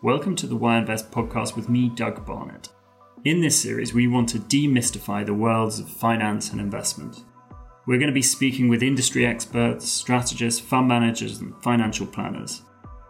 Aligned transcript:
Welcome 0.00 0.36
to 0.36 0.46
the 0.46 0.54
Why 0.54 0.78
Invest 0.78 1.10
podcast 1.10 1.56
with 1.56 1.68
me, 1.68 1.88
Doug 1.88 2.24
Barnett. 2.24 2.68
In 3.24 3.40
this 3.40 3.60
series, 3.60 3.92
we 3.92 4.06
want 4.06 4.28
to 4.28 4.38
demystify 4.38 5.26
the 5.26 5.34
worlds 5.34 5.80
of 5.80 5.88
finance 5.88 6.52
and 6.52 6.60
investment. 6.60 7.24
We're 7.84 7.98
going 7.98 8.06
to 8.06 8.14
be 8.14 8.22
speaking 8.22 8.68
with 8.68 8.84
industry 8.84 9.26
experts, 9.26 9.88
strategists, 9.88 10.60
fund 10.60 10.86
managers, 10.86 11.40
and 11.40 11.52
financial 11.64 12.06
planners. 12.06 12.62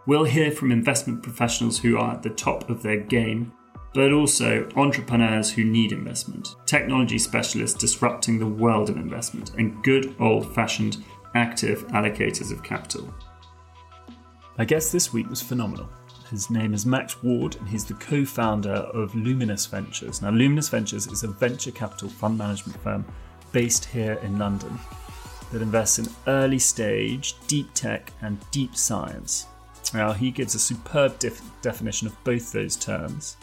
We'll 0.07 0.23
hear 0.23 0.49
from 0.49 0.71
investment 0.71 1.21
professionals 1.21 1.77
who 1.77 1.99
are 1.99 2.13
at 2.13 2.23
the 2.23 2.31
top 2.31 2.71
of 2.71 2.81
their 2.81 2.97
game, 2.97 3.53
but 3.93 4.11
also 4.11 4.67
entrepreneurs 4.75 5.51
who 5.51 5.65
need 5.65 5.91
investment, 5.91 6.55
technology 6.65 7.19
specialists 7.19 7.77
disrupting 7.77 8.39
the 8.39 8.47
world 8.47 8.89
of 8.89 8.97
investment, 8.97 9.51
and 9.59 9.83
good 9.83 10.15
old 10.19 10.55
fashioned 10.55 10.97
active 11.35 11.85
allocators 11.89 12.51
of 12.51 12.63
capital. 12.63 13.13
My 14.57 14.65
guest 14.65 14.91
this 14.91 15.13
week 15.13 15.29
was 15.29 15.43
phenomenal. 15.43 15.87
His 16.29 16.51
name 16.51 16.75
is 16.75 16.85
Max 16.85 17.23
Ward, 17.23 17.55
and 17.55 17.67
he's 17.67 17.85
the 17.85 17.95
co 17.95 18.23
founder 18.23 18.69
of 18.69 19.15
Luminous 19.15 19.65
Ventures. 19.65 20.21
Now, 20.21 20.29
Luminous 20.29 20.69
Ventures 20.69 21.07
is 21.07 21.23
a 21.23 21.27
venture 21.27 21.71
capital 21.71 22.07
fund 22.07 22.37
management 22.37 22.79
firm 22.83 23.03
based 23.51 23.85
here 23.85 24.13
in 24.21 24.37
London 24.37 24.77
that 25.51 25.63
invests 25.63 25.97
in 25.97 26.07
early 26.27 26.59
stage, 26.59 27.33
deep 27.47 27.73
tech, 27.73 28.13
and 28.21 28.37
deep 28.51 28.75
science. 28.75 29.47
Now, 29.91 30.13
he 30.13 30.29
gives 30.29 30.53
a 30.53 30.59
superb 30.59 31.17
def- 31.17 31.41
definition 31.63 32.07
of 32.07 32.23
both 32.23 32.51
those 32.51 32.75
terms, 32.75 33.37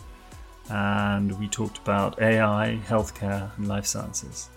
and 0.71 1.37
we 1.41 1.49
talked 1.49 1.79
about 1.79 2.23
AI, 2.23 2.79
healthcare, 2.87 3.51
and 3.57 3.67
life 3.67 3.87
sciences 3.87 4.49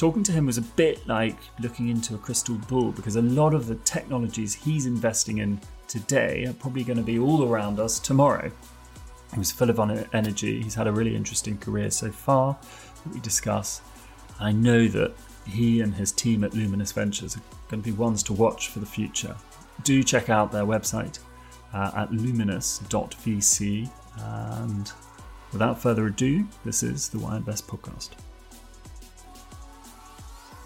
talking 0.00 0.22
to 0.22 0.32
him 0.32 0.46
was 0.46 0.56
a 0.56 0.62
bit 0.62 1.06
like 1.06 1.36
looking 1.60 1.88
into 1.90 2.14
a 2.14 2.18
crystal 2.18 2.54
ball 2.70 2.90
because 2.90 3.16
a 3.16 3.22
lot 3.22 3.52
of 3.52 3.66
the 3.66 3.74
technologies 3.74 4.54
he's 4.54 4.86
investing 4.86 5.38
in 5.38 5.60
today 5.90 6.44
are 6.46 6.52
probably 6.52 6.84
going 6.84 6.96
to 6.96 7.02
be 7.02 7.18
all 7.18 7.44
around 7.44 7.80
us 7.80 7.98
tomorrow. 7.98 8.50
He 9.32 9.38
was 9.38 9.50
full 9.50 9.70
of 9.70 9.78
energy. 10.14 10.62
He's 10.62 10.74
had 10.76 10.86
a 10.86 10.92
really 10.92 11.16
interesting 11.16 11.58
career 11.58 11.90
so 11.90 12.12
far 12.12 12.56
that 13.04 13.12
we 13.12 13.20
discuss. 13.20 13.82
I 14.38 14.52
know 14.52 14.86
that 14.86 15.12
he 15.46 15.80
and 15.80 15.92
his 15.92 16.12
team 16.12 16.44
at 16.44 16.54
Luminous 16.54 16.92
Ventures 16.92 17.36
are 17.36 17.42
going 17.68 17.82
to 17.82 17.90
be 17.90 17.96
ones 17.96 18.22
to 18.24 18.32
watch 18.32 18.68
for 18.68 18.78
the 18.78 18.86
future. 18.86 19.36
Do 19.82 20.02
check 20.04 20.30
out 20.30 20.52
their 20.52 20.64
website 20.64 21.18
uh, 21.74 21.90
at 21.96 22.12
luminous.vc. 22.12 23.90
And 24.18 24.92
without 25.52 25.80
further 25.80 26.06
ado, 26.06 26.46
this 26.64 26.84
is 26.84 27.08
the 27.08 27.18
Why 27.18 27.36
Invest 27.36 27.66
podcast. 27.66 28.10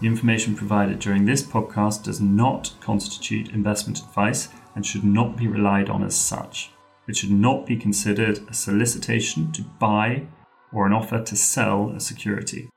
The 0.01 0.07
information 0.07 0.55
provided 0.55 0.99
during 0.99 1.25
this 1.25 1.41
podcast 1.41 2.03
does 2.03 2.21
not 2.21 2.73
constitute 2.79 3.49
investment 3.53 3.99
advice 3.99 4.49
and 4.75 4.85
should 4.85 5.03
not 5.03 5.37
be 5.37 5.47
relied 5.47 5.89
on 5.89 6.03
as 6.03 6.15
such. 6.15 6.71
It 7.07 7.15
should 7.15 7.31
not 7.31 7.65
be 7.65 7.77
considered 7.77 8.39
a 8.49 8.53
solicitation 8.53 9.51
to 9.53 9.61
buy 9.79 10.27
or 10.73 10.85
an 10.85 10.93
offer 10.93 11.23
to 11.23 11.35
sell 11.35 11.91
a 11.95 11.99
security. 11.99 12.69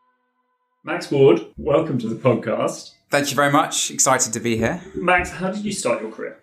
Max 0.84 1.10
Ward, 1.10 1.46
welcome 1.56 1.98
to 1.98 2.08
the 2.08 2.14
podcast. 2.14 2.92
Thank 3.10 3.30
you 3.30 3.36
very 3.36 3.50
much. 3.50 3.90
Excited 3.90 4.32
to 4.32 4.40
be 4.40 4.56
here. 4.56 4.80
Max, 4.94 5.30
how 5.30 5.50
did 5.50 5.64
you 5.64 5.72
start 5.72 6.00
your 6.00 6.10
career? 6.10 6.38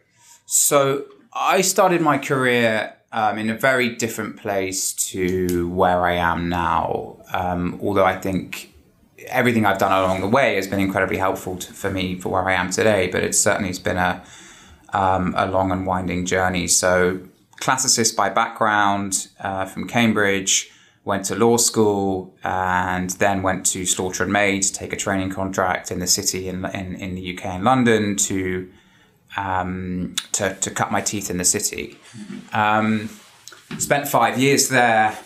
So, 0.46 1.06
I 1.34 1.62
started 1.62 2.02
my 2.02 2.18
career 2.18 2.94
um, 3.12 3.38
in 3.38 3.50
a 3.50 3.58
very 3.58 3.90
different 3.90 4.38
place 4.38 4.94
to 5.12 5.70
where 5.70 6.06
I 6.06 6.14
am 6.14 6.50
now. 6.50 7.18
Um, 7.34 7.80
although 7.82 8.06
I 8.06 8.18
think 8.20 8.74
everything 9.28 9.66
I've 9.66 9.78
done 9.78 9.92
along 9.92 10.22
the 10.22 10.28
way 10.28 10.56
has 10.56 10.68
been 10.68 10.80
incredibly 10.80 11.18
helpful 11.18 11.58
to, 11.58 11.74
for 11.74 11.90
me 11.90 12.20
for 12.20 12.30
where 12.30 12.48
I 12.48 12.54
am 12.54 12.70
today. 12.70 13.08
But 13.08 13.24
it 13.24 13.36
certainly 13.36 13.70
has 13.70 13.80
been 13.80 13.98
a 13.98 14.24
um, 14.96 15.34
a 15.38 15.46
long 15.46 15.72
and 15.72 15.86
winding 15.86 16.26
journey. 16.26 16.68
So, 16.68 17.20
classicist 17.60 18.16
by 18.16 18.30
background 18.30 19.28
uh, 19.40 19.66
from 19.66 19.88
Cambridge, 19.88 20.72
went 21.04 21.26
to 21.26 21.36
law 21.36 21.58
school, 21.58 22.34
and 22.44 23.10
then 23.12 23.44
went 23.44 23.66
to 23.68 23.86
Slaughter 23.86 24.24
and 24.24 24.32
May 24.32 24.60
to 24.60 24.74
take 24.74 24.94
a 24.94 24.96
training 24.96 25.32
contract 25.32 25.92
in 25.92 26.00
the 26.00 26.08
city 26.08 26.48
in 26.48 26.66
in, 26.66 26.96
in 26.96 27.16
the 27.16 27.38
UK 27.38 27.56
in 27.56 27.64
London 27.64 28.16
to 28.16 28.72
um, 29.36 30.16
to 30.32 30.56
to 30.56 30.72
cut 30.72 30.92
my 30.92 31.02
teeth 31.02 31.30
in 31.30 31.38
the 31.38 31.46
city. 31.46 31.98
Um, 32.54 33.10
spent 33.78 34.08
five 34.08 34.40
years 34.40 34.70
there 34.70 35.18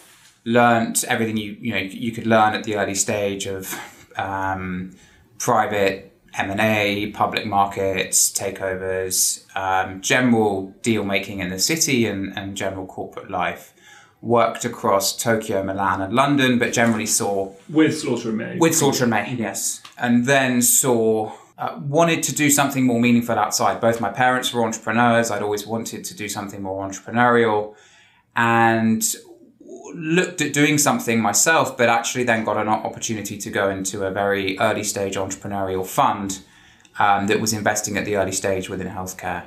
learned 0.46 1.04
everything 1.08 1.38
you 1.38 1.56
you 1.62 1.74
know 1.74 1.80
you 1.80 2.12
could 2.12 2.26
learn 2.26 2.56
at 2.56 2.64
the 2.64 2.76
early 2.76 2.96
stage 2.96 3.46
of 3.46 3.80
um, 4.18 4.96
private 5.38 6.09
M 6.38 6.52
and 6.52 6.60
A, 6.60 7.12
public 7.12 7.46
markets, 7.46 8.32
takeovers, 8.32 9.46
um, 9.56 10.02
general 10.02 10.74
deal 10.82 11.04
making 11.04 11.40
in 11.40 11.50
the 11.50 11.60
city, 11.60 12.06
and, 12.06 12.38
and 12.38 12.56
general 12.56 12.86
corporate 12.86 13.30
life. 13.30 13.74
Worked 14.22 14.66
across 14.66 15.16
Tokyo, 15.16 15.64
Milan, 15.64 16.02
and 16.02 16.14
London, 16.14 16.60
but 16.60 16.74
generally 16.74 17.06
saw 17.06 17.54
with 17.70 18.00
Slaughter 18.00 18.30
and 18.30 18.38
May. 18.38 18.58
With 18.58 18.76
Slaughter 18.76 19.06
and 19.06 19.12
May, 19.12 19.34
yes, 19.34 19.82
and 19.98 20.26
then 20.26 20.62
saw 20.62 21.32
uh, 21.58 21.80
wanted 21.82 22.24
to 22.24 22.36
do 22.36 22.50
something 22.50 22.86
more 22.86 23.00
meaningful 23.00 23.38
outside. 23.40 23.80
Both 23.80 24.02
my 24.02 24.10
parents 24.10 24.54
were 24.54 24.64
entrepreneurs. 24.64 25.32
I'd 25.32 25.42
always 25.42 25.66
wanted 25.66 26.04
to 26.04 26.14
do 26.16 26.28
something 26.28 26.62
more 26.62 26.86
entrepreneurial, 26.86 27.76
and 28.36 29.04
looked 29.96 30.42
at 30.42 30.54
doing 30.54 30.78
something 30.78 31.22
myself, 31.22 31.78
but 31.78 31.90
actually 31.90 32.24
then 32.24 32.44
got 32.44 32.58
an 32.58 32.68
opportunity 32.68 33.38
to 33.38 33.50
go 33.50 33.70
into 33.70 34.06
a 34.06 34.12
very 34.12 34.58
early 34.60 34.84
stage 34.84 35.16
entrepreneurial 35.16 35.86
fund 35.86 36.42
um, 37.00 37.28
that 37.28 37.40
was 37.40 37.54
investing 37.54 37.98
at 37.98 38.06
the 38.06 38.16
early 38.16 38.32
stage 38.32 38.70
within 38.70 38.88
healthcare. 38.88 39.46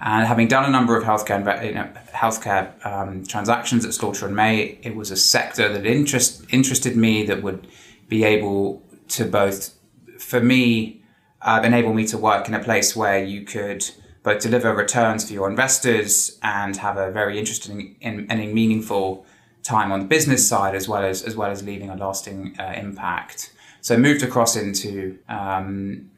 And 0.00 0.26
having 0.26 0.46
done 0.46 0.64
a 0.64 0.70
number 0.70 0.96
of 0.96 1.04
healthcare 1.04 1.64
you 1.64 1.74
know, 1.74 1.90
healthcare 2.12 2.86
um, 2.86 3.24
transactions 3.24 3.84
at 3.84 3.94
Slaughter 3.94 4.26
and 4.26 4.36
May, 4.36 4.78
it 4.82 4.94
was 4.94 5.10
a 5.10 5.16
sector 5.16 5.72
that 5.72 5.84
interest, 5.84 6.44
interested 6.50 6.96
me 6.96 7.24
that 7.26 7.42
would 7.42 7.66
be 8.08 8.22
able 8.24 8.82
to 9.08 9.24
both, 9.24 9.74
for 10.18 10.40
me, 10.40 11.02
uh, 11.42 11.60
enable 11.64 11.94
me 11.94 12.06
to 12.06 12.18
work 12.18 12.48
in 12.48 12.54
a 12.54 12.62
place 12.62 12.94
where 12.94 13.22
you 13.22 13.44
could 13.44 13.84
both 14.22 14.40
deliver 14.40 14.74
returns 14.74 15.26
for 15.26 15.32
your 15.32 15.48
investors 15.48 16.38
and 16.42 16.76
have 16.76 16.96
a 16.96 17.10
very 17.10 17.38
interesting 17.38 17.96
and 18.02 18.28
meaningful 18.52 19.24
time 19.62 19.92
on 19.92 20.00
the 20.00 20.06
business 20.06 20.48
side 20.48 20.74
as 20.74 20.88
well 20.88 21.04
as 21.04 21.22
as 21.22 21.36
well 21.36 21.50
as 21.50 21.62
leaving 21.62 21.90
a 21.90 21.96
lasting 21.96 22.56
uh, 22.58 22.72
impact. 22.76 23.52
So 23.80 23.94
I 23.94 23.98
moved 23.98 24.22
across 24.22 24.56
into 24.56 25.18
um, 25.28 26.10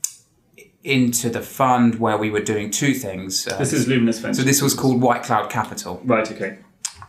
into 0.83 1.29
the 1.29 1.43
fund 1.43 2.01
where 2.01 2.17
we 2.17 2.31
were 2.31 2.41
doing 2.41 2.71
two 2.71 2.95
things. 2.95 3.47
Uh, 3.47 3.59
this 3.59 3.73
is 3.73 3.87
Luminous 3.87 4.19
Ventures. 4.19 4.39
So 4.39 4.43
this 4.45 4.63
was 4.63 4.75
called 4.75 5.01
White 5.01 5.23
Cloud 5.23 5.51
Capital. 5.51 6.01
Right. 6.05 6.31
Okay. 6.31 6.59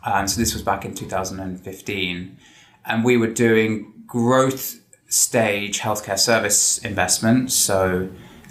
And 0.03 0.29
so 0.29 0.39
this 0.39 0.53
was 0.53 0.63
back 0.63 0.83
in 0.83 0.93
2015, 0.95 2.37
and 2.85 3.05
we 3.05 3.17
were 3.17 3.27
doing 3.27 3.93
growth 4.07 4.79
stage 5.07 5.79
healthcare 5.79 6.19
service 6.19 6.77
investments. 6.79 7.55
So. 7.55 8.09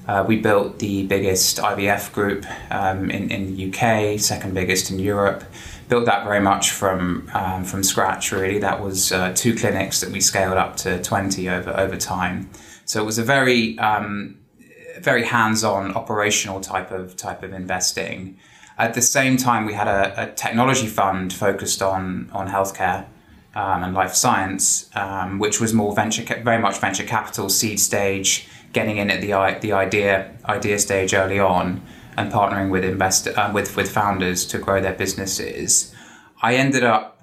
Uh, 0.08 0.24
we 0.26 0.34
built 0.34 0.78
the 0.80 1.06
biggest 1.06 1.58
IVF 1.58 2.10
group 2.12 2.44
um, 2.72 3.10
in, 3.10 3.30
in 3.30 3.54
the 3.54 3.68
UK, 3.68 4.18
second 4.18 4.54
biggest 4.54 4.91
in 4.91 4.98
Europe 4.98 5.44
built 5.90 6.06
that 6.06 6.24
very 6.24 6.40
much 6.40 6.70
from 6.70 7.28
um, 7.34 7.64
from 7.64 7.82
scratch. 7.82 8.32
Really, 8.32 8.58
that 8.60 8.80
was 8.80 9.12
uh, 9.12 9.32
two 9.34 9.54
clinics 9.54 10.00
that 10.00 10.10
we 10.10 10.20
scaled 10.20 10.56
up 10.56 10.76
to 10.76 11.02
twenty 11.02 11.48
over 11.50 11.72
over 11.84 11.96
time. 11.96 12.48
So 12.86 13.02
it 13.02 13.04
was 13.04 13.18
a 13.18 13.24
very 13.24 13.78
um, 13.78 14.38
very 15.00 15.24
hands-on 15.24 15.92
operational 15.94 16.60
type 16.60 16.90
of 16.90 17.16
type 17.16 17.42
of 17.42 17.52
investing. 17.52 18.38
At 18.78 18.94
the 18.94 19.02
same 19.02 19.36
time, 19.36 19.66
we 19.66 19.74
had 19.74 19.88
a, 19.88 20.22
a 20.22 20.26
technology 20.32 20.86
fund 20.86 21.32
focused 21.32 21.82
on 21.82 22.30
on 22.32 22.48
healthcare 22.48 23.04
um, 23.54 23.82
and 23.84 23.94
life 23.94 24.14
science, 24.14 24.88
um, 24.94 25.38
which 25.38 25.60
was 25.60 25.74
more 25.74 25.94
venture, 25.94 26.24
very 26.42 26.62
much 26.62 26.78
venture 26.78 27.04
capital, 27.04 27.48
seed 27.48 27.78
stage, 27.80 28.48
getting 28.72 28.96
in 28.96 29.10
at 29.10 29.20
the 29.20 29.32
the 29.60 29.72
idea 29.72 30.32
idea 30.46 30.78
stage 30.78 31.12
early 31.14 31.40
on 31.40 31.82
and 32.16 32.32
partnering 32.32 32.71
with 32.71 32.84
investor 32.84 33.38
uh, 33.38 33.53
with 33.53 33.76
with 33.76 33.91
founders 33.91 34.44
to 34.47 34.59
grow 34.59 34.80
their 34.80 34.95
businesses. 34.95 35.95
I 36.42 36.57
ended 36.57 36.84
up 36.84 37.21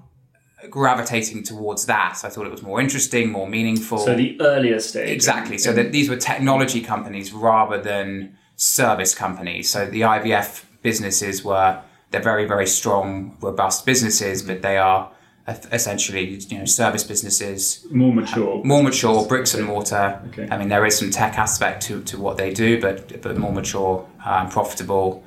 gravitating 0.70 1.44
towards 1.44 1.86
that. 1.86 2.22
I 2.24 2.30
thought 2.30 2.46
it 2.46 2.52
was 2.52 2.64
more 2.64 2.82
interesting, 2.82 3.32
more 3.32 3.48
meaningful. 3.48 4.00
So 4.00 4.16
the 4.16 4.40
earlier 4.42 4.80
stage. 4.80 5.10
Exactly. 5.10 5.58
So 5.58 5.74
that 5.74 5.92
these 5.92 6.10
were 6.10 6.18
technology 6.18 6.82
companies 6.82 7.32
rather 7.34 7.82
than 7.82 8.38
service 8.56 9.14
companies. 9.14 9.70
So 9.70 9.86
the 9.86 10.02
IVF 10.02 10.66
businesses 10.82 11.44
were 11.44 11.82
they're 12.12 12.22
very 12.22 12.46
very 12.46 12.68
strong, 12.68 13.38
robust 13.42 13.86
businesses, 13.86 14.44
but 14.44 14.62
they 14.62 14.78
are 14.78 15.12
essentially 15.48 16.36
you 16.50 16.58
know 16.58 16.66
service 16.66 17.04
businesses 17.04 17.86
more 17.90 18.14
mature 18.14 18.62
more 18.66 18.84
mature 18.84 19.26
bricks 19.28 19.54
and 19.54 19.66
mortar 19.66 20.22
okay. 20.28 20.48
i 20.52 20.58
mean 20.58 20.68
there 20.68 20.86
is 20.86 20.98
some 20.98 21.10
tech 21.10 21.38
aspect 21.38 21.82
to, 21.84 22.02
to 22.04 22.20
what 22.20 22.38
they 22.38 22.54
do 22.54 22.82
but 22.82 23.22
but 23.22 23.38
more 23.38 23.54
mature 23.54 24.06
um, 24.26 24.50
profitable 24.50 25.24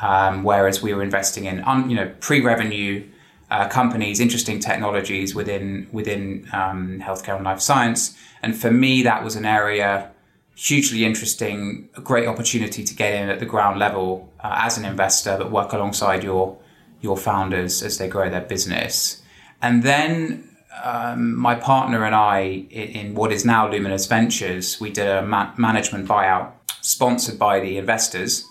um, 0.00 0.44
whereas 0.44 0.82
we 0.82 0.94
were 0.94 1.02
investing 1.02 1.46
in 1.46 1.60
un, 1.64 1.90
you 1.90 1.96
know 1.96 2.12
pre-revenue 2.20 3.04
uh, 3.50 3.68
companies 3.68 4.20
interesting 4.20 4.60
technologies 4.60 5.34
within 5.34 5.88
within 5.90 6.48
um, 6.52 7.00
healthcare 7.00 7.34
and 7.34 7.44
life 7.44 7.60
science 7.60 8.16
and 8.42 8.56
for 8.56 8.70
me 8.70 9.02
that 9.02 9.24
was 9.24 9.34
an 9.34 9.44
area 9.44 10.10
hugely 10.54 11.04
interesting 11.04 11.88
a 11.96 12.00
great 12.00 12.28
opportunity 12.28 12.84
to 12.84 12.94
get 12.94 13.12
in 13.12 13.28
at 13.28 13.40
the 13.40 13.46
ground 13.46 13.80
level 13.80 14.32
uh, 14.38 14.54
as 14.58 14.78
an 14.78 14.84
investor 14.84 15.36
but 15.36 15.50
work 15.50 15.72
alongside 15.72 16.22
your 16.22 16.56
your 17.04 17.16
founders 17.16 17.82
as 17.82 17.98
they 17.98 18.08
grow 18.08 18.28
their 18.30 18.40
business. 18.40 19.20
And 19.60 19.82
then 19.82 20.48
um, 20.82 21.36
my 21.36 21.54
partner 21.54 22.04
and 22.04 22.14
I, 22.14 22.66
in, 22.70 23.14
what 23.14 23.32
is 23.32 23.44
now 23.44 23.70
Luminous 23.70 24.06
Ventures, 24.06 24.80
we 24.80 24.90
did 24.90 25.06
a 25.06 25.22
ma- 25.22 25.52
management 25.56 26.08
buyout 26.08 26.52
sponsored 26.80 27.38
by 27.38 27.60
the 27.60 27.78
investors 27.78 28.44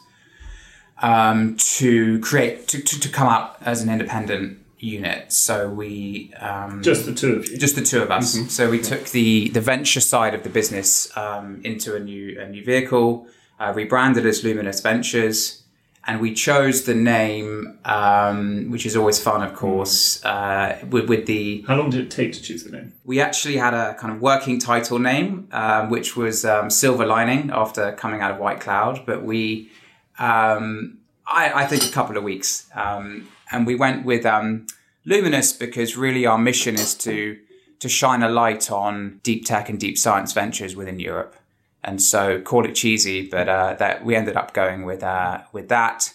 um, 1.01 1.55
to 1.57 2.19
create 2.19 2.67
to, 2.69 2.81
to, 2.81 2.99
to 2.99 3.09
come 3.09 3.27
out 3.27 3.57
as 3.61 3.81
an 3.81 3.89
independent 3.89 4.59
unit. 4.79 5.31
So 5.31 5.69
we 5.69 6.33
um, 6.39 6.81
just 6.81 7.05
the 7.05 7.13
two 7.13 7.35
of 7.35 7.49
you, 7.49 7.57
just 7.57 7.75
the 7.75 7.81
two 7.81 8.01
of 8.01 8.11
us. 8.11 8.35
Mm-hmm. 8.35 8.47
So 8.47 8.69
we 8.69 8.79
took 8.79 9.09
the 9.09 9.49
the 9.49 9.61
venture 9.61 10.01
side 10.01 10.33
of 10.33 10.43
the 10.43 10.49
business 10.49 11.15
um, 11.17 11.61
into 11.63 11.95
a 11.95 11.99
new 11.99 12.39
a 12.39 12.47
new 12.47 12.63
vehicle, 12.63 13.27
uh, 13.59 13.73
rebranded 13.75 14.25
as 14.25 14.43
Luminous 14.43 14.81
Ventures. 14.81 15.62
And 16.05 16.19
we 16.19 16.33
chose 16.33 16.83
the 16.83 16.93
name, 16.93 17.79
um, 17.85 18.69
which 18.69 18.85
is 18.85 18.97
always 18.97 19.19
fun, 19.19 19.41
of 19.41 19.53
course, 19.53 20.23
uh, 20.25 20.77
with, 20.89 21.07
with, 21.07 21.25
the. 21.27 21.63
How 21.65 21.77
long 21.77 21.89
did 21.89 22.01
it 22.01 22.11
take 22.11 22.33
to 22.33 22.41
choose 22.41 22.65
the 22.65 22.71
name? 22.71 22.91
We 23.05 23.21
actually 23.21 23.55
had 23.55 23.73
a 23.73 23.93
kind 23.93 24.13
of 24.13 24.21
working 24.21 24.59
title 24.59 24.99
name, 24.99 25.47
um, 25.53 25.89
which 25.89 26.17
was 26.17 26.43
um, 26.43 26.69
Silver 26.69 27.05
Lining 27.05 27.51
after 27.53 27.93
coming 27.93 28.19
out 28.19 28.31
of 28.31 28.37
White 28.37 28.59
Cloud. 28.59 29.05
But 29.05 29.23
we, 29.23 29.71
um, 30.19 30.97
I, 31.25 31.63
I, 31.63 31.65
think, 31.67 31.85
a 31.85 31.91
couple 31.91 32.17
of 32.17 32.23
weeks. 32.23 32.69
Um, 32.75 33.29
and 33.49 33.65
we 33.65 33.75
went 33.75 34.03
with 34.03 34.25
um, 34.25 34.65
Luminous 35.05 35.53
because 35.53 35.95
really 35.95 36.25
our 36.25 36.37
mission 36.37 36.75
is 36.75 36.95
to 36.95 37.37
to 37.79 37.89
shine 37.89 38.23
a 38.23 38.29
light 38.29 38.71
on 38.71 39.19
deep 39.23 39.45
tech 39.45 39.67
and 39.67 39.77
deep 39.77 39.97
science 39.97 40.31
ventures 40.31 40.73
within 40.73 41.01
Europe. 41.01 41.35
And 41.83 42.01
so, 42.01 42.39
call 42.41 42.65
it 42.65 42.75
cheesy, 42.75 43.27
but 43.27 43.49
uh, 43.49 43.75
that 43.79 44.05
we 44.05 44.15
ended 44.15 44.37
up 44.37 44.53
going 44.53 44.85
with 44.85 45.03
uh, 45.03 45.41
with 45.51 45.69
that, 45.69 46.13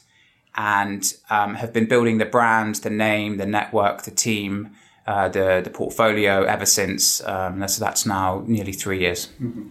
and 0.55 1.15
um, 1.29 1.57
have 1.57 1.73
been 1.73 1.87
building 1.87 2.19
the 2.19 2.25
brand, 2.25 2.77
the 2.77 2.91
name, 2.91 3.37
the 3.37 3.47
network, 3.47 4.03
the 4.03 4.11
team, 4.11 4.71
uh, 5.09 5.29
the 5.29 5.61
the 5.65 5.71
portfolio 5.71 6.45
ever 6.45 6.67
since. 6.67 7.25
Um, 7.25 7.67
so 7.67 7.83
that's 7.83 8.05
now 8.05 8.45
nearly 8.47 8.73
three 8.73 9.01
years. 9.01 9.29
Mm-hmm. 9.41 9.69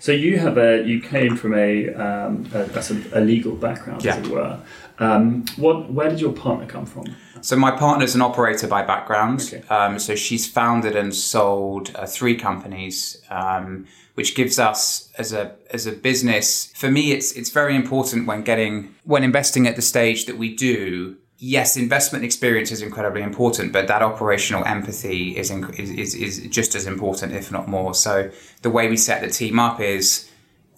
So 0.00 0.12
you 0.12 0.38
have 0.38 0.58
a 0.58 0.82
you 0.84 1.00
came 1.00 1.36
from 1.36 1.54
a 1.54 1.94
um, 1.94 2.50
a, 2.52 2.68
a, 3.12 3.20
legal 3.20 3.54
background, 3.54 4.04
yeah. 4.04 4.16
as 4.16 4.26
it 4.26 4.32
were. 4.32 4.60
Um, 4.98 5.44
what 5.56 5.92
where 5.92 6.10
did 6.10 6.20
your 6.20 6.32
partner 6.32 6.66
come 6.66 6.86
from? 6.86 7.04
So 7.40 7.56
my 7.56 7.70
partner's 7.70 8.14
an 8.14 8.20
operator 8.20 8.66
by 8.66 8.82
background. 8.82 9.40
Okay. 9.52 9.66
Um, 9.68 9.98
so 9.98 10.14
she's 10.14 10.46
founded 10.46 10.96
and 10.96 11.14
sold 11.14 11.92
uh, 11.94 12.06
three 12.06 12.36
companies, 12.36 13.22
um, 13.30 13.86
which 14.14 14.34
gives 14.34 14.58
us 14.58 15.10
as 15.18 15.32
a 15.32 15.54
as 15.70 15.86
a 15.86 15.92
business. 15.92 16.72
For 16.74 16.90
me, 16.90 17.12
it's 17.12 17.32
it's 17.32 17.50
very 17.50 17.74
important 17.76 18.26
when 18.26 18.42
getting 18.42 18.94
when 19.04 19.24
investing 19.24 19.66
at 19.66 19.76
the 19.76 19.82
stage 19.82 20.26
that 20.26 20.36
we 20.36 20.54
do. 20.54 21.16
Yes, 21.42 21.76
investment 21.76 22.22
experience 22.22 22.70
is 22.70 22.82
incredibly 22.82 23.22
important, 23.22 23.72
but 23.72 23.88
that 23.88 24.02
operational 24.02 24.62
empathy 24.66 25.34
is, 25.38 25.50
is, 25.50 26.14
is 26.14 26.46
just 26.48 26.74
as 26.74 26.86
important, 26.86 27.32
if 27.32 27.50
not 27.50 27.66
more. 27.66 27.94
So 27.94 28.30
the 28.60 28.68
way 28.68 28.90
we 28.90 28.98
set 28.98 29.22
the 29.22 29.30
team 29.30 29.58
up 29.58 29.80
is 29.80 30.30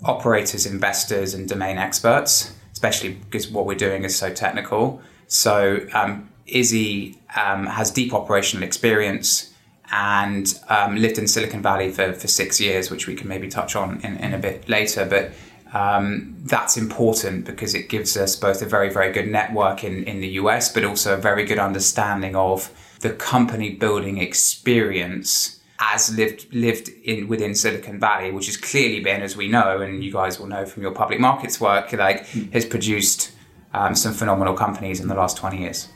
operators, 0.05 0.65
investors, 0.65 1.35
and 1.35 1.49
domain 1.49 1.79
experts, 1.79 2.55
especially 2.73 3.15
because 3.15 3.49
what 3.49 3.67
we're 3.67 3.75
doing 3.75 4.05
is 4.05 4.15
so 4.15 4.33
technical. 4.33 5.03
So 5.27 5.81
um, 5.95 6.31
Izzy 6.47 7.19
um, 7.37 7.67
has 7.67 7.91
deep 7.91 8.15
operational 8.15 8.63
experience 8.63 9.52
and 9.93 10.59
um, 10.71 10.97
lived 10.97 11.19
in 11.19 11.29
Silicon 11.29 11.63
Valley 11.63 11.91
for, 11.91 12.13
for 12.15 12.27
six 12.27 12.61
years, 12.61 12.91
which 12.91 13.07
we 13.07 13.15
can 13.15 13.29
maybe 13.29 13.49
touch 13.49 13.77
on 13.77 14.01
in, 14.01 14.17
in 14.17 14.33
a 14.33 14.39
bit 14.39 14.69
later. 14.69 15.05
But 15.05 15.33
um, 15.79 16.35
that's 16.45 16.77
important 16.77 17.45
because 17.45 17.75
it 17.75 17.89
gives 17.89 18.17
us 18.17 18.35
both 18.35 18.63
a 18.63 18.67
very, 18.67 18.91
very 18.91 19.13
good 19.13 19.29
network 19.29 19.85
in, 19.85 20.05
in 20.05 20.21
the 20.21 20.29
US, 20.29 20.73
but 20.73 20.85
also 20.85 21.15
a 21.15 21.19
very 21.19 21.45
good 21.45 21.59
understanding 21.59 22.35
of 22.35 22.71
the 23.01 23.11
company 23.11 23.71
building 23.71 24.19
experience 24.19 25.61
as 25.79 26.15
lived 26.17 26.47
lived 26.55 26.89
in 27.05 27.27
within 27.27 27.55
Silicon 27.55 27.99
Valley, 27.99 28.31
which 28.31 28.47
has 28.47 28.57
clearly 28.57 29.01
been, 29.01 29.21
as 29.21 29.37
we 29.37 29.49
know, 29.49 29.81
and 29.81 30.05
you 30.05 30.13
guys 30.13 30.39
will 30.39 30.47
know 30.47 30.65
from 30.65 30.83
your 30.83 30.93
public 30.93 31.19
markets 31.19 31.61
work, 31.61 31.93
like 31.93 32.25
mm. 32.29 32.51
has 32.53 32.65
produced 32.65 33.33
um, 33.75 33.95
some 33.95 34.13
phenomenal 34.13 34.55
companies 34.55 35.01
in 35.01 35.09
the 35.09 35.15
last 35.15 35.37
twenty 35.37 35.59
years. 35.59 35.89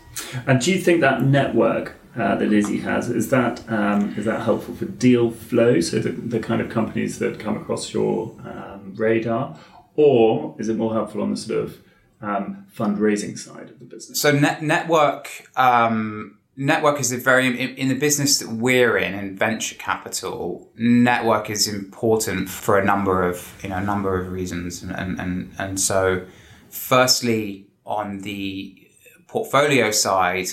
And 0.46 0.60
do 0.60 0.72
you 0.72 0.78
think 0.78 1.00
that 1.00 1.22
network 1.22 1.94
uh, 2.16 2.34
that 2.36 2.52
Izzy 2.52 2.78
has 2.78 3.10
is 3.10 3.28
that 3.30 3.62
um, 3.70 4.14
is 4.16 4.24
that 4.24 4.42
helpful 4.42 4.74
for 4.74 4.86
deal 4.86 5.30
flow? 5.30 5.80
So 5.80 5.98
the, 5.98 6.10
the 6.10 6.40
kind 6.40 6.60
of 6.60 6.70
companies 6.70 7.18
that 7.18 7.38
come 7.38 7.56
across 7.56 7.92
your 7.92 8.34
um, 8.44 8.94
radar, 8.96 9.58
or 9.94 10.56
is 10.58 10.68
it 10.68 10.76
more 10.76 10.94
helpful 10.94 11.22
on 11.22 11.30
the 11.30 11.36
sort 11.36 11.64
of 11.64 11.78
um, 12.22 12.66
fundraising 12.74 13.38
side 13.38 13.70
of 13.70 13.78
the 13.78 13.84
business? 13.84 14.20
So 14.20 14.32
net, 14.32 14.62
network 14.62 15.48
um, 15.56 16.38
network 16.56 17.00
is 17.00 17.12
a 17.12 17.18
very 17.18 17.46
in, 17.46 17.76
in, 17.76 17.88
the 17.88 17.94
business 17.94 18.38
that 18.38 18.48
we're 18.48 18.96
in 18.96 19.14
in 19.14 19.36
venture 19.36 19.74
capital. 19.74 20.70
Network 20.76 21.50
is 21.50 21.68
important 21.68 22.48
for 22.48 22.78
a 22.78 22.84
number 22.84 23.22
of 23.22 23.58
you 23.62 23.68
know 23.68 23.76
a 23.76 23.84
number 23.84 24.18
of 24.18 24.32
reasons, 24.32 24.82
and 24.82 24.92
and 24.92 25.20
and, 25.20 25.54
and 25.58 25.80
so 25.80 26.24
firstly 26.70 27.66
on 27.84 28.20
the 28.20 28.86
portfolio 29.37 29.91
side, 29.91 30.49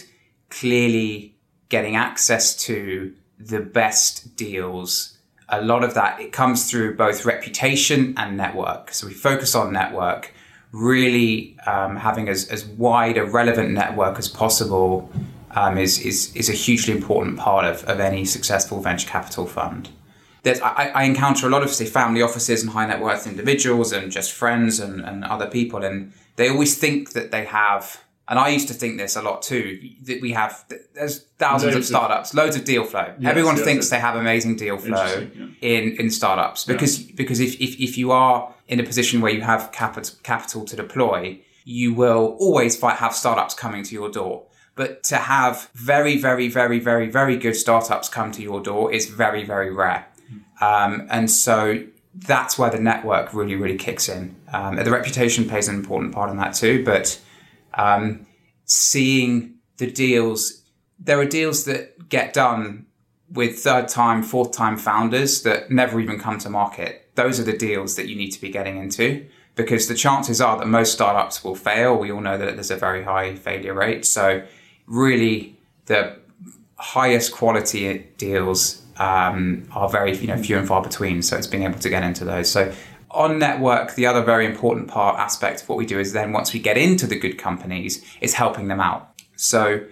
clearly 0.50 1.34
getting 1.70 1.96
access 1.96 2.46
to 2.68 3.14
the 3.40 3.62
best 3.62 4.36
deals. 4.36 5.18
A 5.48 5.62
lot 5.62 5.82
of 5.88 5.94
that, 5.94 6.20
it 6.20 6.32
comes 6.34 6.70
through 6.70 6.98
both 6.98 7.24
reputation 7.34 8.14
and 8.18 8.36
network. 8.36 8.92
So 8.92 9.08
we 9.08 9.14
focus 9.14 9.56
on 9.56 9.72
network, 9.72 10.34
really 10.74 11.58
um, 11.66 11.96
having 11.96 12.28
as, 12.28 12.50
as 12.50 12.66
wide 12.66 13.18
a 13.18 13.26
relevant 13.26 13.72
network 13.72 14.20
as 14.20 14.28
possible 14.28 15.10
um, 15.52 15.78
is, 15.78 15.94
is, 16.10 16.36
is 16.36 16.50
a 16.50 16.58
hugely 16.66 16.94
important 16.94 17.38
part 17.40 17.64
of, 17.64 17.86
of 17.86 18.02
any 18.02 18.26
successful 18.26 18.82
venture 18.82 19.08
capital 19.08 19.46
fund. 19.46 19.90
There's, 20.44 20.60
I, 20.60 20.92
I 20.94 21.04
encounter 21.04 21.48
a 21.48 21.50
lot 21.50 21.64
of, 21.64 21.70
say, 21.70 21.86
family 21.86 22.22
offices 22.22 22.64
and 22.64 22.72
high 22.72 22.88
net 22.88 23.00
worth 23.00 23.26
individuals 23.28 23.94
and 23.94 24.12
just 24.12 24.34
friends 24.34 24.82
and, 24.82 24.96
and 25.10 25.24
other 25.24 25.48
people, 25.48 25.86
and 25.86 26.12
they 26.36 26.50
always 26.50 26.78
think 26.78 27.14
that 27.14 27.32
they 27.32 27.46
have 27.46 28.04
and 28.28 28.40
I 28.40 28.50
used 28.50 28.70
to 28.70 28.74
think 28.74 28.98
this 28.98 29.16
a 29.16 29.22
lot 29.22 29.42
too. 29.42 29.80
That 30.04 30.22
we 30.22 30.32
have 30.32 30.66
there's 30.94 31.24
thousands 31.38 31.76
loads 31.76 31.76
of 31.76 31.86
startups, 31.86 32.32
of, 32.32 32.38
loads 32.38 32.56
of 32.56 32.64
deal 32.64 32.86
flow. 32.86 33.14
Yes, 33.20 33.30
Everyone 33.30 33.58
yes, 33.58 33.66
thinks 33.66 33.86
yes. 33.86 33.90
they 33.90 34.00
have 34.00 34.16
amazing 34.16 34.56
deal 34.56 34.78
flow 34.78 35.28
yeah. 35.36 35.48
in 35.62 35.98
in 35.98 36.10
startups 36.10 36.64
because 36.64 37.02
yeah. 37.02 37.14
because 37.18 37.40
if, 37.42 37.60
if 37.60 37.80
if 37.80 37.98
you 37.98 38.12
are 38.12 38.54
in 38.68 38.80
a 38.80 38.84
position 38.84 39.20
where 39.20 39.32
you 39.32 39.42
have 39.42 39.72
capital 39.74 40.16
capital 40.24 40.64
to 40.66 40.76
deploy, 40.76 41.40
you 41.66 41.94
will 41.94 42.38
always 42.40 42.78
fight, 42.78 42.98
have 42.98 43.14
startups 43.14 43.54
coming 43.54 43.84
to 43.84 43.94
your 43.94 44.10
door. 44.10 44.46
But 44.76 45.04
to 45.04 45.18
have 45.18 45.70
very 45.74 46.18
very 46.18 46.48
very 46.48 46.80
very 46.80 47.10
very 47.10 47.36
good 47.36 47.56
startups 47.56 48.08
come 48.08 48.32
to 48.32 48.42
your 48.42 48.62
door 48.62 48.92
is 48.92 49.10
very 49.10 49.44
very 49.44 49.72
rare, 49.72 50.08
um, 50.62 51.08
and 51.12 51.30
so 51.30 51.84
that's 52.16 52.58
where 52.58 52.70
the 52.70 52.80
network 52.80 53.34
really 53.34 53.56
really 53.56 53.78
kicks 53.78 54.08
in. 54.08 54.36
Um, 54.54 54.78
the 54.78 54.92
reputation 54.92 55.48
plays 55.48 55.68
an 55.68 55.76
important 55.76 56.14
part 56.14 56.30
in 56.32 56.38
that 56.38 56.54
too, 56.54 56.86
but 56.86 57.20
um, 57.74 58.26
seeing 58.66 59.56
the 59.78 59.90
deals, 59.90 60.64
there 61.00 61.20
are 61.20 61.26
deals 61.26 61.66
that 61.66 62.10
get 62.10 62.34
done 62.34 62.86
with 63.32 63.60
third 63.60 63.88
time, 63.88 64.22
fourth 64.24 64.52
time 64.52 64.78
founders 64.78 65.42
that 65.42 65.72
never 65.72 66.00
even 66.00 66.20
come 66.20 66.38
to 66.40 66.50
market. 66.50 67.10
Those 67.16 67.40
are 67.40 67.44
the 67.44 67.58
deals 67.58 67.96
that 67.96 68.08
you 68.08 68.16
need 68.16 68.32
to 68.32 68.42
be 68.42 68.50
getting 68.50 68.78
into 68.78 69.26
because 69.56 69.88
the 69.88 69.96
chances 69.96 70.42
are 70.42 70.58
that 70.58 70.68
most 70.68 70.94
startups 70.94 71.44
will 71.44 71.56
fail. 71.56 71.98
We 71.98 72.12
all 72.12 72.22
know 72.22 72.38
that 72.38 72.56
there's 72.56 72.72
a 72.72 72.78
very 72.78 73.04
high 73.04 73.36
failure 73.36 73.74
rate. 73.74 74.06
So, 74.06 74.44
really, 74.88 75.58
the 75.86 76.18
highest 76.78 77.32
quality 77.32 78.08
deals 78.18 78.82
um, 78.98 79.68
are 79.72 79.90
very 79.90 80.16
you 80.18 80.28
know 80.28 80.38
few 80.38 80.58
and 80.58 80.68
far 80.68 80.82
between. 80.82 81.22
So, 81.22 81.38
it's 81.38 81.48
being 81.48 81.64
able 81.64 81.80
to 81.80 81.90
get 81.90 82.04
into 82.04 82.26
those. 82.26 82.50
So, 82.50 82.74
on 83.14 83.40
network, 83.40 83.96
the 83.96 84.06
other 84.06 84.22
very 84.22 84.46
important 84.46 84.88
part 84.88 85.20
aspect 85.20 85.62
of 85.62 85.70
what 85.70 85.78
we 85.78 85.86
do 85.86 86.00
is 86.00 86.14
then 86.14 86.32
once 86.32 86.54
we 86.54 86.60
get 86.60 86.78
into 86.78 87.08
the 87.08 87.18
good 87.18 87.38
companies, 87.38 88.04
is 88.22 88.34
helping 88.34 88.68
them 88.68 88.80
out. 88.80 89.10
So, 89.36 89.86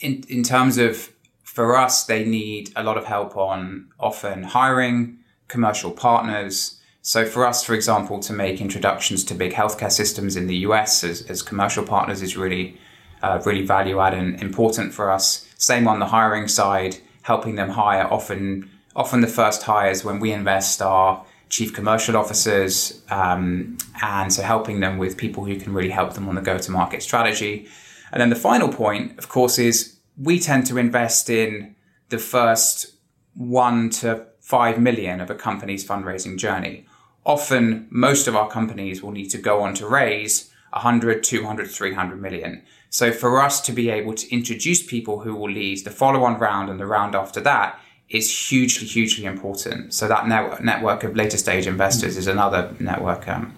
in 0.00 0.24
in 0.28 0.42
terms 0.42 0.78
of 0.78 1.12
for 1.52 1.76
us, 1.76 2.04
they 2.04 2.24
need 2.24 2.72
a 2.76 2.82
lot 2.82 2.96
of 2.96 3.04
help 3.04 3.36
on 3.36 3.88
often 4.00 4.42
hiring 4.42 5.18
commercial 5.48 5.90
partners. 5.90 6.80
So 7.02 7.26
for 7.26 7.46
us, 7.46 7.62
for 7.62 7.74
example, 7.74 8.20
to 8.20 8.32
make 8.32 8.58
introductions 8.62 9.22
to 9.24 9.34
big 9.34 9.52
healthcare 9.52 9.92
systems 9.92 10.34
in 10.34 10.46
the 10.46 10.56
US 10.68 11.04
as, 11.04 11.20
as 11.28 11.42
commercial 11.42 11.84
partners 11.84 12.22
is 12.22 12.38
really, 12.38 12.78
uh, 13.22 13.38
really 13.44 13.66
value 13.66 14.00
add 14.00 14.14
and 14.14 14.40
important 14.40 14.94
for 14.94 15.10
us. 15.10 15.46
Same 15.58 15.86
on 15.86 15.98
the 15.98 16.06
hiring 16.06 16.48
side, 16.48 16.96
helping 17.20 17.56
them 17.56 17.68
hire. 17.68 18.10
Often, 18.10 18.70
often 18.96 19.20
the 19.20 19.26
first 19.26 19.64
hires 19.64 20.02
when 20.06 20.20
we 20.20 20.32
invest 20.32 20.80
are 20.80 21.22
chief 21.52 21.74
commercial 21.74 22.16
officers, 22.16 23.02
um, 23.10 23.76
and 24.02 24.32
so 24.32 24.42
helping 24.42 24.80
them 24.80 24.96
with 24.96 25.18
people 25.18 25.44
who 25.44 25.60
can 25.60 25.74
really 25.74 25.90
help 25.90 26.14
them 26.14 26.26
on 26.26 26.34
the 26.34 26.40
go 26.40 26.56
to 26.56 26.70
market 26.70 27.02
strategy. 27.02 27.68
And 28.10 28.20
then 28.20 28.30
the 28.30 28.36
final 28.36 28.70
point, 28.70 29.18
of 29.18 29.28
course, 29.28 29.58
is 29.58 29.98
we 30.16 30.40
tend 30.40 30.66
to 30.68 30.78
invest 30.78 31.28
in 31.28 31.76
the 32.08 32.18
first 32.18 32.94
one 33.34 33.90
to 33.90 34.26
five 34.40 34.80
million 34.80 35.20
of 35.20 35.28
a 35.30 35.34
company's 35.34 35.86
fundraising 35.86 36.38
journey. 36.38 36.86
Often, 37.24 37.86
most 37.90 38.26
of 38.26 38.34
our 38.34 38.48
companies 38.48 39.02
will 39.02 39.12
need 39.12 39.28
to 39.28 39.38
go 39.38 39.60
on 39.60 39.74
to 39.74 39.86
raise 39.86 40.50
100, 40.70 41.22
200, 41.22 41.70
300 41.70 42.20
million. 42.20 42.62
So 42.88 43.12
for 43.12 43.42
us 43.42 43.60
to 43.62 43.72
be 43.72 43.90
able 43.90 44.14
to 44.14 44.34
introduce 44.34 44.82
people 44.82 45.20
who 45.20 45.34
will 45.34 45.50
lead 45.50 45.84
the 45.84 45.90
follow-on 45.90 46.38
round 46.38 46.70
and 46.70 46.80
the 46.80 46.86
round 46.86 47.14
after 47.14 47.40
that 47.42 47.78
is 48.12 48.50
hugely, 48.50 48.86
hugely 48.86 49.24
important. 49.24 49.92
So 49.94 50.06
that 50.06 50.28
net- 50.28 50.62
network 50.62 51.02
of 51.02 51.16
later 51.16 51.38
stage 51.38 51.66
investors 51.66 52.16
is 52.16 52.26
another 52.26 52.74
network 52.78 53.26
um, 53.26 53.54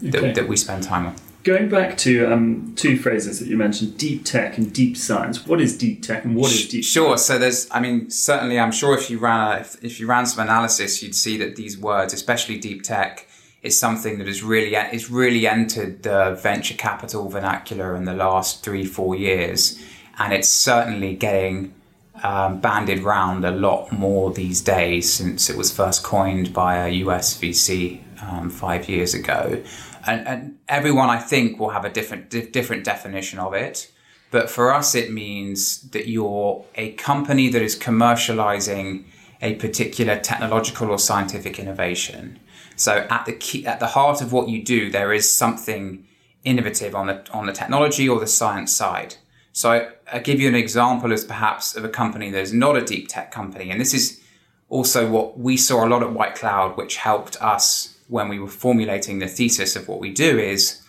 that, 0.00 0.18
Okay. 0.18 0.32
that 0.32 0.48
we 0.48 0.56
spend 0.56 0.82
time 0.82 1.06
on. 1.06 1.14
Going 1.44 1.68
back 1.68 1.96
to 1.98 2.30
um, 2.32 2.72
two 2.76 2.98
phrases 2.98 3.38
that 3.38 3.48
you 3.48 3.56
mentioned, 3.56 3.96
deep 3.96 4.24
tech 4.24 4.58
and 4.58 4.72
deep 4.72 4.96
science. 4.96 5.46
What 5.46 5.60
is 5.60 5.78
deep 5.78 6.02
tech 6.02 6.24
and 6.24 6.34
what 6.34 6.50
is 6.50 6.68
deep 6.68 6.84
Sure. 6.84 7.16
So 7.16 7.38
there's, 7.38 7.68
I 7.70 7.80
mean, 7.80 8.10
certainly, 8.10 8.58
I'm 8.58 8.72
sure 8.72 8.98
if 8.98 9.08
you 9.08 9.18
ran 9.18 9.40
a, 9.40 9.60
if, 9.60 9.82
if 9.84 10.00
you 10.00 10.06
ran 10.06 10.26
some 10.26 10.42
analysis, 10.42 11.02
you'd 11.02 11.14
see 11.14 11.36
that 11.38 11.56
these 11.56 11.78
words, 11.78 12.12
especially 12.12 12.58
deep 12.58 12.82
tech, 12.82 13.26
is 13.62 13.78
something 13.78 14.18
that 14.18 14.26
has 14.26 14.42
really 14.42 14.74
is 14.74 15.10
really 15.10 15.46
entered 15.46 16.02
the 16.02 16.38
venture 16.40 16.74
capital 16.74 17.28
vernacular 17.28 17.96
in 17.96 18.04
the 18.04 18.14
last 18.14 18.64
three 18.64 18.84
four 18.84 19.16
years, 19.16 19.80
and 20.18 20.32
it's 20.32 20.48
certainly 20.48 21.14
getting 21.14 21.74
um, 22.22 22.60
banded 22.60 23.00
round 23.00 23.44
a 23.44 23.50
lot 23.50 23.92
more 23.92 24.32
these 24.32 24.60
days 24.60 25.12
since 25.12 25.48
it 25.48 25.56
was 25.56 25.74
first 25.74 26.02
coined 26.02 26.52
by 26.52 26.76
a 26.76 26.88
US 27.04 27.38
VC 27.38 28.00
um, 28.22 28.50
five 28.50 28.88
years 28.88 29.14
ago. 29.14 29.62
And, 30.06 30.26
and 30.26 30.58
everyone, 30.68 31.10
I 31.10 31.18
think, 31.18 31.58
will 31.58 31.70
have 31.70 31.84
a 31.84 31.90
different 31.90 32.30
di- 32.30 32.46
different 32.46 32.84
definition 32.84 33.38
of 33.38 33.54
it. 33.54 33.90
But 34.30 34.50
for 34.50 34.72
us, 34.72 34.94
it 34.94 35.12
means 35.12 35.82
that 35.90 36.08
you're 36.08 36.64
a 36.74 36.92
company 36.92 37.48
that 37.48 37.62
is 37.62 37.76
commercializing 37.76 39.04
a 39.40 39.54
particular 39.54 40.18
technological 40.18 40.90
or 40.90 40.98
scientific 40.98 41.58
innovation. 41.58 42.38
So 42.76 43.06
at 43.10 43.26
the 43.26 43.32
key, 43.32 43.66
at 43.66 43.80
the 43.80 43.88
heart 43.88 44.20
of 44.20 44.32
what 44.32 44.48
you 44.48 44.62
do, 44.62 44.90
there 44.90 45.12
is 45.12 45.30
something 45.30 46.06
innovative 46.44 46.94
on 46.94 47.06
the 47.08 47.26
on 47.32 47.46
the 47.46 47.52
technology 47.52 48.08
or 48.08 48.20
the 48.20 48.26
science 48.26 48.72
side. 48.72 49.16
So 49.58 49.72
I, 49.72 49.88
I 50.12 50.20
give 50.20 50.38
you 50.38 50.46
an 50.46 50.54
example 50.54 51.12
as 51.12 51.24
perhaps 51.24 51.74
of 51.74 51.84
a 51.84 51.88
company 51.88 52.30
that 52.30 52.40
is 52.40 52.52
not 52.52 52.76
a 52.76 52.80
deep 52.80 53.08
tech 53.08 53.32
company, 53.32 53.72
and 53.72 53.80
this 53.80 53.92
is 53.92 54.20
also 54.68 55.10
what 55.10 55.36
we 55.36 55.56
saw 55.56 55.84
a 55.84 55.88
lot 55.88 56.00
at 56.00 56.12
White 56.12 56.36
Cloud, 56.36 56.76
which 56.76 56.98
helped 56.98 57.42
us 57.42 57.98
when 58.06 58.28
we 58.28 58.38
were 58.38 58.46
formulating 58.46 59.18
the 59.18 59.26
thesis 59.26 59.74
of 59.74 59.88
what 59.88 59.98
we 59.98 60.12
do. 60.12 60.38
Is 60.38 60.80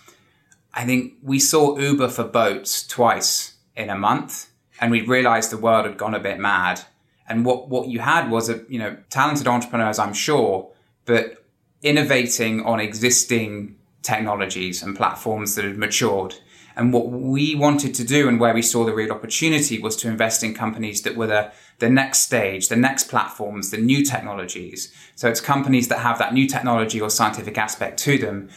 I 0.71 0.85
think 0.85 1.13
we 1.23 1.39
saw 1.39 1.79
Uber 1.79 2.09
for 2.09 2.23
boats 2.23 2.85
twice 2.85 3.55
in 3.75 3.89
a 3.89 3.97
month, 3.97 4.51
and 4.79 4.91
we 4.91 5.01
realized 5.01 5.49
the 5.49 5.57
world 5.57 5.88
had 5.88 5.97
gone 5.97 6.13
a 6.13 6.19
bit 6.19 6.38
mad. 6.38 6.81
And 7.27 7.43
what 7.47 7.69
what 7.69 7.88
you 7.88 8.01
had 8.01 8.29
was 8.29 8.49
a 8.49 8.63
you 8.69 8.77
know 8.77 8.97
talented 9.09 9.47
entrepreneurs, 9.47 9.97
I'm 9.97 10.13
sure, 10.13 10.69
but 11.05 11.43
innovating 11.81 12.63
on 12.63 12.79
existing 12.79 13.77
technologies 14.03 14.83
and 14.83 14.95
platforms 14.95 15.55
that 15.55 15.65
had 15.65 15.79
matured. 15.79 16.35
And 16.79 16.93
what 16.93 17.09
we 17.09 17.55
wanted 17.55 17.93
to 17.95 18.05
do 18.05 18.29
and 18.29 18.39
where 18.39 18.53
we 18.53 18.62
saw 18.62 18.86
the 18.86 18.93
real 18.93 19.12
opportunity 19.12 19.79
was 19.79 19.98
to 19.98 20.07
invest 20.07 20.45
in 20.45 20.53
companies 20.53 21.01
that 21.01 21.17
were 21.17 21.27
the, 21.27 21.51
the 21.79 21.89
next 21.89 22.19
stage, 22.19 22.69
the 22.69 22.77
next 22.77 23.09
platforms, 23.09 23.69
the 23.69 23.77
new 23.77 24.01
technologies. 24.01 24.89
So 25.15 25.27
it's 25.27 25.41
companies 25.41 25.89
that 25.89 26.00
have 26.00 26.17
that 26.19 26.33
new 26.33 26.48
technology 26.48 27.01
or 27.01 27.09
scientific 27.09 27.57
aspect 27.57 28.00
to 28.00 28.17
them 28.17 28.48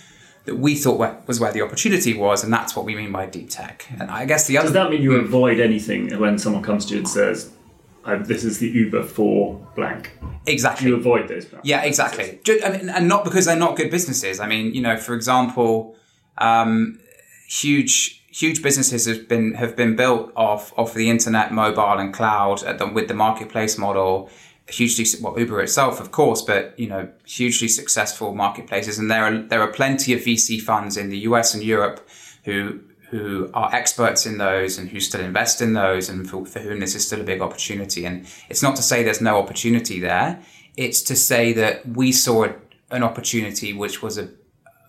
that 0.45 0.55
we 0.55 0.76
thought 0.76 1.26
was 1.26 1.41
where 1.41 1.50
the 1.50 1.62
opportunity 1.62 2.14
was. 2.14 2.45
And 2.45 2.52
that's 2.52 2.76
what 2.76 2.85
we 2.85 2.95
mean 2.95 3.11
by 3.11 3.26
deep 3.26 3.50
tech. 3.50 3.88
And 3.99 4.09
I 4.09 4.25
guess 4.25 4.47
the 4.47 4.57
other 4.57 4.67
Does 4.67 4.75
that 4.75 4.91
mean 4.91 5.02
you 5.02 5.17
avoid 5.17 5.59
anything 5.59 6.17
when 6.21 6.38
someone 6.38 6.62
comes 6.62 6.87
to 6.87 6.95
you 6.95 6.99
and 6.99 7.09
says, 7.09 7.50
"This 8.21 8.45
is 8.45 8.61
the 8.61 8.69
Uber 8.69 9.02
for 9.02 9.59
blank"? 9.75 10.12
exactly 10.47 10.88
You 10.88 10.95
avoid 10.95 11.26
those. 11.26 11.47
Yeah, 11.64 11.83
exactly. 11.83 12.38
I 12.64 12.71
mean, 12.71 12.88
and 12.88 13.09
not 13.09 13.25
because 13.25 13.47
they're 13.47 13.57
not 13.57 13.76
good 13.76 13.91
businesses. 13.91 14.38
I 14.38 14.47
mean, 14.47 14.75
you 14.75 14.81
know, 14.81 14.97
for 14.97 15.14
example, 15.14 15.97
um, 16.38 17.00
huge 17.61 18.25
huge 18.30 18.62
businesses 18.62 19.06
have 19.06 19.28
been 19.28 19.54
have 19.54 19.76
been 19.76 19.94
built 19.94 20.32
off 20.35 20.73
off 20.78 20.94
the 20.94 21.11
internet, 21.11 21.52
mobile, 21.52 21.99
and 21.99 22.12
cloud 22.14 22.61
the, 22.78 22.87
with 22.87 23.09
the 23.09 23.14
marketplace 23.14 23.76
model. 23.76 24.30
Hugely, 24.68 25.04
well, 25.21 25.38
Uber 25.38 25.61
itself, 25.61 26.00
of 26.00 26.12
course, 26.12 26.40
but 26.40 26.78
you 26.78 26.88
know, 26.88 27.11
hugely 27.26 27.68
successful 27.68 28.35
marketplaces, 28.35 28.99
and 28.99 29.11
there 29.11 29.25
are 29.25 29.42
there 29.42 29.61
are 29.61 29.73
plenty 29.73 30.14
of 30.14 30.21
VC 30.21 30.61
funds 30.61 30.97
in 30.97 31.11
the 31.11 31.18
US 31.18 31.52
and 31.52 31.62
Europe 31.62 32.09
who 32.44 32.80
who 33.11 33.50
are 33.52 33.75
experts 33.75 34.25
in 34.25 34.38
those 34.38 34.78
and 34.78 34.88
who 34.88 34.99
still 34.99 35.21
invest 35.21 35.61
in 35.61 35.75
those 35.75 36.09
and 36.09 36.30
for, 36.30 36.47
for 36.47 36.61
whom 36.61 36.80
this 36.80 36.94
is 36.94 37.06
still 37.06 37.21
a 37.21 37.25
big 37.25 37.42
opportunity. 37.42 38.06
And 38.06 38.26
it's 38.49 38.62
not 38.62 38.75
to 38.76 38.82
say 38.82 39.02
there's 39.02 39.21
no 39.21 39.37
opportunity 39.37 40.00
there. 40.00 40.40
It's 40.78 41.02
to 41.02 41.14
say 41.14 41.52
that 41.52 41.87
we 41.87 42.12
saw 42.12 42.47
an 42.90 43.02
opportunity 43.02 43.75
which 43.75 44.00
was 44.00 44.16
a 44.16 44.30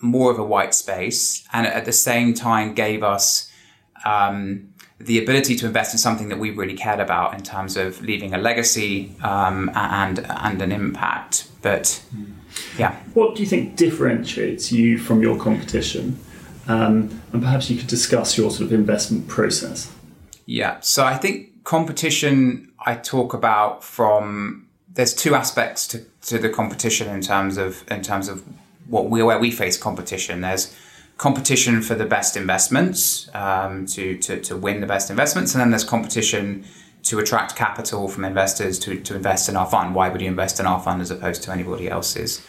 more 0.04 0.30
of 0.30 0.38
a 0.38 0.44
white 0.44 0.76
space 0.76 1.48
and 1.54 1.66
at 1.66 1.86
the 1.86 1.94
same 1.94 2.34
time 2.34 2.74
gave 2.74 3.04
us 3.04 3.52
um, 4.06 4.74
the 5.00 5.22
ability 5.22 5.56
to 5.56 5.66
invest 5.66 5.94
in 5.94 5.98
something 5.98 6.30
that 6.30 6.38
we 6.38 6.52
really 6.52 6.76
cared 6.76 7.00
about 7.00 7.34
in 7.34 7.42
terms 7.42 7.78
of 7.78 8.02
leaving 8.02 8.34
a 8.34 8.38
legacy 8.38 9.16
um, 9.24 9.72
and 9.74 10.20
and 10.20 10.62
an 10.62 10.72
impact. 10.72 11.48
But 11.62 12.04
yeah. 12.78 12.96
What 13.14 13.36
do 13.36 13.42
you 13.42 13.48
think 13.48 13.76
differentiates 13.76 14.72
you 14.72 14.98
from 14.98 15.22
your 15.22 15.38
competition? 15.38 16.20
Um, 16.68 17.22
and 17.32 17.42
perhaps 17.42 17.70
you 17.70 17.78
could 17.78 17.88
discuss 17.88 18.38
your 18.38 18.52
sort 18.52 18.68
of 18.68 18.74
investment 18.74 19.28
process. 19.28 19.92
Yeah. 20.46 20.80
So 20.82 21.04
I 21.06 21.16
think 21.16 21.64
competition 21.64 22.72
I 22.86 22.96
talk 22.96 23.34
about 23.34 23.84
from 23.84 24.68
there's 24.94 25.14
two 25.14 25.34
aspects 25.34 25.88
to, 25.88 26.06
to 26.28 26.38
the 26.38 26.50
competition 26.50 27.10
in 27.10 27.22
terms 27.22 27.58
of 27.58 27.84
in 27.90 28.02
terms 28.02 28.28
of 28.28 28.44
what 28.88 29.10
we 29.10 29.24
where 29.24 29.40
we 29.40 29.52
face 29.52 29.78
competition. 29.78 30.42
There's 30.42 30.76
competition 31.18 31.82
for 31.82 31.96
the 31.96 32.06
best 32.06 32.36
investments 32.36 33.30
um, 33.34 33.86
to, 33.88 34.18
to 34.18 34.40
to 34.42 34.58
win 34.58 34.82
the 34.82 34.88
best 34.88 35.10
investments, 35.10 35.54
and 35.54 35.62
then 35.62 35.70
there's 35.70 35.84
competition 35.84 36.66
to 37.04 37.20
attract 37.20 37.56
capital 37.56 38.08
from 38.08 38.24
investors 38.24 38.80
to, 38.80 39.00
to 39.02 39.16
invest 39.16 39.50
in 39.50 39.58
our 39.58 39.70
fund. 39.70 39.94
Why 39.94 40.08
would 40.10 40.22
you 40.22 40.28
invest 40.28 40.60
in 40.60 40.66
our 40.66 40.82
fund 40.82 41.02
as 41.02 41.12
opposed 41.12 41.44
to 41.44 41.52
anybody 41.52 41.90
else's? 41.90 42.42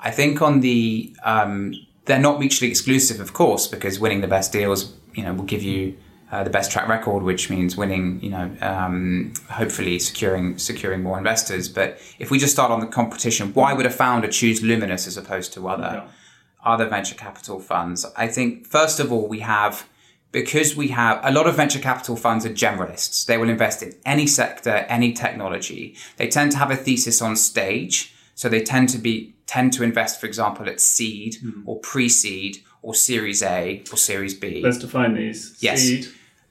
I 0.00 0.10
think 0.10 0.42
on 0.42 0.60
the 0.60 1.16
um, 1.24 1.74
they're 2.04 2.18
not 2.18 2.38
mutually 2.38 2.70
exclusive, 2.70 3.20
of 3.20 3.32
course, 3.32 3.66
because 3.66 3.98
winning 3.98 4.20
the 4.20 4.28
best 4.28 4.52
deals, 4.52 4.94
you 5.14 5.22
know, 5.22 5.32
will 5.32 5.44
give 5.44 5.62
you 5.62 5.96
uh, 6.32 6.42
the 6.42 6.50
best 6.50 6.72
track 6.72 6.88
record, 6.88 7.22
which 7.22 7.50
means 7.50 7.76
winning, 7.76 8.18
you 8.22 8.30
know, 8.30 8.50
um, 8.62 9.32
hopefully 9.50 9.98
securing 9.98 10.56
securing 10.58 11.02
more 11.02 11.18
investors. 11.18 11.68
But 11.68 11.98
if 12.18 12.30
we 12.30 12.38
just 12.38 12.52
start 12.54 12.70
on 12.72 12.80
the 12.80 12.86
competition, 12.86 13.52
why 13.52 13.74
would 13.74 13.86
a 13.86 13.90
founder 13.90 14.28
choose 14.28 14.62
Luminous 14.62 15.06
as 15.06 15.16
opposed 15.18 15.52
to 15.54 15.68
other 15.68 15.92
Yeah. 16.04 16.04
other 16.64 16.86
venture 16.88 17.14
capital 17.14 17.60
funds? 17.60 18.06
I 18.16 18.26
think 18.28 18.66
first 18.66 18.98
of 18.98 19.12
all 19.12 19.28
we 19.28 19.40
have 19.40 19.86
because 20.32 20.74
we 20.74 20.88
have 20.88 21.20
a 21.22 21.30
lot 21.30 21.46
of 21.46 21.54
venture 21.54 21.78
capital 21.78 22.16
funds 22.16 22.46
are 22.46 22.54
generalists. 22.66 23.26
They 23.26 23.36
will 23.36 23.50
invest 23.50 23.82
in 23.82 23.92
any 24.06 24.26
sector, 24.26 24.86
any 24.88 25.12
technology. 25.12 25.94
They 26.16 26.28
tend 26.28 26.52
to 26.52 26.58
have 26.58 26.70
a 26.70 26.76
thesis 26.76 27.20
on 27.20 27.36
stage, 27.36 28.14
so 28.34 28.48
they 28.48 28.62
tend 28.62 28.88
to 28.90 28.98
be 28.98 29.34
tend 29.46 29.74
to 29.74 29.82
invest, 29.82 30.18
for 30.18 30.26
example, 30.26 30.66
at 30.66 30.80
seed 30.80 31.36
or 31.66 31.78
pre-seed 31.80 32.62
or 32.80 32.94
Series 32.94 33.42
A 33.42 33.82
or 33.92 33.98
Series 33.98 34.32
B. 34.32 34.62
Let's 34.64 34.78
define 34.78 35.14
these. 35.14 35.54
Yes. 35.60 35.82
Seed, 35.82 36.06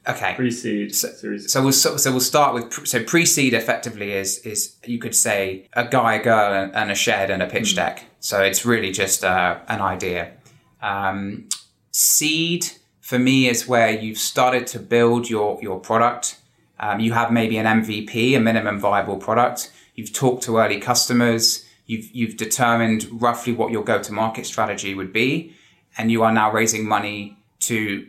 Okay. 0.08 0.34
pre-seed, 0.34 0.94
series. 0.94 1.52
So 1.52 1.62
we'll 1.62 1.72
so, 1.72 1.96
so 1.96 2.10
we'll 2.10 2.20
start 2.20 2.54
with 2.54 2.70
pre- 2.70 2.86
so 2.86 3.04
pre-seed 3.04 3.54
effectively 3.54 4.12
is 4.12 4.38
is 4.38 4.74
you 4.84 4.98
could 4.98 5.14
say 5.14 5.68
a 5.74 5.86
guy, 5.86 6.14
a 6.14 6.22
girl, 6.22 6.52
and, 6.52 6.74
and 6.74 6.90
a 6.90 6.94
shed 6.94 7.30
and 7.30 7.42
a 7.42 7.46
pitch 7.46 7.76
deck. 7.76 8.04
So 8.18 8.42
it's 8.42 8.66
really 8.66 8.90
just 8.90 9.24
uh, 9.24 9.60
an 9.68 9.80
idea. 9.80 10.32
Um, 10.80 11.48
seed 11.92 12.66
for 13.00 13.18
me 13.18 13.48
is 13.48 13.68
where 13.68 13.90
you've 13.90 14.18
started 14.18 14.66
to 14.68 14.80
build 14.80 15.30
your 15.30 15.60
your 15.62 15.78
product. 15.78 16.40
Um, 16.80 16.98
you 16.98 17.12
have 17.12 17.30
maybe 17.30 17.56
an 17.58 17.66
MVP, 17.66 18.36
a 18.36 18.40
minimum 18.40 18.80
viable 18.80 19.18
product. 19.18 19.72
You've 19.94 20.12
talked 20.12 20.42
to 20.44 20.58
early 20.58 20.80
customers. 20.80 21.64
You've 21.86 22.10
you've 22.10 22.36
determined 22.36 23.08
roughly 23.22 23.52
what 23.52 23.70
your 23.70 23.84
go-to-market 23.84 24.46
strategy 24.46 24.94
would 24.94 25.12
be, 25.12 25.54
and 25.96 26.10
you 26.10 26.24
are 26.24 26.32
now 26.32 26.50
raising 26.50 26.88
money 26.88 27.36
to 27.60 28.08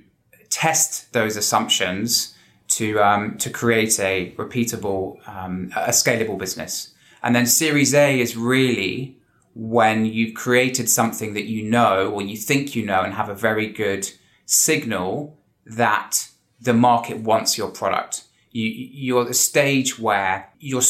test 0.53 1.12
those 1.13 1.36
assumptions 1.36 2.36
to 2.67 3.00
um, 3.00 3.38
to 3.39 3.50
create 3.50 4.00
a 4.00 4.33
repeatable, 4.38 5.27
um, 5.27 5.72
a 5.75 5.89
scalable 5.89 6.38
business. 6.38 6.93
And 7.22 7.36
then 7.36 7.45
Series 7.45 7.93
A 7.93 8.19
is 8.19 8.38
really 8.38 9.17
when 9.55 10.05
you've 10.05 10.33
created 10.33 10.89
something 10.89 11.33
that 11.33 11.45
you 11.45 11.63
know 11.63 12.10
or 12.10 12.22
you 12.22 12.38
think 12.38 12.75
you 12.75 12.86
know 12.86 13.01
and 13.01 13.13
have 13.13 13.29
a 13.29 13.36
very 13.36 13.67
good 13.67 14.10
signal 14.45 15.38
that 15.65 16.29
the 16.60 16.74
market 16.74 17.19
wants 17.19 17.57
your 17.57 17.69
product. 17.69 18.24
You, 18.51 18.67
you're 18.67 19.22
at 19.22 19.27
the 19.27 19.33
stage 19.33 19.98
where 20.00 20.51
you're 20.60 20.81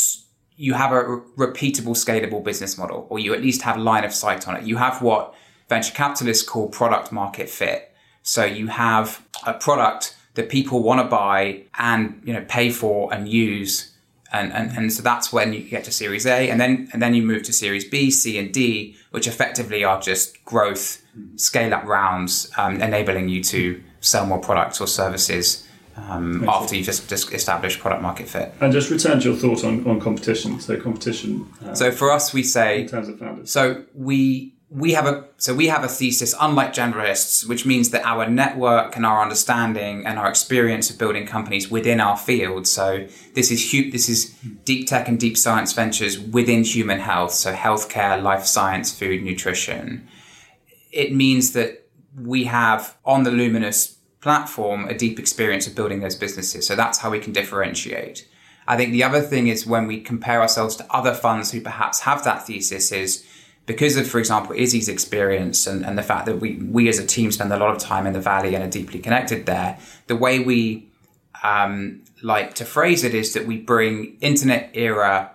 you 0.55 0.73
have 0.73 0.91
a 0.91 1.03
repeatable, 1.37 1.95
scalable 1.95 2.43
business 2.43 2.77
model, 2.77 3.07
or 3.09 3.19
you 3.19 3.33
at 3.33 3.41
least 3.41 3.63
have 3.63 3.77
line 3.77 4.03
of 4.03 4.13
sight 4.13 4.47
on 4.47 4.55
it. 4.55 4.63
You 4.63 4.77
have 4.77 5.01
what 5.01 5.33
venture 5.67 5.93
capitalists 5.93 6.47
call 6.47 6.69
product 6.69 7.11
market 7.11 7.49
fit. 7.49 7.92
So 8.23 8.45
you 8.45 8.67
have 8.67 9.25
a 9.45 9.53
product 9.53 10.17
that 10.33 10.49
people 10.49 10.81
want 10.81 10.99
to 10.99 11.07
buy 11.07 11.63
and 11.77 12.21
you 12.25 12.33
know 12.33 12.43
pay 12.47 12.71
for 12.71 13.13
and 13.13 13.29
use, 13.29 13.93
and, 14.31 14.51
and 14.51 14.75
and 14.75 14.91
so 14.91 15.03
that's 15.03 15.31
when 15.31 15.53
you 15.53 15.59
get 15.61 15.83
to 15.83 15.91
Series 15.91 16.25
A, 16.25 16.49
and 16.49 16.59
then 16.59 16.89
and 16.93 17.01
then 17.01 17.13
you 17.13 17.21
move 17.21 17.43
to 17.43 17.53
Series 17.53 17.85
B, 17.85 18.09
C, 18.09 18.39
and 18.39 18.51
D, 18.51 18.95
which 19.11 19.27
effectively 19.27 19.83
are 19.83 20.01
just 20.01 20.43
growth, 20.45 21.03
scale 21.35 21.73
up 21.73 21.83
rounds, 21.83 22.51
um, 22.57 22.81
enabling 22.81 23.29
you 23.29 23.43
to 23.43 23.83
sell 23.99 24.25
more 24.25 24.39
products 24.39 24.81
or 24.81 24.87
services 24.87 25.67
um, 25.95 26.47
after 26.47 26.75
you've 26.75 26.85
just, 26.85 27.07
just 27.07 27.31
established 27.33 27.79
product 27.79 28.01
market 28.01 28.27
fit. 28.27 28.53
And 28.59 28.73
just 28.73 28.89
return 28.89 29.19
to 29.19 29.29
your 29.29 29.37
thought 29.37 29.63
on, 29.63 29.85
on 29.87 29.99
competition. 29.99 30.59
So 30.59 30.79
competition. 30.79 31.51
Uh, 31.63 31.75
so 31.75 31.91
for 31.91 32.11
us, 32.11 32.33
we 32.33 32.43
say 32.43 32.81
in 32.81 32.87
terms 32.87 33.09
of 33.09 33.19
founders. 33.19 33.51
So 33.51 33.85
we 33.93 34.55
we 34.73 34.93
have 34.93 35.05
a 35.05 35.23
so 35.37 35.53
we 35.53 35.67
have 35.67 35.83
a 35.83 35.87
thesis 35.87 36.33
unlike 36.41 36.73
generalists 36.73 37.47
which 37.47 37.63
means 37.63 37.91
that 37.91 38.03
our 38.03 38.27
network 38.27 38.95
and 38.95 39.05
our 39.05 39.21
understanding 39.21 40.03
and 40.05 40.17
our 40.17 40.27
experience 40.27 40.89
of 40.89 40.97
building 40.97 41.27
companies 41.27 41.69
within 41.69 41.99
our 41.99 42.17
field. 42.17 42.65
So 42.65 43.07
this 43.35 43.51
is 43.51 43.71
hu- 43.71 43.91
this 43.91 44.09
is 44.09 44.31
deep 44.65 44.87
tech 44.87 45.07
and 45.07 45.19
deep 45.19 45.37
science 45.37 45.73
ventures 45.73 46.19
within 46.19 46.63
human 46.63 46.99
health. 46.99 47.33
So 47.33 47.53
healthcare 47.53 48.21
life 48.21 48.45
science 48.45 48.91
food 48.91 49.21
nutrition. 49.21 50.07
It 50.91 51.13
means 51.13 51.53
that 51.53 51.87
we 52.19 52.45
have 52.45 52.97
on 53.05 53.23
the 53.23 53.31
luminous 53.31 53.97
platform 54.21 54.87
a 54.87 54.97
deep 54.97 55.19
experience 55.19 55.67
of 55.67 55.75
building 55.75 55.99
those 55.99 56.15
businesses. 56.15 56.65
So 56.65 56.75
that's 56.75 56.99
how 56.99 57.11
we 57.11 57.19
can 57.19 57.33
differentiate. 57.33 58.27
I 58.67 58.77
think 58.77 58.91
the 58.91 59.03
other 59.03 59.21
thing 59.21 59.47
is 59.47 59.67
when 59.67 59.85
we 59.85 59.99
compare 59.99 60.41
ourselves 60.41 60.75
to 60.77 60.85
other 60.89 61.13
funds 61.13 61.51
who 61.51 61.61
perhaps 61.61 62.01
have 62.01 62.23
that 62.23 62.47
thesis 62.47 62.91
is 62.91 63.25
because 63.65 63.95
of, 63.95 64.07
for 64.07 64.19
example, 64.19 64.53
Izzy's 64.55 64.89
experience 64.89 65.67
and, 65.67 65.85
and 65.85 65.97
the 65.97 66.03
fact 66.03 66.25
that 66.25 66.39
we, 66.39 66.57
we 66.57 66.89
as 66.89 66.99
a 66.99 67.05
team 67.05 67.31
spend 67.31 67.51
a 67.53 67.57
lot 67.57 67.73
of 67.73 67.77
time 67.77 68.05
in 68.05 68.13
the 68.13 68.19
valley 68.19 68.55
and 68.55 68.63
are 68.63 68.69
deeply 68.69 68.99
connected 68.99 69.45
there, 69.45 69.77
the 70.07 70.15
way 70.15 70.39
we 70.39 70.89
um, 71.43 72.01
like 72.21 72.55
to 72.55 72.65
phrase 72.65 73.03
it 73.03 73.13
is 73.13 73.33
that 73.33 73.45
we 73.45 73.57
bring 73.57 74.17
internet 74.19 74.69
era 74.73 75.31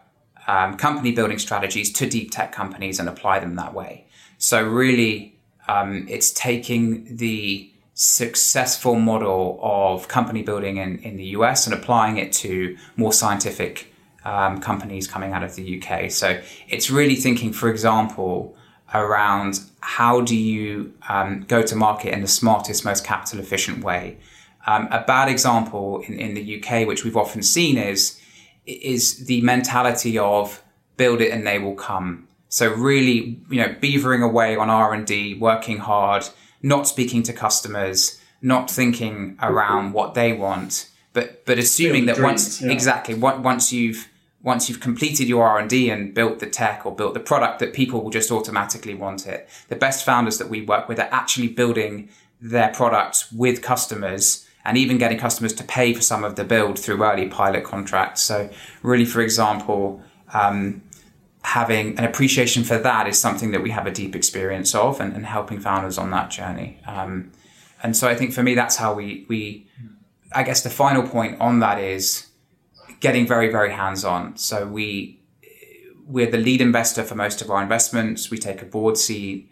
um, 0.46 0.76
company 0.76 1.12
building 1.12 1.38
strategies 1.38 1.92
to 1.92 2.08
deep 2.08 2.30
tech 2.30 2.52
companies 2.52 2.98
and 2.98 3.08
apply 3.08 3.38
them 3.38 3.56
that 3.56 3.74
way. 3.74 4.06
So 4.38 4.62
really, 4.62 5.38
um, 5.68 6.06
it's 6.08 6.32
taking 6.32 7.16
the 7.16 7.70
successful 7.94 8.94
model 8.94 9.58
of 9.60 10.08
company 10.08 10.42
building 10.42 10.76
in, 10.76 10.98
in 11.00 11.16
the 11.16 11.24
US 11.24 11.66
and 11.66 11.74
applying 11.74 12.16
it 12.16 12.32
to 12.34 12.76
more 12.96 13.12
scientific 13.12 13.87
um, 14.28 14.60
companies 14.60 15.08
coming 15.08 15.32
out 15.32 15.42
of 15.42 15.54
the 15.54 15.80
UK. 15.80 16.10
So 16.10 16.40
it's 16.68 16.90
really 16.90 17.16
thinking, 17.16 17.52
for 17.52 17.70
example, 17.70 18.54
around 18.92 19.60
how 19.80 20.20
do 20.20 20.36
you 20.36 20.92
um, 21.08 21.44
go 21.48 21.62
to 21.62 21.74
market 21.74 22.12
in 22.12 22.20
the 22.20 22.28
smartest, 22.28 22.84
most 22.84 23.04
capital 23.04 23.40
efficient 23.40 23.82
way. 23.82 24.18
Um, 24.66 24.86
a 24.90 25.02
bad 25.02 25.28
example 25.28 26.02
in, 26.06 26.18
in 26.20 26.34
the 26.34 26.62
UK, 26.62 26.86
which 26.86 27.04
we've 27.04 27.16
often 27.16 27.42
seen, 27.42 27.78
is 27.78 28.20
is 28.66 29.24
the 29.24 29.40
mentality 29.40 30.18
of 30.18 30.62
build 30.98 31.22
it 31.22 31.32
and 31.32 31.46
they 31.46 31.58
will 31.58 31.74
come. 31.74 32.28
So 32.50 32.70
really, 32.70 33.40
you 33.48 33.62
know, 33.62 33.74
beavering 33.80 34.22
away 34.22 34.56
on 34.56 34.68
R 34.68 34.92
and 34.92 35.06
D, 35.06 35.32
working 35.32 35.78
hard, 35.78 36.28
not 36.62 36.86
speaking 36.86 37.22
to 37.22 37.32
customers, 37.32 38.20
not 38.42 38.70
thinking 38.70 39.38
around 39.40 39.94
what 39.94 40.12
they 40.12 40.34
want, 40.34 40.90
but 41.14 41.46
but 41.46 41.58
assuming 41.58 42.06
that 42.06 42.16
dreams, 42.16 42.24
once 42.26 42.62
yeah. 42.62 42.72
exactly 42.72 43.14
once 43.14 43.72
you've 43.72 44.07
once 44.42 44.68
you've 44.68 44.80
completed 44.80 45.28
your 45.28 45.46
R&D 45.46 45.90
and 45.90 46.14
built 46.14 46.38
the 46.38 46.46
tech 46.46 46.86
or 46.86 46.94
built 46.94 47.14
the 47.14 47.20
product 47.20 47.58
that 47.58 47.72
people 47.72 48.02
will 48.02 48.10
just 48.10 48.30
automatically 48.30 48.94
want 48.94 49.26
it. 49.26 49.48
The 49.68 49.76
best 49.76 50.04
founders 50.04 50.38
that 50.38 50.48
we 50.48 50.62
work 50.62 50.88
with 50.88 51.00
are 51.00 51.08
actually 51.10 51.48
building 51.48 52.08
their 52.40 52.72
products 52.72 53.32
with 53.32 53.62
customers 53.62 54.46
and 54.64 54.76
even 54.76 54.98
getting 54.98 55.18
customers 55.18 55.52
to 55.54 55.64
pay 55.64 55.92
for 55.92 56.02
some 56.02 56.24
of 56.24 56.36
the 56.36 56.44
build 56.44 56.78
through 56.78 57.02
early 57.02 57.26
pilot 57.28 57.64
contracts. 57.64 58.22
So 58.22 58.48
really, 58.82 59.04
for 59.04 59.20
example, 59.20 60.02
um, 60.32 60.82
having 61.42 61.98
an 61.98 62.04
appreciation 62.04 62.62
for 62.62 62.78
that 62.78 63.08
is 63.08 63.18
something 63.18 63.50
that 63.52 63.62
we 63.62 63.70
have 63.70 63.86
a 63.86 63.90
deep 63.90 64.14
experience 64.14 64.74
of 64.74 65.00
and, 65.00 65.14
and 65.14 65.26
helping 65.26 65.58
founders 65.58 65.98
on 65.98 66.10
that 66.10 66.30
journey. 66.30 66.78
Um, 66.86 67.32
and 67.82 67.96
so 67.96 68.08
I 68.08 68.14
think 68.14 68.32
for 68.32 68.42
me, 68.42 68.54
that's 68.54 68.76
how 68.76 68.94
we, 68.94 69.24
we, 69.28 69.66
I 70.32 70.42
guess 70.42 70.62
the 70.62 70.70
final 70.70 71.02
point 71.02 71.40
on 71.40 71.60
that 71.60 71.78
is, 71.80 72.27
getting 73.00 73.26
very, 73.26 73.50
very 73.50 73.72
hands 73.72 74.04
on. 74.04 74.36
So 74.36 74.66
we, 74.66 75.20
we're 76.06 76.30
the 76.30 76.38
lead 76.38 76.60
investor 76.60 77.04
for 77.04 77.14
most 77.14 77.42
of 77.42 77.50
our 77.50 77.62
investments. 77.62 78.30
We 78.30 78.38
take 78.38 78.62
a 78.62 78.64
board 78.64 78.96
seat. 78.96 79.50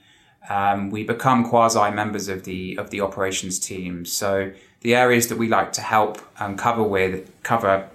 Um, 0.49 0.91
we 0.91 1.03
become 1.05 1.49
quasi 1.49 1.91
members 1.91 2.29
of 2.29 2.45
the 2.45 2.77
of 2.79 2.91
the 2.91 3.01
operations 3.01 3.59
team. 3.59 4.05
So 4.05 4.53
the 4.81 4.95
areas 4.95 5.27
that 5.29 5.39
we 5.39 5.49
like 5.49 5.73
to 5.73 5.81
help 5.81 6.21
um, 6.39 6.57
cover 6.57 6.85
with 6.85 7.31
cover 7.43 7.89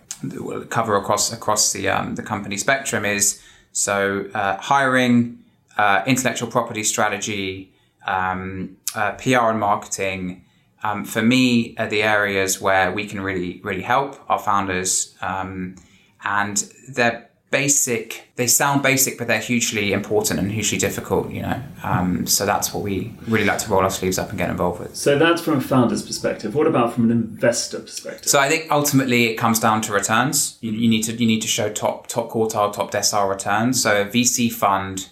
cover 0.70 0.98
across 0.98 1.32
across 1.32 1.72
the 1.72 1.88
um, 1.88 2.16
the 2.16 2.24
company 2.24 2.58
spectrum 2.58 3.06
is 3.06 3.42
so 3.72 4.30
uh, 4.34 4.58
hiring, 4.58 5.44
uh, 5.78 6.04
intellectual 6.06 6.50
property 6.50 6.84
strategy, 6.84 7.72
um, 8.06 8.78
uh, 8.96 9.14
PR 9.14 9.50
and 9.50 9.60
marketing, 9.60 10.44
um, 10.84 11.06
for 11.06 11.22
me 11.22 11.76
are 11.78 11.88
the 11.88 12.04
areas 12.04 12.60
where 12.60 12.92
we 12.92 13.06
can 13.08 13.22
really 13.22 13.62
really 13.64 13.82
help 13.84 14.20
our 14.30 14.40
founders. 14.40 15.16
Um, 15.22 15.76
and 16.24 16.72
they're 16.90 17.28
basic 17.52 18.30
they 18.38 18.48
sound 18.48 18.82
basic 18.82 19.18
but 19.18 19.28
they're 19.28 19.42
hugely 19.42 19.92
important 19.92 20.40
and 20.40 20.50
hugely 20.50 20.78
difficult 20.78 21.30
you 21.30 21.42
know. 21.42 21.62
Um, 21.84 22.26
so 22.26 22.46
that's 22.46 22.74
what 22.74 22.82
we 22.82 23.14
really 23.28 23.44
like 23.46 23.60
to 23.60 23.70
roll 23.70 23.82
our 23.82 23.90
sleeves 23.90 24.18
up 24.18 24.30
and 24.30 24.38
get 24.38 24.50
involved 24.50 24.80
with. 24.80 24.96
So 24.96 25.20
that's 25.20 25.42
from 25.42 25.58
a 25.58 25.62
founder's 25.62 26.02
perspective. 26.02 26.56
What 26.56 26.66
about 26.66 26.94
from 26.94 27.06
an 27.06 27.12
investor 27.12 27.80
perspective? 27.80 28.30
So 28.30 28.40
i 28.40 28.48
think 28.48 28.72
ultimately 28.72 29.26
it 29.26 29.36
comes 29.36 29.60
down 29.60 29.82
to 29.82 29.94
returns. 29.94 30.58
You, 30.62 30.72
you 30.72 30.90
need 30.90 31.04
to 31.04 31.14
you 31.14 31.28
need 31.28 31.42
to 31.42 31.48
show 31.48 31.70
top 31.70 32.08
top 32.08 32.30
quartile 32.30 32.72
top 32.72 32.92
decile 32.92 33.30
returns. 33.30 33.82
So 33.84 34.02
a 34.02 34.06
vc 34.06 34.52
fund 34.54 35.10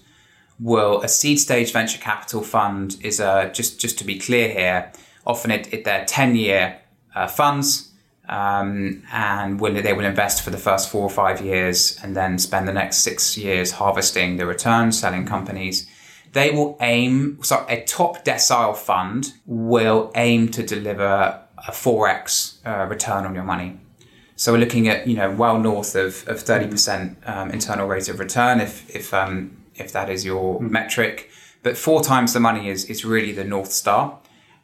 will 0.62 1.02
a 1.02 1.10
seed 1.10 1.40
stage 1.40 1.74
venture 1.74 2.00
capital 2.00 2.42
fund 2.42 2.98
is 3.02 3.20
a 3.20 3.52
just 3.54 3.82
just 3.82 3.98
to 4.00 4.06
be 4.06 4.18
clear 4.18 4.50
here 4.50 4.92
often 5.30 5.52
it, 5.52 5.72
it 5.72 5.86
they're 5.86 6.06
10 6.06 6.36
year 6.36 6.80
uh, 7.16 7.28
funds 7.28 7.92
um, 8.28 9.04
and 9.12 9.60
will, 9.60 9.82
they 9.82 9.94
will 9.94 10.06
invest 10.06 10.42
for 10.44 10.50
the 10.50 10.58
first 10.58 10.90
four 10.90 11.04
or 11.04 11.10
five 11.10 11.42
years 11.42 12.00
and 12.04 12.16
then 12.16 12.38
spend 12.38 12.68
the 12.68 12.74
next 12.74 12.98
six 12.98 13.38
years 13.38 13.72
harvesting 13.74 14.38
the 14.38 14.46
returns, 14.46 15.00
selling 15.00 15.26
companies. 15.26 15.88
They 16.34 16.52
will 16.52 16.78
aim, 16.82 17.40
so 17.42 17.66
a 17.68 17.84
top 17.86 18.24
decile 18.24 18.76
fund 18.76 19.34
will 19.46 20.12
aim 20.16 20.50
to 20.50 20.64
deliver 20.64 21.42
a 21.58 21.72
4x 21.72 22.58
uh, 22.66 22.86
return 22.88 23.26
on 23.26 23.34
your 23.34 23.44
money. 23.44 23.80
So 24.36 24.54
we're 24.54 24.60
looking 24.60 24.88
at, 24.88 25.08
you 25.08 25.16
know, 25.16 25.32
well 25.32 25.60
north 25.60 25.96
of, 25.96 26.28
of 26.28 26.38
30% 26.38 27.28
um, 27.28 27.52
internal 27.52 27.88
rate 27.88 28.08
of 28.10 28.20
return 28.20 28.62
if, 28.62 28.90
if, 28.96 29.14
um, 29.14 29.58
if 29.76 29.92
that 29.92 30.10
is 30.10 30.24
your 30.24 30.60
mm. 30.60 30.70
metric. 30.70 31.30
But 31.62 31.78
four 31.78 32.02
times 32.02 32.34
the 32.34 32.40
money 32.40 32.70
is, 32.70 32.86
is 32.86 33.04
really 33.04 33.32
the 33.32 33.44
North 33.44 33.72
Star. 33.72 34.20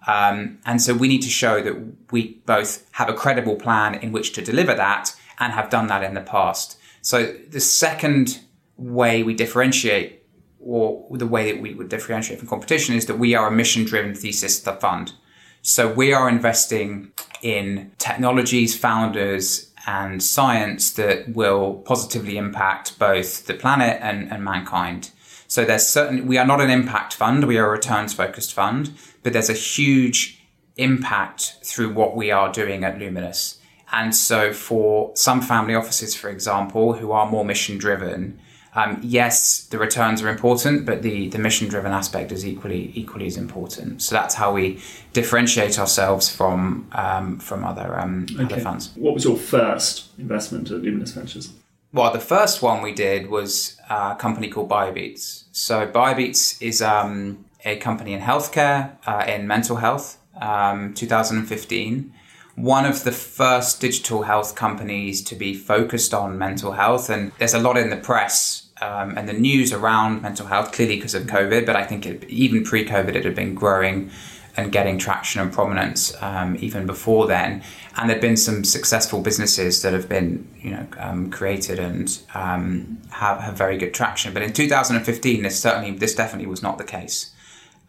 Um, 0.08 0.60
and 0.66 0.82
so 0.82 0.94
we 0.94 1.08
need 1.08 1.22
to 1.24 1.30
show 1.30 1.62
that 1.62 1.76
we 2.12 2.42
both 2.46 2.88
have 2.94 3.10
a 3.10 3.14
credible 3.14 3.56
plan 3.56 3.96
in 3.96 4.12
which 4.12 4.34
to 4.34 4.42
deliver 4.42 4.76
that 4.76 5.16
and 5.40 5.54
have 5.54 5.70
done 5.70 5.88
that 5.88 6.04
in 6.04 6.14
the 6.14 6.22
past. 6.22 6.78
So 7.02 7.34
the 7.50 7.60
second 7.60 8.40
way 8.78 9.24
we 9.24 9.34
differentiate 9.34 10.24
or 10.60 11.06
the 11.12 11.28
way 11.28 11.52
that 11.52 11.62
we 11.62 11.74
would 11.76 11.90
differentiate 11.90 12.40
from 12.40 12.48
competition 12.48 12.96
is 12.96 13.06
that 13.06 13.20
we 13.20 13.36
are 13.36 13.48
a 13.48 13.52
mission 13.52 13.84
driven 13.86 14.16
thesis 14.16 14.60
the 14.60 14.74
fund. 14.74 15.14
So 15.62 15.92
we 15.92 16.14
are 16.14 16.28
investing 16.28 17.12
in 17.42 17.92
technologies, 17.98 18.78
founders, 18.78 19.72
and 19.88 20.22
science 20.22 20.92
that 20.94 21.30
will 21.30 21.76
positively 21.86 22.38
impact 22.38 22.98
both 22.98 23.46
the 23.46 23.54
planet 23.54 24.00
and, 24.02 24.32
and 24.32 24.44
mankind. 24.44 25.12
So 25.48 25.64
there's 25.64 25.86
certain, 25.86 26.26
we 26.26 26.40
are 26.40 26.46
not 26.46 26.60
an 26.60 26.72
impact 26.72 27.14
fund, 27.14 27.44
we 27.44 27.58
are 27.60 27.68
a 27.68 27.70
returns 27.70 28.14
focused 28.14 28.54
fund, 28.54 28.92
but 29.26 29.34
there's 29.34 29.50
a 29.50 29.54
huge 29.54 30.40
impact 30.78 31.56
through 31.64 31.92
what 31.92 32.16
we 32.16 32.30
are 32.30 32.52
doing 32.52 32.84
at 32.84 33.00
Luminous. 33.00 33.60
And 33.92 34.16
so 34.16 34.54
for 34.54 35.12
some 35.16 35.42
family 35.42 35.74
offices, 35.74 36.16
for 36.16 36.30
example, 36.30 36.94
who 36.94 37.12
are 37.12 37.26
more 37.26 37.44
mission 37.44 37.80
driven, 37.80 38.40
um, 38.76 39.00
yes, 39.02 39.66
the 39.66 39.80
returns 39.80 40.22
are 40.22 40.30
important, 40.30 40.86
but 40.86 41.02
the, 41.02 41.30
the 41.30 41.40
mission 41.40 41.68
driven 41.68 41.92
aspect 41.92 42.32
is 42.32 42.46
equally 42.46 42.92
equally 42.94 43.26
as 43.26 43.36
important. 43.36 44.04
So 44.04 44.14
that's 44.14 44.36
how 44.36 44.54
we 44.54 44.80
differentiate 45.14 45.80
ourselves 45.80 46.30
from 46.30 46.88
um, 46.92 47.40
from 47.40 47.64
other 47.64 48.00
um, 48.00 48.28
okay. 48.32 48.44
other 48.44 48.60
funds. 48.60 48.92
What 48.96 49.16
was 49.16 49.24
your 49.24 49.38
first 49.38 50.10
investment 50.20 50.70
at 50.70 50.82
Luminous 50.82 51.14
Ventures? 51.14 51.54
Well, 51.94 52.12
the 52.12 52.20
first 52.20 52.62
one 52.62 52.84
we 52.84 52.94
did 52.94 53.30
was 53.30 53.80
a 53.90 54.16
company 54.20 54.50
called 54.50 54.70
BioBeats. 54.70 55.46
So 55.54 55.88
BioBeats 55.88 56.62
is 56.62 56.82
um, 56.82 57.45
a 57.66 57.76
company 57.78 58.14
in 58.14 58.22
healthcare, 58.22 58.92
uh, 59.06 59.26
in 59.28 59.48
mental 59.48 59.78
health, 59.78 60.20
um, 60.40 60.94
2015. 60.94 62.14
One 62.56 62.86
of 62.86 63.04
the 63.04 63.12
first 63.12 63.82
digital 63.82 64.24
health 64.24 64.56
companies 64.56 65.22
to 65.24 65.36
be 65.36 65.54
focused 65.54 66.14
on 66.14 66.38
mental 66.38 66.74
health. 66.74 67.10
And 67.10 67.34
there's 67.38 67.54
a 67.54 67.60
lot 67.60 67.78
in 67.78 67.90
the 67.90 67.98
press 67.98 68.68
um, 68.82 69.18
and 69.18 69.28
the 69.28 69.34
news 69.34 69.74
around 69.74 70.22
mental 70.22 70.48
health, 70.48 70.72
clearly 70.72 70.96
because 70.96 71.16
of 71.16 71.24
COVID, 71.24 71.66
but 71.66 71.76
I 71.76 71.84
think 71.84 72.06
it, 72.06 72.24
even 72.26 72.64
pre 72.64 72.86
COVID, 72.86 73.16
it 73.16 73.26
had 73.26 73.36
been 73.36 73.56
growing 73.56 74.12
and 74.58 74.72
getting 74.72 74.98
traction 74.98 75.42
and 75.42 75.52
prominence 75.52 76.16
um, 76.22 76.56
even 76.62 76.86
before 76.86 77.28
then. 77.28 77.62
And 77.98 78.10
there've 78.10 78.22
been 78.22 78.38
some 78.38 78.64
successful 78.64 79.22
businesses 79.22 79.82
that 79.82 79.94
have 79.94 80.08
been, 80.08 80.48
you 80.62 80.72
know, 80.72 80.88
um, 80.98 81.30
created 81.30 81.80
and 81.80 82.18
um, 82.34 83.02
have, 83.12 83.40
have 83.42 83.58
very 83.58 83.78
good 83.78 83.94
traction. 83.94 84.34
But 84.34 84.44
in 84.44 84.54
2015, 84.54 85.42
this 85.42 85.60
certainly, 85.60 85.92
this 85.92 86.16
definitely 86.16 86.48
was 86.48 86.62
not 86.62 86.78
the 86.78 86.84
case. 86.84 87.35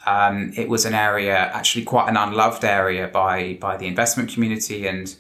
Um, 0.07 0.53
it 0.57 0.69
was 0.69 0.85
an 0.85 0.95
area, 0.95 1.37
actually 1.37 1.85
quite 1.85 2.09
an 2.09 2.17
unloved 2.17 2.65
area 2.65 3.09
by 3.09 3.59
by 3.61 3.77
the 3.77 3.87
investment 3.87 4.33
community, 4.33 4.87
and 4.87 5.15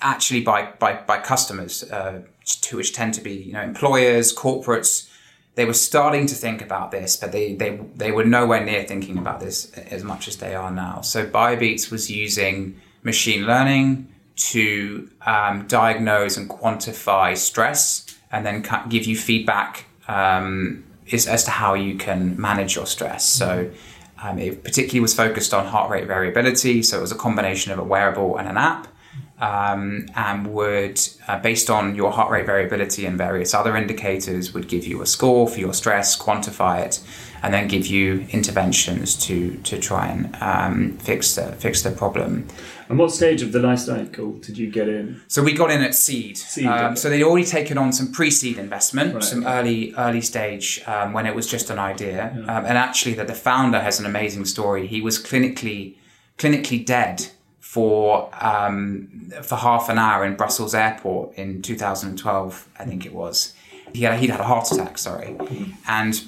actually 0.00 0.40
by 0.40 0.72
by, 0.78 0.94
by 0.94 1.18
customers, 1.18 1.84
uh, 1.90 2.22
to 2.44 2.76
which 2.76 2.92
tend 2.92 3.14
to 3.14 3.20
be 3.20 3.32
you 3.32 3.52
know 3.52 3.62
employers, 3.62 4.34
corporates. 4.34 5.08
They 5.54 5.66
were 5.66 5.74
starting 5.74 6.26
to 6.28 6.34
think 6.34 6.62
about 6.62 6.92
this, 6.92 7.14
but 7.14 7.30
they, 7.30 7.52
they, 7.54 7.78
they 7.94 8.10
were 8.10 8.24
nowhere 8.24 8.64
near 8.64 8.84
thinking 8.84 9.18
about 9.18 9.38
this 9.40 9.70
as 9.72 10.02
much 10.02 10.26
as 10.26 10.38
they 10.38 10.54
are 10.54 10.70
now. 10.70 11.02
So 11.02 11.26
Biobeats 11.26 11.90
was 11.90 12.10
using 12.10 12.80
machine 13.02 13.44
learning 13.44 14.08
to 14.34 15.10
um, 15.26 15.66
diagnose 15.66 16.38
and 16.38 16.48
quantify 16.48 17.36
stress 17.36 18.06
and 18.30 18.46
then 18.46 18.66
give 18.88 19.04
you 19.04 19.16
feedback 19.16 19.84
um, 20.08 20.84
as 21.10 21.44
to 21.44 21.50
how 21.50 21.74
you 21.74 21.96
can 21.96 22.40
manage 22.40 22.74
your 22.74 22.86
stress. 22.86 23.24
So 23.24 23.70
um, 24.22 24.38
it 24.38 24.62
particularly 24.62 25.00
was 25.00 25.14
focused 25.14 25.52
on 25.52 25.66
heart 25.66 25.90
rate 25.90 26.06
variability. 26.06 26.82
So 26.82 26.98
it 26.98 27.00
was 27.00 27.12
a 27.12 27.16
combination 27.16 27.72
of 27.72 27.78
a 27.78 27.84
wearable 27.84 28.36
and 28.36 28.48
an 28.48 28.56
app. 28.56 28.88
Um, 29.42 30.06
and 30.14 30.46
would, 30.54 31.00
uh, 31.26 31.40
based 31.40 31.68
on 31.68 31.96
your 31.96 32.12
heart 32.12 32.30
rate 32.30 32.46
variability 32.46 33.06
and 33.06 33.18
various 33.18 33.54
other 33.54 33.76
indicators, 33.76 34.54
would 34.54 34.68
give 34.68 34.86
you 34.86 35.02
a 35.02 35.06
score 35.06 35.48
for 35.48 35.58
your 35.58 35.74
stress, 35.74 36.16
quantify 36.16 36.86
it, 36.86 37.00
and 37.42 37.52
then 37.52 37.66
give 37.66 37.86
you 37.86 38.24
interventions 38.30 39.16
to 39.26 39.56
to 39.64 39.78
try 39.78 40.06
and 40.06 40.36
um, 40.40 40.96
fix 40.98 41.34
the 41.34 41.46
fix 41.52 41.82
the 41.82 41.90
problem. 41.90 42.46
And 42.88 42.98
what 42.98 43.10
stage 43.10 43.42
of 43.42 43.52
the 43.52 43.58
life 43.58 43.80
cycle 43.80 44.32
did 44.32 44.58
you 44.58 44.70
get 44.70 44.88
in? 44.88 45.20
So 45.26 45.42
we 45.42 45.52
got 45.54 45.70
in 45.70 45.82
at 45.82 45.94
seed. 45.94 46.36
seed 46.36 46.66
um, 46.66 46.94
so 46.94 47.08
they'd 47.10 47.22
already 47.22 47.46
taken 47.46 47.78
on 47.78 47.92
some 47.92 48.12
pre-seed 48.12 48.58
investment, 48.58 49.14
right. 49.14 49.24
some 49.24 49.46
early 49.46 49.94
early 49.96 50.20
stage 50.20 50.82
um, 50.86 51.12
when 51.12 51.26
it 51.26 51.34
was 51.34 51.46
just 51.46 51.70
an 51.70 51.78
idea. 51.78 52.32
Yeah. 52.36 52.42
Um, 52.42 52.64
and 52.64 52.78
actually, 52.78 53.14
that 53.14 53.26
the 53.26 53.34
founder 53.34 53.80
has 53.80 53.98
an 53.98 54.06
amazing 54.06 54.44
story. 54.44 54.86
He 54.86 55.00
was 55.00 55.18
clinically 55.18 55.96
clinically 56.38 56.84
dead 56.84 57.30
for 57.72 58.28
um, 58.38 59.08
for 59.42 59.56
half 59.56 59.88
an 59.88 59.96
hour 59.96 60.26
in 60.26 60.36
Brussels 60.36 60.74
airport 60.74 61.34
in 61.38 61.62
2012, 61.62 62.68
I 62.78 62.84
think 62.84 63.06
it 63.06 63.14
was. 63.14 63.54
He 63.94 64.02
had, 64.02 64.18
he'd 64.18 64.28
had 64.28 64.40
a 64.40 64.44
heart 64.44 64.70
attack, 64.70 64.98
sorry, 64.98 65.38
and 65.88 66.22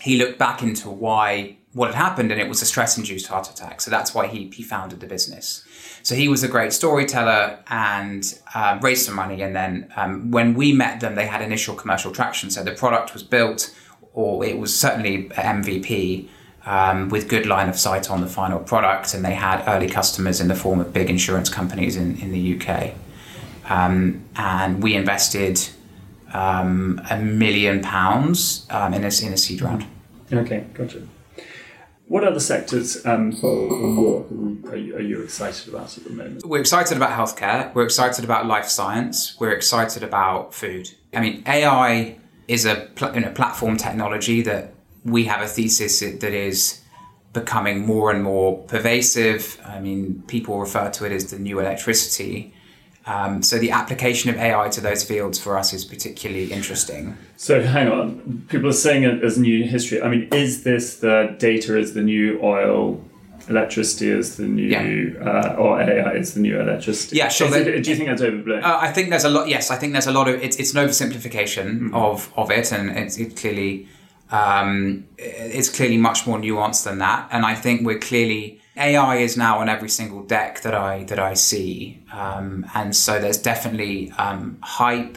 he 0.00 0.18
looked 0.18 0.40
back 0.40 0.64
into 0.64 0.90
why 0.90 1.56
what 1.72 1.94
had 1.94 1.94
happened 1.94 2.32
and 2.32 2.40
it 2.40 2.48
was 2.48 2.62
a 2.62 2.66
stress 2.66 2.98
induced 2.98 3.28
heart 3.28 3.48
attack. 3.48 3.80
So 3.80 3.92
that's 3.92 4.12
why 4.12 4.26
he, 4.26 4.48
he 4.48 4.64
founded 4.64 4.98
the 4.98 5.06
business. 5.06 5.64
So 6.02 6.16
he 6.16 6.26
was 6.26 6.42
a 6.42 6.48
great 6.48 6.72
storyteller 6.72 7.60
and 7.68 8.24
uh, 8.52 8.80
raised 8.82 9.06
some 9.06 9.14
money. 9.14 9.42
And 9.42 9.54
then 9.54 9.92
um, 9.94 10.32
when 10.32 10.54
we 10.54 10.72
met 10.72 10.98
them, 10.98 11.14
they 11.14 11.26
had 11.26 11.42
initial 11.42 11.76
commercial 11.76 12.10
traction. 12.10 12.50
So 12.50 12.64
the 12.64 12.72
product 12.72 13.12
was 13.12 13.22
built, 13.22 13.72
or 14.14 14.44
it 14.44 14.58
was 14.58 14.74
certainly 14.74 15.28
MVP. 15.28 16.28
Um, 16.68 17.10
with 17.10 17.28
good 17.28 17.46
line 17.46 17.68
of 17.68 17.78
sight 17.78 18.10
on 18.10 18.20
the 18.20 18.26
final 18.26 18.58
product, 18.58 19.14
and 19.14 19.24
they 19.24 19.34
had 19.34 19.62
early 19.68 19.88
customers 19.88 20.40
in 20.40 20.48
the 20.48 20.56
form 20.56 20.80
of 20.80 20.92
big 20.92 21.08
insurance 21.08 21.48
companies 21.48 21.94
in, 21.94 22.18
in 22.18 22.32
the 22.32 22.60
UK. 22.60 22.94
Um, 23.68 24.24
and 24.34 24.82
we 24.82 24.94
invested 24.94 25.60
um, 26.32 27.00
a 27.08 27.18
million 27.18 27.82
pounds 27.82 28.66
um, 28.70 28.94
in, 28.94 29.04
a, 29.04 29.10
in 29.24 29.32
a 29.32 29.36
seed 29.36 29.62
round. 29.62 29.86
Okay, 30.32 30.66
gotcha. 30.74 31.02
What 32.08 32.22
other 32.22 32.38
sectors 32.38 33.04
um, 33.04 33.32
are, 33.42 34.76
you, 34.76 34.94
are 34.96 35.00
you 35.00 35.22
excited 35.22 35.68
about 35.68 35.96
at 35.98 36.04
the 36.04 36.10
moment? 36.10 36.46
We're 36.46 36.60
excited 36.60 36.96
about 36.96 37.10
healthcare. 37.10 37.74
We're 37.74 37.84
excited 37.84 38.24
about 38.24 38.46
life 38.46 38.68
science. 38.68 39.36
We're 39.40 39.52
excited 39.52 40.04
about 40.04 40.54
food. 40.54 40.92
I 41.12 41.20
mean, 41.20 41.42
AI 41.46 42.16
is 42.46 42.64
a 42.64 42.88
pl- 42.94 43.14
you 43.14 43.22
know, 43.22 43.32
platform 43.32 43.76
technology 43.76 44.40
that 44.42 44.72
we 45.06 45.24
have 45.24 45.40
a 45.40 45.46
thesis 45.46 46.00
that 46.00 46.22
is 46.24 46.82
becoming 47.32 47.86
more 47.86 48.10
and 48.10 48.22
more 48.22 48.58
pervasive. 48.64 49.60
I 49.64 49.78
mean, 49.78 50.22
people 50.26 50.58
refer 50.58 50.90
to 50.90 51.06
it 51.06 51.12
as 51.12 51.30
the 51.30 51.38
new 51.38 51.60
electricity. 51.60 52.52
Um, 53.06 53.40
so 53.42 53.58
the 53.58 53.70
application 53.70 54.30
of 54.30 54.36
AI 54.36 54.68
to 54.70 54.80
those 54.80 55.04
fields 55.04 55.38
for 55.38 55.56
us 55.56 55.72
is 55.72 55.84
particularly 55.84 56.52
interesting. 56.52 57.16
So 57.36 57.62
hang 57.62 57.88
on, 57.88 58.46
people 58.48 58.68
are 58.68 58.72
saying 58.72 59.04
it 59.04 59.22
as 59.22 59.38
new 59.38 59.64
history. 59.64 60.02
I 60.02 60.08
mean, 60.08 60.28
is 60.32 60.64
this 60.64 60.96
the 60.96 61.36
data 61.38 61.78
is 61.78 61.94
the 61.94 62.02
new 62.02 62.40
oil, 62.42 63.00
electricity 63.48 64.10
is 64.10 64.38
the 64.38 64.46
new, 64.46 64.64
yeah. 64.66 65.24
uh, 65.24 65.54
or 65.54 65.80
AI 65.80 66.14
is 66.14 66.34
the 66.34 66.40
new 66.40 66.60
electricity? 66.60 67.16
Yeah, 67.16 67.28
sure. 67.28 67.54
It, 67.56 67.84
do 67.84 67.90
you 67.90 67.96
think 67.96 68.08
that's 68.08 68.22
overblown? 68.22 68.64
Uh, 68.64 68.78
I 68.80 68.90
think 68.90 69.10
there's 69.10 69.24
a 69.24 69.28
lot. 69.28 69.46
Yes, 69.46 69.70
I 69.70 69.76
think 69.76 69.92
there's 69.92 70.08
a 70.08 70.12
lot 70.12 70.26
of 70.26 70.42
it's 70.42 70.56
it's 70.56 70.74
an 70.74 70.84
oversimplification 70.84 71.66
mm-hmm. 71.66 71.94
of 71.94 72.32
of 72.36 72.50
it, 72.50 72.72
and 72.72 72.90
it's 72.90 73.18
it 73.18 73.36
clearly 73.36 73.86
um, 74.30 75.06
it's 75.18 75.68
clearly 75.68 75.96
much 75.96 76.26
more 76.26 76.38
nuanced 76.38 76.84
than 76.84 76.98
that. 76.98 77.28
And 77.30 77.44
I 77.44 77.54
think 77.54 77.86
we're 77.86 77.98
clearly 77.98 78.60
AI 78.76 79.16
is 79.16 79.36
now 79.36 79.58
on 79.60 79.68
every 79.68 79.88
single 79.88 80.22
deck 80.22 80.60
that 80.62 80.74
I 80.74 81.04
that 81.04 81.18
I 81.18 81.34
see, 81.34 82.02
um, 82.12 82.66
and 82.74 82.94
so 82.94 83.18
there's 83.18 83.38
definitely 83.38 84.10
um, 84.12 84.58
hype 84.62 85.16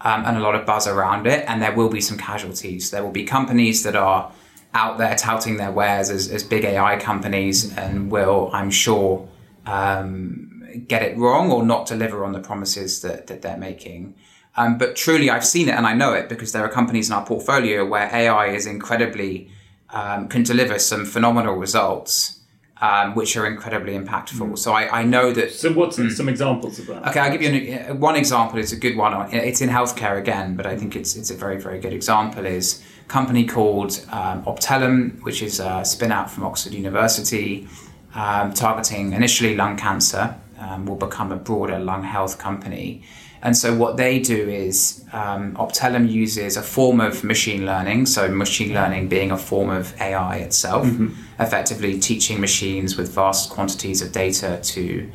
um, 0.00 0.24
and 0.24 0.36
a 0.36 0.40
lot 0.40 0.54
of 0.54 0.64
buzz 0.64 0.86
around 0.86 1.26
it, 1.26 1.44
and 1.48 1.60
there 1.60 1.74
will 1.74 1.88
be 1.88 2.00
some 2.00 2.16
casualties. 2.16 2.92
There 2.92 3.02
will 3.02 3.10
be 3.10 3.24
companies 3.24 3.82
that 3.82 3.96
are 3.96 4.30
out 4.74 4.98
there 4.98 5.16
touting 5.16 5.56
their 5.56 5.72
wares 5.72 6.10
as, 6.10 6.30
as 6.30 6.44
big 6.44 6.64
AI 6.64 6.96
companies, 6.98 7.76
and 7.76 8.12
will, 8.12 8.50
I'm 8.52 8.70
sure, 8.70 9.28
um, 9.66 10.64
get 10.86 11.02
it 11.02 11.16
wrong 11.16 11.50
or 11.50 11.64
not 11.64 11.86
deliver 11.86 12.24
on 12.24 12.32
the 12.32 12.40
promises 12.40 13.00
that 13.02 13.26
that 13.26 13.42
they're 13.42 13.56
making. 13.56 14.14
Um, 14.56 14.78
but 14.78 14.94
truly, 14.94 15.30
I've 15.30 15.44
seen 15.44 15.68
it 15.68 15.74
and 15.74 15.86
I 15.86 15.94
know 15.94 16.12
it 16.12 16.28
because 16.28 16.52
there 16.52 16.64
are 16.64 16.68
companies 16.68 17.08
in 17.08 17.14
our 17.14 17.26
portfolio 17.26 17.84
where 17.84 18.08
AI 18.14 18.48
is 18.48 18.66
incredibly 18.66 19.48
um, 19.90 20.28
can 20.28 20.42
deliver 20.42 20.78
some 20.78 21.04
phenomenal 21.04 21.54
results 21.54 22.40
um, 22.80 23.14
which 23.14 23.36
are 23.36 23.46
incredibly 23.46 23.94
impactful. 23.98 24.50
Mm. 24.50 24.58
So 24.58 24.72
I, 24.72 25.00
I, 25.00 25.04
know 25.04 25.32
that. 25.32 25.52
So 25.52 25.72
what's 25.72 25.96
mm. 25.96 26.10
some 26.10 26.28
examples 26.28 26.78
of 26.78 26.86
that? 26.88 27.08
Okay, 27.08 27.20
I'll 27.20 27.32
give 27.32 27.42
you 27.42 27.48
an, 27.48 27.90
uh, 27.90 27.94
one 27.94 28.16
example. 28.16 28.58
It's 28.58 28.72
a 28.72 28.76
good 28.76 28.96
one. 28.96 29.32
It's 29.32 29.60
in 29.60 29.68
healthcare 29.68 30.18
again, 30.18 30.56
but 30.56 30.66
I 30.66 30.76
think 30.76 30.96
it's 30.96 31.16
it's 31.16 31.30
a 31.30 31.34
very 31.34 31.58
very 31.60 31.78
good 31.78 31.92
example. 31.92 32.44
Is 32.44 32.84
a 33.04 33.08
company 33.08 33.46
called 33.46 34.04
um, 34.10 34.44
Optellum, 34.44 35.22
which 35.22 35.40
is 35.42 35.60
a 35.60 35.84
spin 35.84 36.12
out 36.12 36.30
from 36.30 36.44
Oxford 36.44 36.74
University, 36.74 37.68
um, 38.14 38.52
targeting 38.52 39.12
initially 39.12 39.54
lung 39.56 39.76
cancer, 39.76 40.34
um, 40.58 40.84
will 40.84 40.96
become 40.96 41.32
a 41.32 41.36
broader 41.36 41.78
lung 41.78 42.02
health 42.02 42.38
company. 42.38 43.04
And 43.44 43.54
so 43.54 43.76
what 43.76 43.98
they 43.98 44.18
do 44.20 44.48
is 44.48 45.04
um, 45.12 45.54
Optellum 45.56 46.10
uses 46.10 46.56
a 46.56 46.62
form 46.62 46.98
of 46.98 47.22
machine 47.22 47.66
learning, 47.66 48.06
so 48.06 48.26
machine 48.28 48.72
learning 48.72 49.08
being 49.08 49.30
a 49.30 49.36
form 49.36 49.68
of 49.68 49.94
AI 50.00 50.36
itself, 50.38 50.86
mm-hmm. 50.86 51.12
effectively 51.38 52.00
teaching 52.00 52.40
machines 52.40 52.96
with 52.96 53.12
vast 53.12 53.50
quantities 53.50 54.00
of 54.00 54.12
data 54.12 54.60
to 54.62 55.10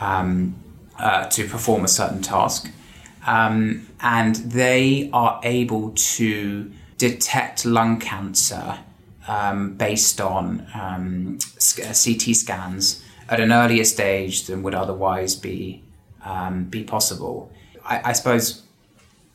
um, 0.00 0.54
uh, 1.00 1.26
to 1.26 1.48
perform 1.48 1.84
a 1.84 1.88
certain 1.88 2.22
task, 2.22 2.70
um, 3.26 3.88
and 4.00 4.36
they 4.36 5.10
are 5.12 5.40
able 5.42 5.90
to 5.90 6.70
detect 6.98 7.66
lung 7.66 7.98
cancer 7.98 8.78
um, 9.26 9.74
based 9.74 10.20
on 10.20 10.64
um, 10.72 11.38
CT 11.58 12.36
scans 12.36 13.02
at 13.28 13.40
an 13.40 13.50
earlier 13.52 13.84
stage 13.84 14.46
than 14.46 14.62
would 14.62 14.74
otherwise 14.74 15.34
be 15.34 15.82
um, 16.24 16.66
be 16.66 16.84
possible. 16.84 17.50
I, 17.84 18.10
I 18.10 18.12
suppose 18.12 18.62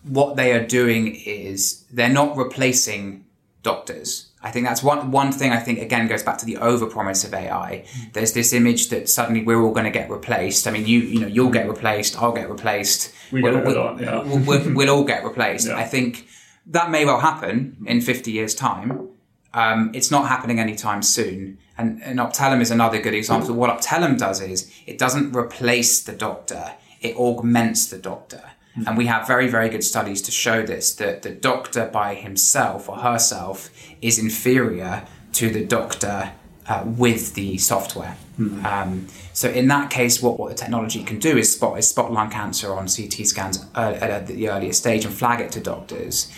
what 0.03 0.35
they 0.35 0.53
are 0.53 0.65
doing 0.65 1.15
is 1.15 1.83
they're 1.91 2.09
not 2.09 2.37
replacing 2.37 3.25
doctors. 3.63 4.29
I 4.41 4.51
think 4.51 4.65
that's 4.65 4.83
one 4.83 5.11
one 5.11 5.31
thing. 5.31 5.51
I 5.51 5.57
think 5.57 5.79
again 5.79 6.07
goes 6.07 6.23
back 6.23 6.37
to 6.39 6.45
the 6.45 6.55
overpromise 6.55 7.25
of 7.25 7.33
AI. 7.33 7.83
Mm. 7.85 8.13
There's 8.13 8.33
this 8.33 8.53
image 8.53 8.89
that 8.89 9.09
suddenly 9.09 9.43
we're 9.43 9.61
all 9.61 9.73
going 9.73 9.85
to 9.85 9.91
get 9.91 10.09
replaced. 10.09 10.67
I 10.67 10.71
mean, 10.71 10.85
you 10.85 10.99
you 10.99 11.19
know 11.19 11.27
you'll 11.27 11.49
get 11.49 11.67
replaced. 11.67 12.21
I'll 12.21 12.31
get 12.31 12.49
replaced. 12.49 13.13
We 13.31 13.41
we'll, 13.41 13.59
we'll, 13.61 13.75
lot, 13.75 13.99
yeah. 13.99 14.23
we'll, 14.23 14.39
we'll, 14.39 14.73
we'll, 14.73 14.89
all 14.89 15.03
get 15.03 15.23
replaced. 15.23 15.67
Yeah. 15.67 15.75
I 15.75 15.83
think 15.83 16.27
that 16.67 16.91
may 16.91 17.03
well 17.03 17.19
happen 17.19 17.77
in 17.85 17.99
50 17.99 18.31
years' 18.31 18.55
time. 18.55 19.09
Um, 19.53 19.91
it's 19.93 20.11
not 20.11 20.27
happening 20.27 20.59
anytime 20.59 21.01
soon. 21.01 21.57
And, 21.77 22.01
and 22.03 22.19
Optellum 22.19 22.61
is 22.61 22.71
another 22.71 23.01
good 23.01 23.13
example. 23.13 23.53
What 23.55 23.69
Optellum 23.69 24.17
does 24.17 24.39
is 24.41 24.71
it 24.85 24.97
doesn't 24.97 25.35
replace 25.35 26.03
the 26.03 26.13
doctor 26.13 26.73
it 27.01 27.15
augments 27.15 27.87
the 27.87 27.97
doctor. 27.97 28.51
And 28.85 28.97
we 28.97 29.07
have 29.07 29.25
very, 29.25 29.47
very 29.47 29.69
good 29.69 29.83
studies 29.83 30.21
to 30.23 30.31
show 30.31 30.63
this 30.63 30.93
that 30.95 31.23
the 31.23 31.31
doctor 31.31 31.89
by 31.91 32.13
himself 32.13 32.87
or 32.87 32.97
herself 32.97 33.71
is 34.01 34.19
inferior 34.19 35.05
to 35.33 35.49
the 35.49 35.65
doctor 35.65 36.33
uh, 36.67 36.83
with 36.85 37.33
the 37.33 37.57
software. 37.57 38.17
Mm-hmm. 38.39 38.65
Um, 38.65 39.07
so 39.33 39.49
in 39.49 39.67
that 39.69 39.89
case, 39.89 40.21
what, 40.21 40.39
what 40.39 40.49
the 40.49 40.55
technology 40.55 41.03
can 41.03 41.17
do 41.17 41.37
is 41.37 41.51
spot 41.51 41.79
is 41.79 41.87
spot 41.89 42.11
lung 42.11 42.29
cancer 42.29 42.73
on 42.73 42.87
CT 42.87 43.25
scans 43.25 43.65
at 43.73 44.27
the 44.27 44.49
earliest 44.49 44.79
stage 44.79 45.05
and 45.05 45.13
flag 45.13 45.39
it 45.39 45.51
to 45.53 45.59
doctors. 45.59 46.31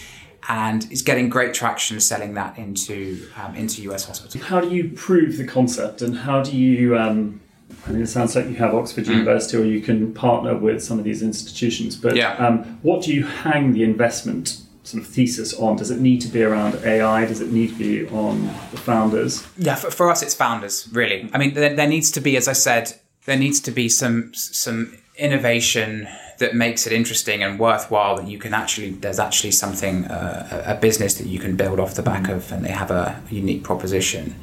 And 0.47 0.87
it's 0.89 1.01
getting 1.01 1.29
great 1.29 1.53
traction 1.53 1.99
selling 1.99 2.35
that 2.35 2.57
into 2.57 3.27
um, 3.35 3.55
into 3.55 3.81
US 3.91 4.05
hospitals. 4.05 4.41
How 4.43 4.61
do 4.61 4.69
you 4.69 4.89
prove 4.95 5.37
the 5.37 5.45
concept, 5.45 6.01
and 6.01 6.19
how 6.19 6.41
do 6.41 6.55
you 6.55 6.97
um, 6.97 7.41
I 7.87 7.91
mean, 7.91 8.01
it 8.01 8.07
sounds 8.07 8.35
like 8.35 8.45
you 8.45 8.55
have 8.55 8.73
Oxford 8.73 9.05
mm. 9.05 9.15
University, 9.15 9.57
or 9.57 9.63
you 9.63 9.81
can 9.81 10.13
partner 10.13 10.55
with 10.55 10.83
some 10.83 10.99
of 10.99 11.05
these 11.05 11.21
institutions. 11.21 11.95
But 11.95 12.15
yeah. 12.15 12.33
um, 12.35 12.79
what 12.81 13.03
do 13.03 13.13
you 13.13 13.25
hang 13.25 13.73
the 13.73 13.83
investment 13.83 14.61
sort 14.83 15.03
of 15.03 15.09
thesis 15.09 15.53
on? 15.59 15.77
Does 15.77 15.91
it 15.91 15.99
need 15.99 16.21
to 16.21 16.27
be 16.27 16.43
around 16.43 16.75
AI? 16.83 17.25
Does 17.25 17.41
it 17.41 17.51
need 17.51 17.69
to 17.69 17.75
be 17.75 18.07
on 18.09 18.47
the 18.71 18.77
founders? 18.77 19.47
Yeah, 19.57 19.75
for, 19.75 19.91
for 19.91 20.09
us, 20.09 20.21
it's 20.21 20.35
founders. 20.35 20.87
Really, 20.91 21.29
I 21.33 21.37
mean, 21.37 21.53
there, 21.53 21.75
there 21.75 21.87
needs 21.87 22.11
to 22.11 22.21
be, 22.21 22.37
as 22.37 22.47
I 22.47 22.53
said, 22.53 22.93
there 23.25 23.37
needs 23.37 23.59
to 23.61 23.71
be 23.71 23.89
some 23.89 24.33
some 24.33 24.97
innovation 25.17 26.07
that 26.39 26.55
makes 26.55 26.87
it 26.87 26.93
interesting 26.93 27.43
and 27.43 27.59
worthwhile 27.59 28.15
that 28.15 28.27
you 28.27 28.39
can 28.39 28.53
actually 28.53 28.91
there's 28.91 29.19
actually 29.19 29.51
something 29.51 30.05
uh, 30.05 30.63
a 30.65 30.75
business 30.75 31.15
that 31.15 31.27
you 31.27 31.37
can 31.37 31.55
build 31.55 31.79
off 31.79 31.95
the 31.95 32.01
back 32.01 32.29
of 32.29 32.51
and 32.51 32.65
they 32.65 32.71
have 32.71 32.89
a 32.89 33.21
unique 33.29 33.61
proposition 33.63 34.33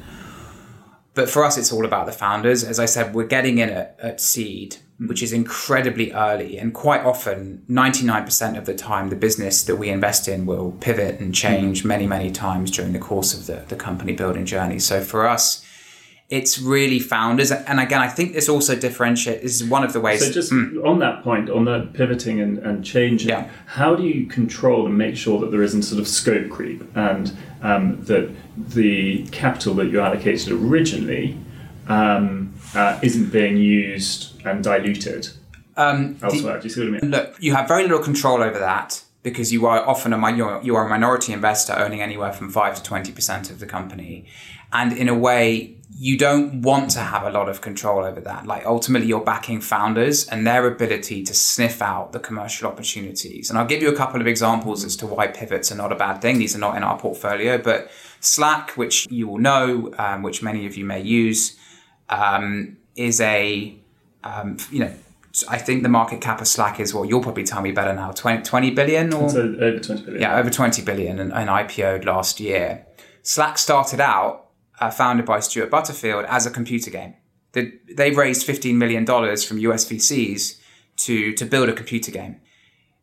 but 1.17 1.29
for 1.29 1.43
us 1.43 1.57
it's 1.57 1.73
all 1.73 1.83
about 1.83 2.05
the 2.05 2.11
founders. 2.13 2.63
As 2.63 2.79
i 2.79 2.85
said 2.85 3.13
we're 3.13 3.25
getting 3.25 3.57
in 3.57 3.69
at, 3.69 3.97
at 3.99 4.21
seed 4.21 4.77
which 4.99 5.21
is 5.21 5.31
incredibly 5.31 6.11
early. 6.11 6.57
And 6.57 6.73
quite 6.73 7.03
often 7.03 7.63
99% 7.69 8.57
of 8.57 8.65
the 8.65 8.73
time 8.73 9.09
the 9.09 9.15
business 9.15 9.63
that 9.63 9.75
we 9.75 9.89
invest 9.89 10.27
in 10.27 10.47
will 10.47 10.71
pivot 10.79 11.19
and 11.19 11.35
change 11.35 11.83
many 11.83 12.07
many 12.07 12.31
times 12.31 12.71
during 12.71 12.93
the 12.93 12.99
course 12.99 13.33
of 13.37 13.47
the, 13.47 13.65
the 13.67 13.75
company 13.75 14.13
building 14.13 14.45
journey. 14.45 14.79
So 14.79 15.01
for 15.01 15.27
us 15.27 15.66
it's 16.29 16.59
really 16.59 16.99
founders. 16.99 17.51
And 17.51 17.79
again, 17.79 18.01
I 18.01 18.09
think 18.09 18.33
this 18.33 18.49
also 18.49 18.75
differentiates. 18.75 19.43
This 19.43 19.61
is 19.61 19.69
one 19.69 19.83
of 19.83 19.93
the 19.93 20.01
ways. 20.01 20.25
So, 20.25 20.31
just 20.31 20.51
mm. 20.51 20.83
on 20.85 20.99
that 20.99 21.23
point, 21.23 21.49
on 21.49 21.65
the 21.65 21.89
pivoting 21.93 22.41
and, 22.41 22.59
and 22.59 22.83
changing, 22.83 23.29
yeah. 23.29 23.49
how 23.65 23.95
do 23.95 24.03
you 24.03 24.25
control 24.27 24.85
and 24.85 24.97
make 24.97 25.15
sure 25.15 25.39
that 25.39 25.51
there 25.51 25.63
isn't 25.63 25.83
sort 25.83 26.01
of 26.01 26.07
scope 26.07 26.49
creep 26.49 26.83
and 26.95 27.35
um, 27.61 28.03
that 28.05 28.29
the 28.57 29.25
capital 29.27 29.73
that 29.75 29.87
you 29.87 30.01
allocated 30.01 30.51
originally 30.51 31.37
um, 31.87 32.53
uh, 32.75 32.99
isn't 33.01 33.31
being 33.31 33.55
used 33.55 34.45
and 34.45 34.63
diluted 34.63 35.29
um, 35.77 36.17
elsewhere? 36.21 36.55
The, 36.55 36.59
do 36.59 36.67
you 36.67 36.73
see 36.73 36.81
what 36.81 36.97
I 36.97 37.01
mean? 37.01 37.11
Look, 37.11 37.35
you 37.39 37.55
have 37.55 37.69
very 37.69 37.83
little 37.83 38.03
control 38.03 38.43
over 38.43 38.59
that 38.59 39.01
because 39.23 39.53
you 39.53 39.65
are 39.65 39.79
often 39.79 40.11
a 40.11 40.61
you 40.61 40.75
are 40.75 40.85
a 40.85 40.89
minority 40.89 41.31
investor 41.31 41.73
owning 41.77 42.01
anywhere 42.01 42.33
from 42.33 42.49
five 42.49 42.75
to 42.75 42.83
twenty 42.83 43.13
percent 43.13 43.49
of 43.49 43.59
the 43.61 43.65
company, 43.65 44.25
and 44.73 44.91
in 44.91 45.07
a 45.07 45.17
way 45.17 45.76
you 45.99 46.15
don't 46.15 46.61
want 46.61 46.91
to 46.91 46.99
have 46.99 47.23
a 47.23 47.31
lot 47.31 47.49
of 47.49 47.61
control 47.61 48.05
over 48.05 48.21
that. 48.21 48.45
Like 48.45 48.63
ultimately, 48.65 49.07
you're 49.07 49.23
backing 49.23 49.61
founders 49.61 50.27
and 50.27 50.45
their 50.45 50.67
ability 50.67 51.23
to 51.23 51.33
sniff 51.33 51.81
out 51.81 52.11
the 52.11 52.19
commercial 52.19 52.67
opportunities. 52.67 53.49
And 53.49 53.57
I'll 53.57 53.65
give 53.65 53.81
you 53.81 53.89
a 53.89 53.95
couple 53.95 54.21
of 54.21 54.27
examples 54.27 54.83
as 54.83 54.95
to 54.97 55.07
why 55.07 55.25
pivots 55.27 55.71
are 55.71 55.75
not 55.75 55.91
a 55.91 55.95
bad 55.95 56.21
thing. 56.21 56.37
These 56.37 56.55
are 56.55 56.59
not 56.59 56.77
in 56.77 56.83
our 56.83 56.99
portfolio, 56.99 57.57
but 57.57 57.89
Slack, 58.19 58.71
which 58.77 59.07
you 59.09 59.27
will 59.27 59.39
know, 59.39 59.91
um, 59.97 60.21
which 60.21 60.43
many 60.43 60.67
of 60.67 60.77
you 60.77 60.85
may 60.85 61.01
use, 61.01 61.57
um, 62.09 62.77
is 62.95 63.19
a 63.19 63.75
um, 64.23 64.57
you 64.71 64.79
know. 64.79 64.93
I 65.47 65.59
think 65.59 65.83
the 65.83 65.89
market 65.89 66.19
cap 66.19 66.41
of 66.41 66.47
Slack 66.47 66.79
is 66.79 66.95
what 66.95 67.07
you'll 67.09 67.21
probably 67.21 67.43
tell 67.43 67.61
me 67.61 67.71
better 67.71 67.93
now 67.93 68.11
20, 68.11 68.41
20 68.41 68.71
billion 68.71 69.13
or 69.13 69.25
over 69.25 69.79
20 69.79 70.01
billion. 70.01 70.21
Yeah, 70.21 70.35
over 70.35 70.49
20 70.49 70.81
billion 70.81 71.19
and, 71.19 71.31
and 71.31 71.47
IPO'd 71.47 72.05
last 72.05 72.39
year. 72.39 72.87
Slack 73.21 73.59
started 73.59 73.99
out 73.99 74.46
uh, 74.79 74.91
founded 74.91 75.25
by 75.25 75.39
Stuart 75.39 75.69
Butterfield 75.69 76.25
as 76.25 76.45
a 76.45 76.51
computer 76.51 76.91
game. 76.91 77.15
They, 77.53 78.11
raised 78.11 78.47
$15 78.47 78.75
million 78.75 79.05
from 79.05 79.57
US 79.57 79.85
VCs 79.85 80.59
to, 80.97 81.33
to 81.33 81.45
build 81.45 81.69
a 81.69 81.73
computer 81.73 82.11
game. 82.11 82.39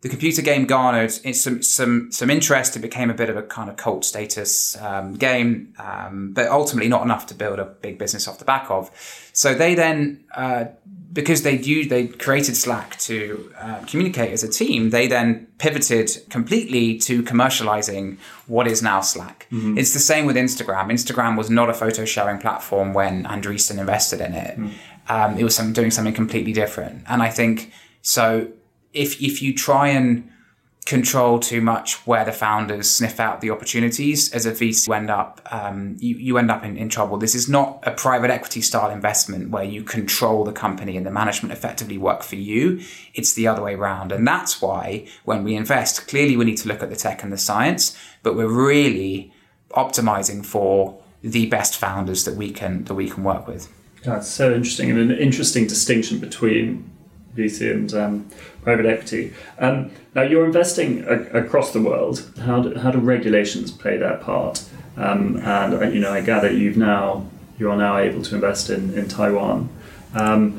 The 0.02 0.10
computer 0.10 0.42
game 0.42 0.66
garnered 0.66 1.10
some, 1.10 1.62
some, 1.62 2.12
some 2.12 2.30
interest. 2.30 2.76
It 2.76 2.80
became 2.80 3.10
a 3.10 3.14
bit 3.14 3.30
of 3.30 3.38
a 3.38 3.42
kind 3.42 3.70
of 3.70 3.76
cult 3.76 4.04
status 4.04 4.76
um, 4.82 5.14
game, 5.14 5.74
um, 5.78 6.32
but 6.34 6.48
ultimately 6.48 6.90
not 6.90 7.02
enough 7.02 7.26
to 7.28 7.34
build 7.34 7.58
a 7.58 7.64
big 7.64 7.98
business 7.98 8.28
off 8.28 8.38
the 8.38 8.44
back 8.44 8.70
of. 8.70 8.90
So 9.32 9.54
they 9.54 9.74
then 9.74 10.24
uh, 10.36 10.66
because 11.14 11.42
they 11.42 11.56
used 11.56 11.88
they 11.90 12.08
created 12.08 12.56
Slack 12.56 12.98
to 12.98 13.52
uh, 13.58 13.82
communicate 13.86 14.32
as 14.32 14.42
a 14.42 14.48
team, 14.48 14.90
they 14.90 15.06
then 15.06 15.46
pivoted 15.58 16.10
completely 16.28 16.98
to 16.98 17.22
commercializing 17.22 18.18
what 18.46 18.66
is 18.66 18.82
now 18.82 19.00
Slack. 19.00 19.46
Mm-hmm. 19.50 19.78
It's 19.78 19.94
the 19.94 20.00
same 20.00 20.26
with 20.26 20.36
Instagram. 20.36 20.90
Instagram 20.90 21.38
was 21.38 21.48
not 21.48 21.70
a 21.70 21.74
photo 21.74 22.04
sharing 22.04 22.38
platform 22.38 22.92
when 22.92 23.24
Andreessen 23.24 23.78
invested 23.78 24.20
in 24.20 24.34
it. 24.34 24.58
Mm. 24.58 24.70
Um, 25.08 25.38
it 25.38 25.44
was 25.44 25.54
some, 25.54 25.72
doing 25.72 25.90
something 25.90 26.14
completely 26.14 26.52
different. 26.52 27.04
And 27.06 27.22
I 27.22 27.30
think 27.30 27.72
so. 28.02 28.48
If 28.92 29.20
if 29.22 29.40
you 29.42 29.54
try 29.54 29.88
and 29.88 30.30
control 30.86 31.38
too 31.38 31.62
much 31.62 31.94
where 32.06 32.24
the 32.26 32.32
founders 32.32 32.90
sniff 32.90 33.18
out 33.18 33.40
the 33.40 33.50
opportunities 33.50 34.30
as 34.34 34.44
a 34.44 34.52
VC 34.52 34.86
you 34.86 34.92
end 34.92 35.10
up 35.10 35.40
um, 35.50 35.96
you, 35.98 36.16
you 36.16 36.36
end 36.36 36.50
up 36.50 36.62
in, 36.62 36.76
in 36.76 36.88
trouble. 36.90 37.16
This 37.16 37.34
is 37.34 37.48
not 37.48 37.82
a 37.84 37.92
private 37.92 38.30
equity 38.30 38.60
style 38.60 38.90
investment 38.90 39.50
where 39.50 39.64
you 39.64 39.82
control 39.82 40.44
the 40.44 40.52
company 40.52 40.96
and 40.96 41.06
the 41.06 41.10
management 41.10 41.52
effectively 41.52 41.96
work 41.96 42.22
for 42.22 42.36
you. 42.36 42.80
It's 43.14 43.32
the 43.32 43.46
other 43.46 43.62
way 43.62 43.74
around. 43.74 44.12
And 44.12 44.26
that's 44.28 44.60
why 44.60 45.06
when 45.24 45.42
we 45.42 45.54
invest 45.54 46.06
clearly 46.06 46.36
we 46.36 46.44
need 46.44 46.58
to 46.58 46.68
look 46.68 46.82
at 46.82 46.90
the 46.90 46.96
tech 46.96 47.22
and 47.22 47.32
the 47.32 47.38
science 47.38 47.96
but 48.22 48.36
we're 48.36 48.46
really 48.46 49.32
optimizing 49.70 50.44
for 50.44 51.02
the 51.22 51.46
best 51.46 51.76
founders 51.76 52.24
that 52.24 52.36
we 52.36 52.50
can 52.50 52.84
that 52.84 52.94
we 52.94 53.08
can 53.08 53.24
work 53.24 53.46
with. 53.46 53.72
That's 54.02 54.28
so 54.28 54.52
interesting 54.52 54.90
and 54.90 54.98
an 54.98 55.18
interesting 55.18 55.66
distinction 55.66 56.18
between 56.18 56.90
VC 57.36 57.70
and 57.72 57.94
um, 57.94 58.30
private 58.62 58.86
equity. 58.86 59.32
Um, 59.58 59.90
now 60.14 60.22
you're 60.22 60.44
investing 60.44 61.04
a- 61.04 61.38
across 61.44 61.72
the 61.72 61.80
world. 61.82 62.30
How 62.40 62.62
do, 62.62 62.74
how 62.78 62.90
do 62.90 62.98
regulations 62.98 63.70
play 63.70 63.96
their 63.96 64.16
part? 64.16 64.64
Um, 64.96 65.36
and 65.38 65.74
uh, 65.74 65.88
you 65.88 66.00
know, 66.00 66.12
I 66.12 66.20
gather 66.20 66.50
you've 66.50 66.76
now 66.76 67.26
you 67.58 67.70
are 67.70 67.76
now 67.76 67.98
able 67.98 68.22
to 68.22 68.34
invest 68.34 68.70
in 68.70 68.94
in 68.94 69.08
Taiwan. 69.08 69.68
Um, 70.14 70.52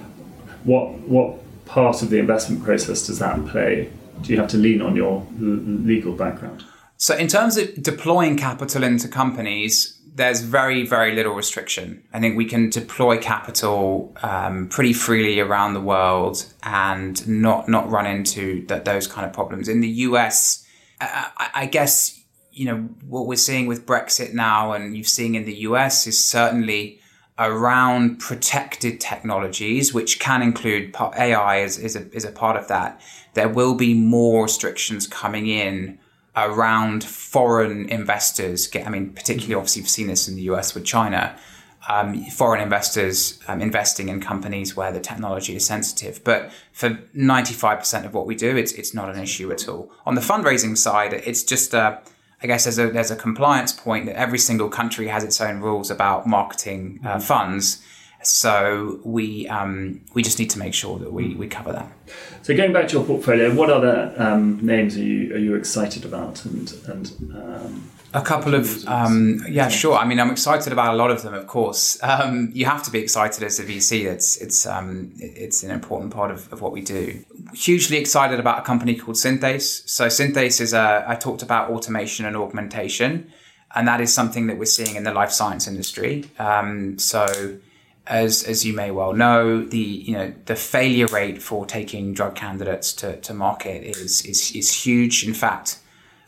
what 0.64 1.00
what 1.02 1.40
part 1.66 2.02
of 2.02 2.10
the 2.10 2.20
investment 2.20 2.64
process 2.64 3.08
does 3.08 3.20
that 3.20 3.46
play? 3.48 3.90
Do 4.22 4.32
you 4.32 4.40
have 4.40 4.50
to 4.50 4.58
lean 4.58 4.82
on 4.82 4.96
your 4.96 5.26
l- 5.40 5.46
legal 5.46 6.14
background? 6.14 6.64
So, 6.98 7.16
in 7.16 7.28
terms 7.28 7.58
of 7.58 7.82
deploying 7.82 8.38
capital 8.38 8.84
into 8.84 9.08
companies, 9.10 9.95
there's 10.16 10.40
very, 10.40 10.88
very 10.88 11.14
little 11.14 11.34
restriction. 11.34 12.02
I 12.14 12.22
think 12.22 12.38
we 12.38 12.46
can 12.46 12.70
deploy 12.70 13.18
capital 13.18 14.16
um, 14.24 14.70
pretty 14.70 14.94
freely 14.94 15.42
around 15.42 15.74
the 15.74 15.82
world 15.82 16.46
and 16.64 17.28
not 17.28 17.68
not 17.68 17.92
run 17.92 18.06
into 18.06 18.66
that, 18.68 18.86
those 18.86 19.08
kind 19.08 19.28
of 19.28 19.34
problems. 19.34 19.68
In 19.68 19.82
the 19.82 19.90
US, 19.90 20.66
I, 21.02 21.50
I 21.54 21.66
guess 21.66 22.18
you 22.54 22.66
know 22.66 22.78
what 23.08 23.28
we're 23.28 23.36
seeing 23.36 23.68
with 23.68 23.86
Brexit 23.86 24.34
now, 24.34 24.72
and 24.72 24.96
you've 24.96 25.08
seen 25.08 25.36
in 25.36 25.44
the 25.44 25.56
US 25.70 26.08
is 26.08 26.24
certainly 26.24 27.02
around 27.38 28.20
protected 28.20 29.02
technologies, 29.02 29.94
which 29.94 30.20
can 30.20 30.42
include 30.42 30.96
AI 30.98 31.58
is, 31.58 31.78
is, 31.78 31.98
a, 31.98 32.10
is 32.16 32.24
a 32.24 32.32
part 32.32 32.56
of 32.56 32.70
that. 32.70 33.02
There 33.34 33.50
will 33.50 33.76
be 33.76 33.94
more 33.94 34.44
restrictions 34.44 35.06
coming 35.06 35.48
in 35.48 36.00
around 36.36 37.04
foreign 37.04 37.90
investors. 37.90 38.68
Get, 38.68 38.86
I 38.86 38.90
mean, 38.90 39.12
particularly 39.12 39.56
obviously 39.56 39.82
we've 39.82 39.90
seen 39.90 40.08
this 40.08 40.28
in 40.28 40.36
the 40.36 40.44
US 40.44 40.74
with 40.74 40.86
China. 40.86 41.38
Um, 41.88 42.26
foreign 42.26 42.62
investors 42.62 43.40
um, 43.48 43.62
investing 43.62 44.10
in 44.10 44.20
companies 44.20 44.76
where 44.76 44.92
the 44.92 45.00
technology 45.00 45.56
is 45.56 45.66
sensitive. 45.66 46.24
But 46.24 46.52
for 46.72 46.90
95% 47.16 48.06
of 48.06 48.14
what 48.16 48.26
we 48.26 48.34
do, 48.34 48.58
it's, 48.58 48.72
it's 48.72 48.94
not 48.94 49.14
an 49.14 49.22
issue 49.22 49.52
at 49.52 49.70
all. 49.70 49.92
On 50.04 50.16
the 50.16 50.22
fundraising 50.22 50.76
side, 50.76 51.14
it's 51.14 51.44
just, 51.44 51.76
uh, 51.76 52.00
I 52.42 52.48
guess 52.48 52.64
there's 52.64 52.80
a, 52.80 52.90
there's 52.90 53.12
a 53.12 53.16
compliance 53.16 53.72
point 53.72 54.08
that 54.08 54.18
every 54.18 54.40
single 54.40 54.68
country 54.68 55.10
has 55.10 55.24
its 55.24 55.40
own 55.40 55.60
rules 55.60 55.92
about 55.92 56.26
marketing 56.26 57.02
uh, 57.06 57.20
funds. 57.20 57.84
So 58.28 59.00
we 59.04 59.48
um, 59.48 60.02
we 60.14 60.24
just 60.24 60.40
need 60.40 60.50
to 60.52 60.60
make 60.60 60.74
sure 60.74 60.98
that 61.00 61.12
we, 61.12 61.36
we 61.36 61.48
cover 61.48 61.72
that. 61.72 61.92
So 62.42 62.56
going 62.56 62.74
back 62.74 62.88
to 62.90 62.98
your 62.98 63.06
portfolio, 63.06 63.54
what 63.54 63.70
other 63.70 64.14
um, 64.18 64.60
names 64.66 64.98
are 64.98 65.04
you 65.04 65.34
are 65.36 65.40
you 65.40 65.56
excited 65.56 66.06
about? 66.06 66.46
And 66.46 66.72
and 66.88 67.12
um, 67.36 67.92
a 68.14 68.22
couple 68.22 68.56
of 68.56 68.88
um, 68.88 69.44
yeah, 69.50 69.68
sure. 69.68 69.96
I 69.96 70.06
mean, 70.06 70.20
I'm 70.20 70.32
excited 70.32 70.72
about 70.72 70.94
a 70.94 70.98
lot 70.98 71.12
of 71.12 71.22
them. 71.22 71.34
Of 71.34 71.48
course, 71.48 72.02
um, 72.02 72.50
you 72.54 72.66
have 72.66 72.82
to 72.84 72.92
be 72.92 73.00
excited 73.00 73.44
as 73.44 73.60
a 73.60 73.64
VC. 73.64 74.06
It's 74.06 74.38
it's 74.38 74.66
um, 74.66 75.12
it's 75.18 75.64
an 75.64 75.72
important 75.72 76.14
part 76.14 76.32
of, 76.32 76.52
of 76.54 76.62
what 76.62 76.72
we 76.72 76.82
do. 76.82 77.24
Hugely 77.54 77.98
excited 77.98 78.40
about 78.40 78.60
a 78.60 78.62
company 78.62 78.96
called 78.96 79.18
Synthace. 79.18 79.88
So 79.90 80.08
Synthace 80.08 80.62
is 80.62 80.74
a 80.74 81.04
I 81.08 81.16
talked 81.16 81.42
about 81.42 81.70
automation 81.72 82.26
and 82.26 82.38
augmentation, 82.38 83.32
and 83.76 83.88
that 83.88 84.02
is 84.02 84.14
something 84.14 84.48
that 84.48 84.58
we're 84.58 84.66
seeing 84.66 84.96
in 84.96 85.04
the 85.04 85.14
life 85.14 85.32
science 85.32 85.68
industry. 85.68 86.24
so 86.98 87.60
as 88.08 88.44
as 88.44 88.66
you 88.66 88.74
may 88.74 88.92
well 88.92 89.14
know, 89.14 89.64
the 89.64 89.80
you 89.80 90.14
know 90.14 90.34
the 90.46 90.56
failure 90.56 91.08
rate 91.08 91.42
for 91.42 91.66
taking 91.66 92.14
drug 92.14 92.36
candidates 92.36 92.94
to, 92.94 93.20
to 93.22 93.34
market 93.34 93.84
is 93.84 94.26
is 94.26 94.52
is 94.56 94.86
huge. 94.86 95.26
In 95.26 95.34
fact, 95.34 95.80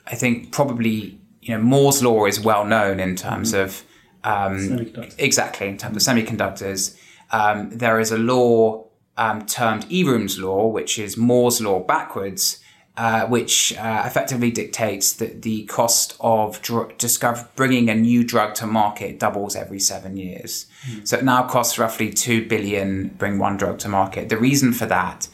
I 0.06 0.16
think 0.16 0.52
probably 0.52 1.20
you 1.42 1.56
know 1.56 1.62
Moore's 1.62 2.02
law 2.04 2.26
is 2.26 2.40
well 2.40 2.66
known 2.66 3.00
in 3.00 3.16
terms 3.16 3.54
mm-hmm. 3.54 3.64
of 3.64 3.84
um, 4.24 5.12
exactly 5.18 5.68
in 5.68 5.78
terms 5.78 6.08
of 6.08 6.16
semiconductors. 6.16 6.98
Um, 7.32 7.70
there 7.72 8.00
is 8.00 8.12
a 8.12 8.18
law 8.18 8.88
um, 9.18 9.46
termed 9.46 9.86
Eroom's 9.90 10.40
law, 10.40 10.68
which 10.68 10.98
is 10.98 11.18
Moore's 11.18 11.62
law 11.62 11.80
backwards, 11.80 12.64
uh, 12.98 13.28
which 13.28 13.78
uh, 13.78 14.02
effectively 14.08 14.50
dictates 14.50 15.14
that 15.14 15.44
the 15.44 15.64
cost 15.66 16.18
of 16.20 16.60
dr- 16.64 16.98
discover- 16.98 17.48
bringing 17.56 17.90
a 17.90 17.96
new 17.96 18.24
drug 18.24 18.56
to 18.56 18.66
market 18.66 19.20
doubles 19.20 19.56
every 19.56 19.80
seven 19.80 20.18
years. 20.18 20.66
Mm. 20.90 21.08
So 21.08 21.18
it 21.20 21.24
now 21.24 21.48
costs 21.48 21.78
roughly 21.78 22.12
two 22.12 22.48
billion 22.48 23.10
bring 23.10 23.38
one 23.38 23.56
drug 23.56 23.78
to 23.80 23.88
market. 23.90 24.30
The 24.30 24.38
reason 24.38 24.74
for 24.74 24.88
that 24.88 25.28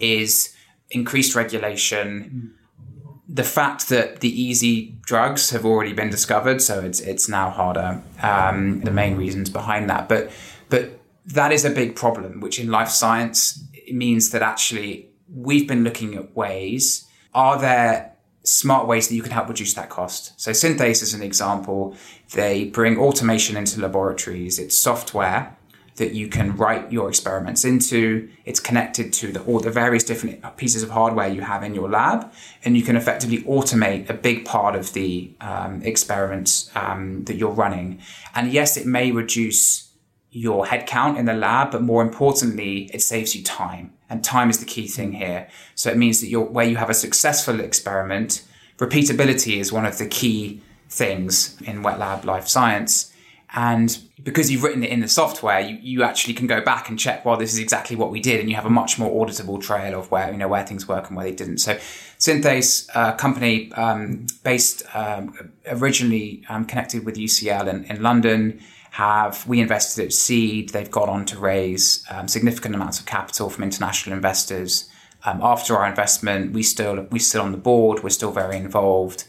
is 0.00 0.54
increased 0.90 1.36
regulation. 1.36 2.56
Mm. 2.58 2.94
The 3.28 3.44
fact 3.44 3.88
that 3.90 4.18
the 4.18 4.42
easy 4.42 4.98
drugs 5.02 5.50
have 5.50 5.64
already 5.64 5.92
been 5.92 6.10
discovered, 6.10 6.60
so 6.60 6.80
it's 6.80 7.00
it's 7.00 7.28
now 7.28 7.48
harder. 7.48 8.02
Um, 8.22 8.80
the 8.80 8.90
main 8.90 9.16
reasons 9.16 9.50
behind 9.50 9.88
that, 9.88 10.08
but 10.08 10.30
but 10.68 10.98
that 11.26 11.52
is 11.52 11.64
a 11.64 11.70
big 11.70 11.94
problem, 11.94 12.40
which 12.40 12.58
in 12.58 12.70
life 12.70 12.90
science 12.90 13.64
means 13.90 14.30
that 14.30 14.42
actually 14.42 15.13
we've 15.34 15.68
been 15.68 15.84
looking 15.84 16.14
at 16.14 16.34
ways. 16.36 17.06
Are 17.34 17.58
there 17.58 18.12
smart 18.44 18.86
ways 18.86 19.08
that 19.08 19.14
you 19.14 19.22
can 19.22 19.32
help 19.32 19.48
reduce 19.48 19.74
that 19.74 19.90
cost? 19.90 20.38
So 20.40 20.52
Synthace 20.52 21.02
is 21.02 21.14
an 21.14 21.22
example. 21.22 21.96
They 22.32 22.66
bring 22.66 22.98
automation 22.98 23.56
into 23.56 23.80
laboratories. 23.80 24.58
It's 24.58 24.78
software 24.78 25.56
that 25.96 26.12
you 26.12 26.28
can 26.28 26.56
write 26.56 26.90
your 26.90 27.08
experiments 27.08 27.64
into. 27.64 28.28
It's 28.44 28.58
connected 28.58 29.12
to 29.14 29.32
the, 29.32 29.40
all 29.44 29.60
the 29.60 29.70
various 29.70 30.02
different 30.02 30.56
pieces 30.56 30.82
of 30.82 30.90
hardware 30.90 31.28
you 31.28 31.42
have 31.42 31.62
in 31.62 31.74
your 31.74 31.88
lab, 31.88 32.32
and 32.64 32.76
you 32.76 32.82
can 32.82 32.96
effectively 32.96 33.42
automate 33.44 34.10
a 34.10 34.14
big 34.14 34.44
part 34.44 34.74
of 34.74 34.92
the 34.92 35.32
um, 35.40 35.82
experiments 35.82 36.70
um, 36.74 37.24
that 37.24 37.36
you're 37.36 37.52
running. 37.52 38.00
And 38.34 38.52
yes, 38.52 38.76
it 38.76 38.86
may 38.86 39.12
reduce 39.12 39.92
your 40.30 40.66
headcount 40.66 41.16
in 41.16 41.26
the 41.26 41.32
lab, 41.32 41.70
but 41.70 41.80
more 41.80 42.02
importantly, 42.02 42.90
it 42.92 43.00
saves 43.00 43.36
you 43.36 43.44
time. 43.44 43.93
And 44.14 44.22
time 44.22 44.48
is 44.48 44.60
the 44.60 44.64
key 44.64 44.86
thing 44.86 45.14
here. 45.14 45.48
So 45.74 45.90
it 45.90 45.96
means 45.96 46.20
that 46.20 46.28
you're, 46.28 46.44
where 46.44 46.64
you 46.64 46.76
have 46.76 46.88
a 46.88 46.94
successful 46.94 47.58
experiment, 47.58 48.46
repeatability 48.78 49.58
is 49.58 49.72
one 49.72 49.84
of 49.84 49.98
the 49.98 50.06
key 50.06 50.62
things 50.88 51.60
in 51.62 51.82
wet 51.82 51.98
lab 51.98 52.24
life 52.24 52.46
science. 52.46 53.12
And 53.56 53.98
because 54.22 54.52
you've 54.52 54.62
written 54.62 54.84
it 54.84 54.90
in 54.90 55.00
the 55.00 55.08
software, 55.08 55.58
you, 55.58 55.78
you 55.82 56.04
actually 56.04 56.34
can 56.34 56.46
go 56.46 56.60
back 56.60 56.88
and 56.88 56.96
check, 56.96 57.24
well, 57.24 57.36
this 57.36 57.52
is 57.52 57.58
exactly 57.58 57.96
what 57.96 58.12
we 58.12 58.20
did. 58.20 58.38
And 58.38 58.48
you 58.48 58.54
have 58.54 58.66
a 58.66 58.70
much 58.70 59.00
more 59.00 59.26
auditable 59.26 59.60
trail 59.60 59.98
of 59.98 60.12
where, 60.12 60.30
you 60.30 60.38
know, 60.38 60.46
where 60.46 60.64
things 60.64 60.86
work 60.86 61.08
and 61.08 61.16
where 61.16 61.26
they 61.26 61.34
didn't. 61.34 61.58
So 61.58 61.74
Synthace, 62.20 62.88
a 62.90 62.98
uh, 62.98 63.12
company 63.16 63.72
um, 63.72 64.28
based 64.44 64.84
um, 64.94 65.50
originally 65.66 66.44
um, 66.48 66.66
connected 66.66 67.04
with 67.04 67.16
UCL 67.16 67.66
in, 67.66 67.82
in 67.86 68.00
London, 68.00 68.60
have 68.94 69.44
we 69.48 69.60
invested 69.60 70.04
at 70.04 70.12
seed. 70.12 70.68
They've 70.68 70.90
gone 70.90 71.08
on 71.08 71.24
to 71.26 71.36
raise 71.36 72.04
um, 72.10 72.28
significant 72.28 72.76
amounts 72.76 73.00
of 73.00 73.06
capital 73.06 73.50
from 73.50 73.64
international 73.64 74.14
investors. 74.14 74.88
Um, 75.24 75.40
after 75.42 75.76
our 75.76 75.88
investment, 75.88 76.52
we 76.52 76.62
still 76.62 77.02
we 77.10 77.18
still 77.18 77.42
on 77.42 77.50
the 77.50 77.58
board. 77.58 78.04
We're 78.04 78.10
still 78.10 78.30
very 78.30 78.56
involved 78.56 79.24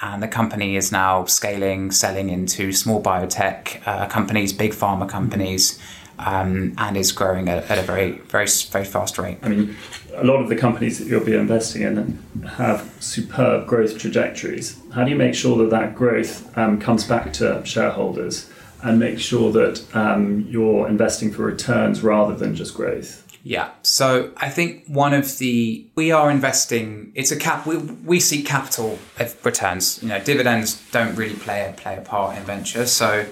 and 0.00 0.22
the 0.22 0.28
company 0.28 0.76
is 0.76 0.90
now 0.90 1.26
scaling, 1.26 1.90
selling 1.90 2.30
into 2.30 2.72
small 2.72 3.02
biotech 3.02 3.86
uh, 3.86 4.06
companies, 4.06 4.54
big 4.54 4.72
pharma 4.72 5.06
companies, 5.06 5.78
um, 6.18 6.72
and 6.78 6.96
is 6.96 7.12
growing 7.12 7.50
at, 7.50 7.70
at, 7.70 7.78
a 7.78 7.82
very, 7.82 8.12
very, 8.12 8.46
very 8.70 8.84
fast 8.86 9.18
rate. 9.18 9.36
I 9.42 9.48
mean, 9.48 9.76
a 10.14 10.24
lot 10.24 10.40
of 10.40 10.48
the 10.48 10.56
companies 10.56 10.98
that 10.98 11.08
you'll 11.08 11.24
be 11.24 11.34
investing 11.34 11.82
in 11.82 12.18
have 12.56 12.90
superb 13.00 13.66
growth 13.66 13.98
trajectories. 13.98 14.80
How 14.94 15.04
do 15.04 15.10
you 15.10 15.16
make 15.16 15.34
sure 15.34 15.58
that 15.58 15.68
that 15.70 15.94
growth 15.94 16.56
um, 16.56 16.80
comes 16.80 17.04
back 17.04 17.34
to 17.34 17.62
shareholders 17.66 18.50
and 18.82 18.98
make 18.98 19.18
sure 19.18 19.52
that 19.52 19.84
um, 19.94 20.46
you're 20.48 20.88
investing 20.88 21.32
for 21.32 21.42
returns 21.42 22.02
rather 22.02 22.34
than 22.34 22.54
just 22.54 22.74
growth? 22.74 23.26
Yeah. 23.42 23.70
So 23.82 24.32
I 24.36 24.50
think 24.50 24.84
one 24.86 25.14
of 25.14 25.38
the 25.38 25.86
we 25.94 26.10
are 26.10 26.30
investing. 26.30 27.12
It's 27.14 27.30
a 27.30 27.36
cap. 27.36 27.66
We, 27.66 27.78
we 27.78 28.20
see 28.20 28.42
capital 28.42 28.98
returns. 29.42 30.02
You 30.02 30.08
know, 30.10 30.20
dividends 30.20 30.82
don't 30.90 31.14
really 31.14 31.36
play 31.36 31.68
a 31.68 31.72
play 31.72 31.96
a 31.96 32.02
part 32.02 32.36
in 32.36 32.42
venture. 32.44 32.86
So 32.86 33.26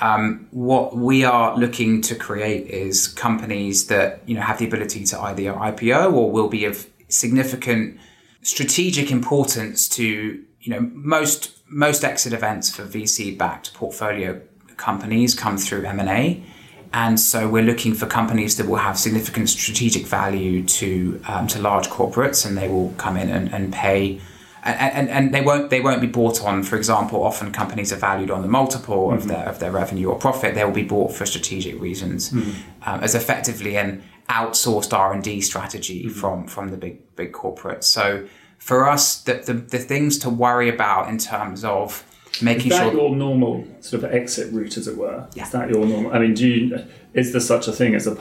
um, 0.00 0.46
what 0.50 0.94
we 0.94 1.24
are 1.24 1.56
looking 1.56 2.02
to 2.02 2.14
create 2.14 2.66
is 2.66 3.08
companies 3.08 3.86
that 3.86 4.20
you 4.26 4.34
know 4.34 4.42
have 4.42 4.58
the 4.58 4.66
ability 4.66 5.04
to 5.06 5.20
either 5.20 5.42
IPO 5.54 6.12
or 6.12 6.30
will 6.30 6.48
be 6.48 6.64
of 6.66 6.86
significant 7.08 7.98
strategic 8.42 9.10
importance 9.10 9.88
to 9.88 10.44
you 10.60 10.70
know 10.72 10.80
most 10.92 11.56
most 11.68 12.04
exit 12.04 12.32
events 12.32 12.74
for 12.74 12.82
VC 12.84 13.36
backed 13.36 13.72
portfolio 13.72 14.40
companies 14.76 15.34
come 15.34 15.56
through 15.56 15.84
M 15.84 16.00
and 16.00 16.44
and 16.92 17.20
so 17.20 17.48
we're 17.48 17.62
looking 17.62 17.94
for 17.94 18.06
companies 18.06 18.56
that 18.56 18.66
will 18.66 18.76
have 18.76 18.98
significant 18.98 19.50
strategic 19.50 20.06
value 20.06 20.62
to 20.64 21.20
um, 21.26 21.46
to 21.48 21.60
large 21.60 21.88
corporates, 21.88 22.46
and 22.46 22.56
they 22.56 22.68
will 22.68 22.90
come 22.96 23.16
in 23.16 23.28
and, 23.28 23.52
and 23.52 23.72
pay. 23.72 24.20
And, 24.64 25.08
and, 25.08 25.32
they 25.32 25.42
won't 25.42 25.70
they 25.70 25.80
won't 25.80 26.00
be 26.00 26.08
bought 26.08 26.42
on. 26.42 26.64
For 26.64 26.76
example, 26.76 27.22
often 27.22 27.52
companies 27.52 27.92
are 27.92 27.96
valued 27.96 28.32
on 28.32 28.42
the 28.42 28.48
multiple 28.48 29.08
mm-hmm. 29.08 29.18
of 29.18 29.28
their 29.28 29.48
of 29.48 29.58
their 29.60 29.70
revenue 29.70 30.08
or 30.08 30.18
profit. 30.18 30.54
They 30.54 30.64
will 30.64 30.72
be 30.72 30.82
bought 30.82 31.12
for 31.12 31.24
strategic 31.24 31.80
reasons, 31.80 32.30
mm-hmm. 32.30 32.88
um, 32.88 33.00
as 33.00 33.14
effectively 33.14 33.76
an 33.76 34.02
outsourced 34.28 34.92
R 34.92 35.12
and 35.12 35.22
D 35.22 35.40
strategy 35.40 36.04
mm-hmm. 36.04 36.18
from 36.18 36.46
from 36.48 36.70
the 36.70 36.76
big 36.76 37.14
big 37.14 37.32
corporates. 37.32 37.84
So 37.84 38.26
for 38.58 38.88
us, 38.88 39.22
the, 39.22 39.34
the 39.34 39.52
the 39.52 39.78
things 39.78 40.18
to 40.20 40.30
worry 40.30 40.68
about 40.68 41.10
in 41.10 41.18
terms 41.18 41.62
of 41.62 42.04
making 42.42 42.72
is 42.72 42.78
that 42.78 42.92
sure 42.92 43.00
your 43.00 43.16
normal 43.16 43.66
sort 43.80 44.04
of 44.04 44.12
exit 44.12 44.52
route, 44.52 44.76
as 44.76 44.86
it 44.86 44.96
were. 44.96 45.26
Yeah. 45.34 45.44
Is 45.44 45.50
that 45.50 45.70
your 45.70 45.84
normal? 45.86 46.12
I 46.12 46.18
mean, 46.18 46.34
do 46.34 46.48
you 46.48 46.84
is 47.14 47.32
there 47.32 47.40
such 47.40 47.66
a 47.66 47.72
thing 47.72 47.94
as 47.94 48.06
a 48.06 48.14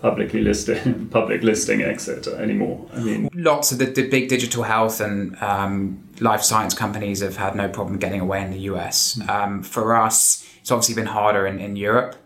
publicly 0.00 0.42
listed 0.42 1.10
public 1.10 1.42
listing 1.42 1.82
exit 1.82 2.26
anymore? 2.26 2.86
I 2.92 3.00
mean, 3.00 3.28
lots 3.34 3.72
of 3.72 3.78
the, 3.78 3.86
the 3.86 4.08
big 4.08 4.28
digital 4.28 4.62
health 4.64 5.00
and 5.00 5.40
um, 5.42 6.02
life 6.20 6.42
science 6.42 6.74
companies 6.74 7.20
have 7.20 7.36
had 7.36 7.54
no 7.54 7.68
problem 7.68 7.98
getting 7.98 8.20
away 8.20 8.42
in 8.42 8.50
the 8.50 8.60
US. 8.60 9.14
Mm. 9.14 9.28
Um, 9.28 9.62
for 9.62 9.96
us, 9.96 10.46
it's 10.60 10.70
obviously 10.70 10.94
been 10.94 11.06
harder 11.06 11.46
in, 11.46 11.58
in 11.58 11.76
Europe. 11.76 12.16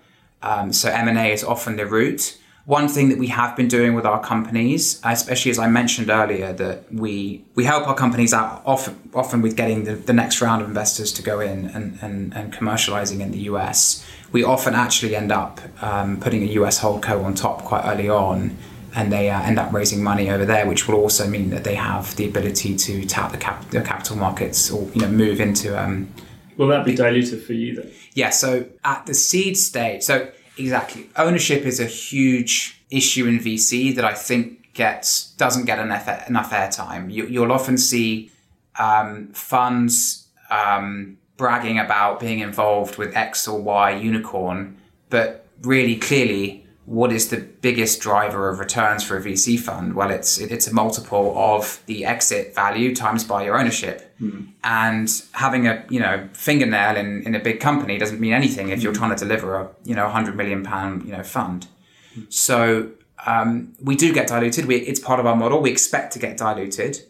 Um, 0.42 0.72
so 0.72 0.90
M 0.90 1.09
and 1.09 1.18
A 1.18 1.32
is 1.32 1.44
often 1.44 1.76
the 1.76 1.87
route. 1.87 2.38
One 2.66 2.88
thing 2.88 3.11
that 3.11 3.18
we 3.18 3.29
have 3.29 3.55
been 3.55 3.68
doing 3.68 3.94
with 3.94 4.05
our 4.05 4.20
companies, 4.20 5.00
especially 5.05 5.52
as 5.52 5.59
I 5.61 5.68
mentioned 5.68 6.11
earlier, 6.11 6.52
that 6.55 6.92
we 6.92 7.44
we 7.55 7.62
help 7.62 7.87
our 7.87 7.94
companies 7.94 8.35
out 8.35 8.61
often 8.66 8.98
often 9.14 9.40
with 9.40 9.55
getting 9.55 9.85
the, 9.85 9.94
the 9.94 10.12
next 10.12 10.40
round 10.40 10.62
of 10.62 10.68
investors 10.68 11.12
to 11.12 11.22
go 11.22 11.38
in 11.38 11.66
and, 11.66 11.96
and, 12.02 12.35
and 12.35 12.52
commercializing 12.52 13.20
in 13.20 13.31
the 13.31 13.38
US. 13.50 14.05
We 14.33 14.42
often 14.42 14.74
actually 14.74 15.14
end 15.14 15.31
up 15.31 15.61
um, 15.81 16.18
putting 16.18 16.42
a 16.42 16.52
US 16.61 16.81
holdco 16.81 17.24
on 17.24 17.37
top 17.37 17.62
quite 17.62 17.85
early 17.85 18.09
on, 18.09 18.57
and 18.96 19.12
they 19.12 19.31
uh, 19.31 19.40
end 19.42 19.61
up 19.61 19.72
raising 19.72 20.02
money 20.02 20.29
over 20.29 20.44
there, 20.44 20.66
which 20.66 20.88
will 20.88 20.96
also 20.96 21.29
mean 21.29 21.50
that 21.50 21.62
they 21.62 21.76
have 21.76 22.16
the 22.16 22.26
ability 22.26 22.74
to 22.74 23.05
tap 23.05 23.31
the, 23.31 23.38
cap- 23.38 23.70
the 23.70 23.81
capital 23.81 24.16
markets 24.16 24.72
or 24.72 24.90
you 24.92 25.02
know 25.02 25.09
move 25.09 25.40
into. 25.40 25.81
Um, 25.81 26.12
will 26.57 26.66
that 26.66 26.85
be 26.85 26.96
diluted 26.96 27.44
for 27.44 27.52
you 27.52 27.76
then? 27.76 27.92
Yeah. 28.14 28.31
So 28.31 28.66
at 28.83 29.07
the 29.07 29.14
seed 29.14 29.57
stage, 29.57 30.02
so 30.02 30.33
Exactly. 30.59 31.11
Ownership 31.16 31.64
is 31.64 31.81
a 31.81 31.87
huge 31.87 32.83
issue 32.90 33.27
in 33.27 33.38
VC 33.38 33.95
that 33.95 34.05
I 34.05 34.14
think 34.14 34.73
gets 34.73 35.33
doesn't 35.33 35.64
get 35.64 35.79
enough 35.79 36.29
enough 36.29 36.51
airtime. 36.51 37.12
You, 37.12 37.40
will 37.40 37.53
often 37.53 37.79
see 37.79 38.31
um, 38.79 39.29
funds 39.33 40.29
um, 40.51 41.19
bragging 41.37 41.79
about 41.79 42.21
being 42.21 42.40
involved 42.40 42.97
with 42.97 43.16
X 43.16 43.49
or 43.49 43.61
Y 43.61 43.90
unicorn, 43.97 44.77
but 45.11 45.47
really 45.62 45.97
clearly 45.97 46.66
what 46.85 47.12
is 47.12 47.31
the 47.31 47.38
biggest 47.38 48.01
driver 48.01 48.49
of 48.49 48.61
returns 48.61 49.03
for 49.03 49.16
a 49.16 49.21
VC 49.21 49.59
fund? 49.59 49.95
Well, 49.95 50.11
it's 50.11 50.38
it's 50.38 50.69
a 50.69 50.75
multiple 50.75 51.35
of 51.37 51.83
the 51.87 52.05
exit 52.05 52.55
value 52.55 52.95
times 52.95 53.25
by 53.25 53.45
your 53.45 53.59
ownership. 53.59 54.06
Mm. 54.20 54.52
And 54.64 55.22
having 55.33 55.66
a 55.66 55.85
you 55.90 56.00
know 56.00 56.29
fingernail 56.33 56.96
in, 56.96 57.22
in 57.26 57.35
a 57.35 57.40
big 57.40 57.61
company 57.61 57.98
doesn't 57.98 58.18
mean 58.18 58.33
anything 58.33 58.70
if 58.70 58.83
you're 58.83 58.92
hmm. 58.92 58.98
trying 58.98 59.14
to 59.14 59.16
deliver 59.16 59.57
a 59.57 59.68
you 59.85 59.94
know 59.94 60.09
hundred 60.09 60.37
million 60.37 60.62
pound 60.62 61.05
you 61.05 61.12
know 61.12 61.22
fund. 61.22 61.68
Mm. 62.16 62.33
So 62.33 62.90
um, 63.26 63.74
we 63.83 63.96
do 63.96 64.12
get 64.14 64.29
diluted. 64.29 64.66
We, 64.66 64.76
it's 64.76 65.00
part 65.00 65.20
of 65.20 65.26
our 65.26 65.37
model. 65.37 65.61
We 65.61 65.70
expect 65.70 66.12
to 66.14 66.18
get 66.18 66.37
diluted. 66.37 67.02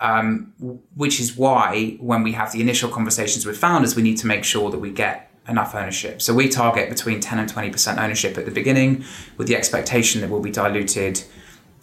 Um, 0.00 0.52
which 0.96 1.20
is 1.20 1.36
why 1.36 1.96
when 2.00 2.24
we 2.24 2.32
have 2.32 2.52
the 2.52 2.60
initial 2.60 2.90
conversations 2.90 3.46
with 3.46 3.56
founders, 3.56 3.94
we 3.94 4.02
need 4.02 4.18
to 4.18 4.26
make 4.26 4.42
sure 4.44 4.68
that 4.70 4.78
we 4.78 4.90
get 4.90 5.30
enough 5.48 5.74
ownership. 5.74 6.20
So 6.20 6.34
we 6.34 6.48
target 6.48 6.88
between 6.88 7.20
10 7.20 7.38
and 7.38 7.50
20% 7.50 7.98
ownership 8.02 8.36
at 8.36 8.44
the 8.44 8.50
beginning 8.50 9.04
with 9.36 9.46
the 9.46 9.56
expectation 9.56 10.20
that 10.20 10.30
we'll 10.30 10.42
be 10.42 10.50
diluted 10.50 11.22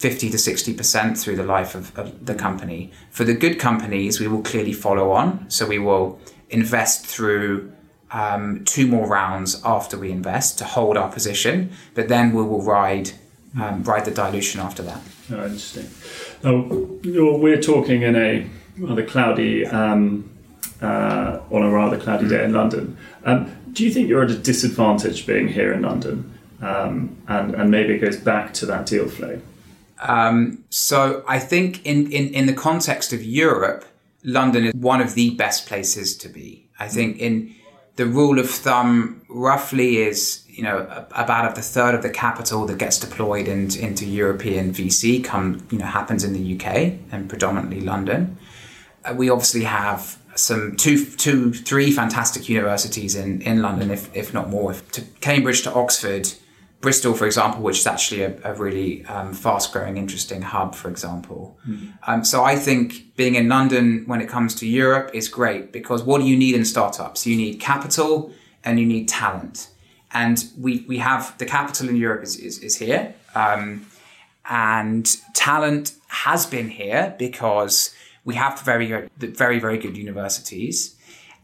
50 0.01 0.31
to 0.31 0.37
60% 0.37 1.15
through 1.15 1.35
the 1.35 1.43
life 1.43 1.75
of, 1.75 1.95
of, 1.95 2.25
the 2.25 2.33
company. 2.33 2.91
For 3.11 3.23
the 3.23 3.35
good 3.35 3.59
companies, 3.59 4.19
we 4.19 4.27
will 4.27 4.41
clearly 4.41 4.73
follow 4.73 5.11
on. 5.11 5.47
So 5.47 5.67
we 5.67 5.77
will 5.77 6.19
invest 6.49 7.05
through 7.05 7.71
um, 8.09 8.65
two 8.65 8.87
more 8.87 9.07
rounds 9.07 9.61
after 9.63 9.99
we 9.99 10.11
invest 10.11 10.57
to 10.57 10.65
hold 10.65 10.97
our 10.97 11.11
position, 11.11 11.71
but 11.93 12.07
then 12.07 12.33
we 12.33 12.41
will 12.41 12.63
ride 12.63 13.11
um, 13.61 13.83
ride 13.83 14.05
the 14.05 14.11
dilution 14.11 14.61
after 14.61 14.81
that. 14.83 15.01
Oh, 15.29 15.43
interesting. 15.43 15.89
Now, 16.41 16.65
we're 17.37 17.61
talking 17.61 18.01
in 18.01 18.15
a 18.15 18.49
rather 18.77 19.05
cloudy 19.05 19.67
um, 19.67 20.29
uh, 20.81 21.41
on 21.51 21.61
a 21.61 21.69
rather 21.69 21.99
cloudy 21.99 22.27
day 22.29 22.45
in 22.45 22.53
London. 22.53 22.97
Um, 23.25 23.53
do 23.73 23.83
you 23.83 23.91
think 23.91 24.07
you're 24.07 24.23
at 24.23 24.31
a 24.31 24.37
disadvantage 24.37 25.27
being 25.27 25.49
here 25.49 25.73
in 25.73 25.81
London? 25.81 26.33
Um, 26.61 27.17
and, 27.27 27.53
and 27.55 27.69
maybe 27.69 27.93
it 27.93 27.99
goes 27.99 28.17
back 28.17 28.53
to 28.55 28.65
that 28.67 28.85
deal 28.85 29.07
flow. 29.09 29.41
Um, 30.01 30.63
so 30.69 31.23
I 31.27 31.39
think 31.39 31.85
in, 31.85 32.11
in, 32.11 32.33
in 32.33 32.45
the 32.47 32.53
context 32.53 33.13
of 33.13 33.23
Europe, 33.23 33.85
London 34.23 34.65
is 34.65 34.73
one 34.73 35.01
of 35.01 35.15
the 35.15 35.31
best 35.35 35.67
places 35.67 36.17
to 36.17 36.29
be. 36.29 36.67
I 36.79 36.87
think 36.87 37.19
in 37.19 37.53
the 37.95 38.05
rule 38.05 38.39
of 38.39 38.49
thumb 38.49 39.21
roughly 39.29 39.97
is, 39.97 40.43
you 40.47 40.63
know, 40.63 41.05
about 41.13 41.57
a 41.57 41.61
third 41.61 41.93
of 41.93 42.01
the 42.01 42.09
capital 42.09 42.65
that 42.65 42.77
gets 42.77 42.99
deployed 42.99 43.47
in, 43.47 43.75
into 43.77 44.05
European 44.05 44.73
VC 44.73 45.23
come, 45.23 45.65
you 45.71 45.77
know, 45.77 45.85
happens 45.85 46.23
in 46.23 46.33
the 46.33 46.55
UK 46.55 46.93
and 47.11 47.29
predominantly 47.29 47.81
London. 47.81 48.37
Uh, 49.03 49.13
we 49.15 49.29
obviously 49.29 49.63
have 49.63 50.19
some 50.35 50.75
two, 50.77 51.05
two, 51.05 51.53
three 51.53 51.91
fantastic 51.91 52.47
universities 52.47 53.15
in, 53.15 53.41
in 53.41 53.61
London, 53.61 53.91
if, 53.91 54.15
if 54.15 54.33
not 54.33 54.49
more. 54.49 54.73
To 54.73 55.01
Cambridge 55.19 55.63
to 55.63 55.73
Oxford, 55.73 56.33
Bristol, 56.81 57.13
for 57.13 57.27
example, 57.27 57.61
which 57.61 57.79
is 57.79 57.87
actually 57.87 58.23
a, 58.23 58.33
a 58.43 58.53
really 58.55 59.05
um, 59.05 59.33
fast 59.33 59.71
growing, 59.71 59.97
interesting 59.97 60.41
hub, 60.41 60.73
for 60.75 60.89
example. 60.89 61.57
Mm. 61.67 61.93
Um, 62.07 62.25
so 62.25 62.43
I 62.43 62.55
think 62.55 63.15
being 63.15 63.35
in 63.35 63.47
London 63.47 64.03
when 64.07 64.19
it 64.19 64.27
comes 64.27 64.55
to 64.55 64.67
Europe 64.67 65.11
is 65.13 65.29
great 65.29 65.71
because 65.71 66.03
what 66.03 66.19
do 66.21 66.27
you 66.27 66.35
need 66.35 66.55
in 66.55 66.65
startups? 66.65 67.27
You 67.27 67.37
need 67.37 67.59
capital 67.59 68.31
and 68.63 68.79
you 68.79 68.85
need 68.85 69.07
talent. 69.07 69.69
And 70.13 70.43
we, 70.57 70.83
we 70.87 70.97
have 70.97 71.37
the 71.37 71.45
capital 71.45 71.87
in 71.87 71.95
Europe 71.95 72.23
is, 72.23 72.35
is, 72.35 72.57
is 72.59 72.75
here. 72.77 73.13
Um, 73.35 73.85
and 74.49 75.05
talent 75.33 75.93
has 76.07 76.45
been 76.45 76.69
here 76.69 77.15
because 77.17 77.95
we 78.25 78.35
have 78.35 78.59
very, 78.61 79.07
very, 79.17 79.59
very 79.59 79.77
good 79.77 79.95
universities. 79.95 80.95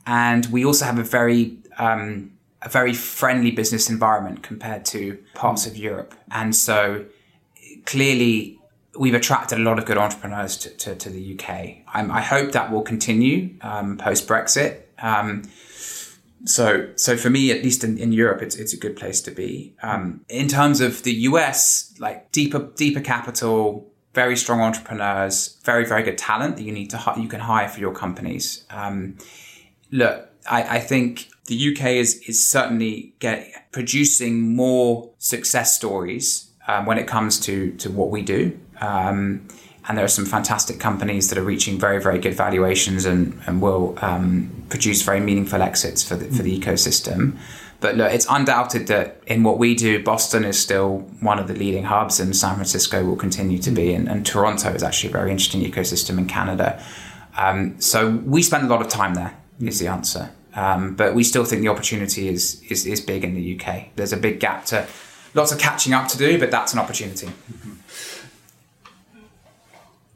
And 0.06 0.46
we 0.48 0.66
also 0.66 0.86
have 0.86 1.00
a 1.00 1.04
very 1.04 1.58
um, 1.78 2.37
a 2.62 2.70
very 2.70 2.94
friendly 2.94 3.52
business 3.52 3.90
environment 3.90 4.44
compared 4.44 4.86
to 4.86 5.18
parts 5.34 5.68
of 5.68 5.78
Europe. 5.78 6.16
And 6.32 6.56
so 6.56 7.06
clearly 7.86 8.60
we've 8.98 9.14
attracted 9.14 9.60
a 9.60 9.62
lot 9.62 9.78
of 9.78 9.86
good 9.86 9.98
entrepreneurs 9.98 10.58
to, 10.58 10.70
to, 10.70 10.96
to 10.96 11.10
the 11.10 11.40
UK. 11.40 11.78
I'm, 11.94 12.12
i 12.12 12.22
hope 12.22 12.52
that 12.54 12.72
will 12.72 12.82
continue 12.82 13.56
um, 13.62 13.98
post 13.98 14.28
Brexit. 14.28 14.82
Um, 15.00 15.44
so, 16.46 16.90
so 16.96 17.18
for 17.18 17.30
me, 17.30 17.52
at 17.52 17.64
least 17.64 17.84
in, 17.84 17.98
in 17.98 18.12
Europe, 18.12 18.42
it's, 18.42 18.56
it's 18.56 18.74
a 18.74 18.78
good 18.78 18.96
place 18.96 19.22
to 19.22 19.32
be. 19.32 19.76
Um, 19.84 20.22
in 20.30 20.48
terms 20.48 20.82
of 20.82 21.04
the 21.04 21.14
US, 21.14 21.94
like 22.00 22.32
deeper, 22.32 22.72
deeper 22.76 23.02
capital, 23.02 23.92
very 24.14 24.36
strong 24.36 24.62
entrepreneurs, 24.62 25.60
very, 25.64 25.86
very 25.86 26.04
good 26.04 26.18
talent 26.18 26.58
that 26.58 26.64
you 26.64 26.72
need 26.72 26.90
to, 26.90 27.14
you 27.18 27.28
can 27.28 27.42
hire 27.42 27.68
for 27.68 27.80
your 27.80 27.94
companies. 27.94 28.66
Um, 28.70 29.18
look, 29.92 30.30
I, 30.50 30.78
I 30.78 30.80
think 30.80 31.28
the 31.48 31.74
UK 31.76 31.88
is 31.92 32.20
is 32.28 32.48
certainly 32.48 33.14
get, 33.20 33.72
producing 33.72 34.56
more 34.56 35.10
success 35.18 35.76
stories 35.76 36.50
um, 36.68 36.86
when 36.86 36.98
it 36.98 37.08
comes 37.08 37.40
to 37.42 37.72
to 37.78 37.90
what 37.90 38.10
we 38.10 38.22
do. 38.22 38.58
Um, 38.80 39.48
and 39.88 39.98
there 39.98 40.04
are 40.04 40.10
some 40.10 40.26
fantastic 40.26 40.80
companies 40.80 41.30
that 41.30 41.38
are 41.38 41.44
reaching 41.44 41.80
very, 41.80 42.02
very 42.02 42.20
good 42.20 42.34
valuations 42.34 43.06
and, 43.06 43.40
and 43.48 43.62
will 43.62 43.98
um, 44.02 44.66
produce 44.68 45.02
very 45.02 45.22
meaningful 45.22 45.62
exits 45.62 46.04
for 46.04 46.18
the, 46.18 46.26
for 46.26 46.44
the 46.44 46.60
ecosystem. 46.60 47.38
But 47.80 47.96
look, 47.96 48.12
it's 48.12 48.26
undoubted 48.30 48.88
that 48.88 49.22
in 49.28 49.44
what 49.44 49.60
we 49.60 49.76
do, 49.76 50.04
Boston 50.04 50.44
is 50.44 50.60
still 50.60 51.00
one 51.22 51.40
of 51.40 51.48
the 51.48 51.54
leading 51.54 51.86
hubs, 51.86 52.20
and 52.20 52.36
San 52.36 52.56
Francisco 52.56 53.06
will 53.06 53.16
continue 53.16 53.60
to 53.60 53.72
be. 53.72 53.94
And, 53.94 54.10
and 54.10 54.26
Toronto 54.26 54.74
is 54.74 54.84
actually 54.84 55.10
a 55.10 55.14
very 55.14 55.32
interesting 55.32 55.62
ecosystem 55.62 56.18
in 56.18 56.28
Canada. 56.28 56.84
Um, 57.38 57.80
so 57.80 58.10
we 58.26 58.42
spend 58.42 58.66
a 58.66 58.68
lot 58.68 58.82
of 58.82 58.90
time 58.90 59.14
there. 59.14 59.38
Is 59.60 59.80
the 59.80 59.88
answer. 59.88 60.32
Um, 60.58 60.96
but 60.96 61.14
we 61.14 61.24
still 61.24 61.46
think 61.46 61.62
the 61.62 61.68
opportunity 61.68 62.28
is, 62.28 62.62
is, 62.64 62.88
is 62.88 63.00
big 63.00 63.24
in 63.24 63.36
the 63.36 63.60
UK. 63.60 63.96
There's 63.96 64.12
a 64.12 64.18
big 64.18 64.40
gap 64.40 64.66
to, 64.66 64.88
lots 65.36 65.52
of 65.52 65.60
catching 65.60 65.94
up 65.94 66.08
to 66.10 66.18
do, 66.18 66.40
but 66.40 66.50
that's 66.50 66.74
an 66.74 66.80
opportunity. 66.80 67.30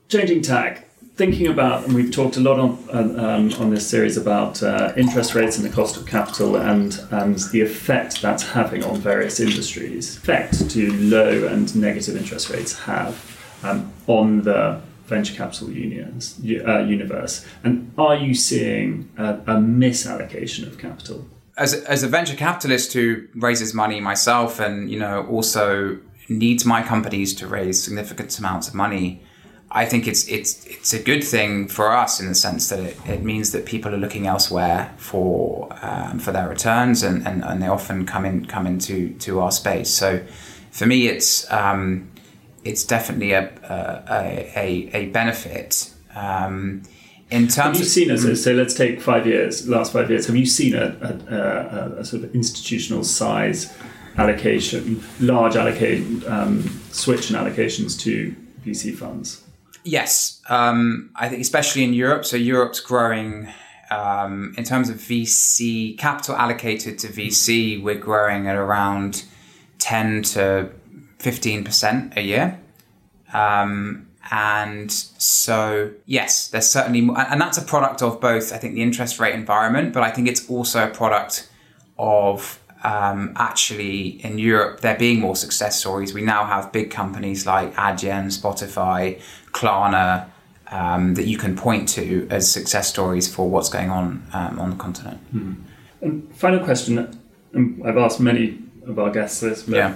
Changing 0.10 0.42
tack, 0.42 0.90
thinking 1.16 1.46
about, 1.46 1.86
and 1.86 1.94
we've 1.94 2.12
talked 2.12 2.38
a 2.38 2.40
lot 2.40 2.60
on 2.60 3.20
um, 3.20 3.54
on 3.60 3.70
this 3.70 3.88
series 3.88 4.18
about 4.18 4.62
uh, 4.64 4.92
interest 4.98 5.36
rates 5.36 5.58
and 5.58 5.66
the 5.66 5.70
cost 5.70 5.96
of 5.96 6.06
capital 6.06 6.58
and 6.58 7.00
and 7.12 7.38
the 7.54 7.62
effect 7.62 8.22
that's 8.22 8.44
having 8.44 8.84
on 8.84 8.98
various 8.98 9.40
industries. 9.40 10.18
Effect 10.18 10.70
to 10.72 10.92
low 10.94 11.48
and 11.48 11.74
negative 11.76 12.18
interest 12.18 12.50
rates 12.50 12.78
have 12.80 13.16
um, 13.64 13.94
on 14.08 14.42
the 14.42 14.82
venture 15.12 15.36
capital 15.36 15.70
unions, 15.70 16.40
uh, 16.40 16.80
universe? 16.98 17.46
And 17.64 17.94
are 17.98 18.16
you 18.16 18.34
seeing 18.34 19.12
a, 19.18 19.34
a 19.54 19.56
misallocation 19.84 20.66
of 20.66 20.80
capital? 20.80 21.28
As 21.58 21.74
a, 21.74 21.80
as 21.92 22.02
a 22.02 22.08
venture 22.08 22.38
capitalist 22.48 22.94
who 22.94 23.28
raises 23.36 23.74
money 23.74 24.00
myself 24.00 24.60
and 24.60 24.90
you 24.90 24.98
know 24.98 25.28
also 25.28 26.00
needs 26.30 26.66
my 26.66 26.82
companies 26.82 27.36
to 27.36 27.46
raise 27.46 27.84
significant 27.84 28.40
amounts 28.40 28.68
of 28.70 28.74
money, 28.74 29.22
I 29.70 29.86
think 29.86 30.08
it's 30.08 30.24
it's 30.28 30.66
it's 30.66 30.94
a 30.94 31.02
good 31.10 31.24
thing 31.24 31.68
for 31.68 31.92
us 32.04 32.20
in 32.22 32.28
the 32.28 32.36
sense 32.36 32.70
that 32.70 32.80
it, 32.80 32.98
it 33.06 33.22
means 33.24 33.52
that 33.52 33.66
people 33.66 33.94
are 33.96 34.02
looking 34.06 34.28
elsewhere 34.28 34.94
for 34.98 35.70
um, 35.82 36.20
for 36.20 36.32
their 36.32 36.50
returns 36.50 37.04
and, 37.04 37.28
and, 37.28 37.44
and 37.44 37.62
they 37.62 37.68
often 37.68 38.06
come 38.06 38.26
in 38.26 38.46
come 38.46 38.66
into 38.66 39.14
to 39.26 39.40
our 39.42 39.52
space. 39.52 39.90
So 39.90 40.22
for 40.72 40.86
me, 40.86 41.08
it's 41.08 41.52
um, 41.52 42.11
it's 42.64 42.84
definitely 42.84 43.32
a 43.34 43.50
a, 43.64 44.52
a, 44.56 44.90
a 44.94 45.06
benefit. 45.08 45.94
Um, 46.16 46.84
in 47.30 47.48
terms 47.48 47.78
have 47.78 47.78
you 47.78 47.84
seen 47.86 48.12
it? 48.12 48.36
So, 48.36 48.52
let's 48.52 48.74
take 48.74 49.02
five 49.02 49.26
years, 49.26 49.66
last 49.68 49.94
five 49.94 50.10
years. 50.10 50.28
Have 50.28 50.36
you 50.36 50.46
seen 50.46 50.76
a, 50.76 50.98
a, 51.30 52.00
a 52.00 52.06
sort 52.06 52.24
of 52.26 52.36
institutional 52.36 53.06
size 53.06 53.74
allocation, 54.18 55.02
large 55.22 55.56
allocate 55.56 56.26
um, 56.28 56.64
switch 56.92 57.30
in 57.32 57.38
allocations 57.38 57.98
to 58.02 58.36
VC 58.66 58.94
funds? 58.94 59.44
Yes, 59.84 60.42
um, 60.50 61.10
I 61.16 61.30
think 61.30 61.42
especially 61.42 61.84
in 61.84 61.94
Europe. 61.94 62.26
So 62.26 62.36
Europe's 62.36 62.82
growing 62.82 63.48
um, 63.90 64.54
in 64.58 64.64
terms 64.64 64.90
of 64.90 64.98
VC 64.98 65.98
capital 65.98 66.36
allocated 66.36 67.00
to 67.00 67.08
VC. 67.08 67.82
We're 67.82 67.96
growing 67.96 68.48
at 68.48 68.56
around 68.56 69.24
ten 69.80 70.22
to 70.24 70.70
15% 71.22 72.18
a 72.18 72.22
year. 72.22 72.60
Um, 73.34 74.08
and 74.30 74.92
so, 74.92 75.92
yes, 76.06 76.48
there's 76.48 76.68
certainly, 76.68 77.02
more, 77.02 77.20
and 77.20 77.42
that's 77.42 77.58
a 77.58 77.62
product 77.62 78.02
of 78.02 78.22
both, 78.22 78.54
I 78.54 78.58
think, 78.58 78.76
the 78.76 78.82
interest 78.82 79.20
rate 79.20 79.34
environment, 79.34 79.94
but 79.94 80.04
I 80.04 80.12
think 80.12 80.28
it's 80.28 80.50
also 80.50 80.88
a 80.88 80.90
product 80.90 81.50
of 81.98 82.60
um, 82.84 83.34
actually 83.36 84.24
in 84.24 84.40
Europe 84.40 84.82
there 84.82 84.98
being 84.98 85.20
more 85.20 85.36
success 85.36 85.80
stories. 85.80 86.14
We 86.14 86.22
now 86.22 86.46
have 86.46 86.72
big 86.72 86.92
companies 86.92 87.46
like 87.46 87.76
Adyen, 87.76 88.28
Spotify, 88.28 89.22
Klarna 89.52 90.28
um, 90.72 91.16
that 91.16 91.28
you 91.28 91.38
can 91.38 91.56
point 91.56 91.90
to 91.90 92.28
as 92.30 92.50
success 92.50 92.88
stories 92.88 93.34
for 93.34 93.50
what's 93.50 93.70
going 93.70 93.90
on 93.90 94.26
um, 94.34 94.60
on 94.60 94.70
the 94.72 94.76
continent. 94.78 95.20
Hmm. 95.32 95.54
And 96.02 96.36
final 96.36 96.64
question 96.64 96.98
I've 97.86 97.98
asked 97.98 98.20
many 98.20 98.60
of 98.88 98.98
our 98.98 99.12
guests 99.12 99.42
this, 99.42 99.64
but 99.64 99.76
yeah. 99.76 99.96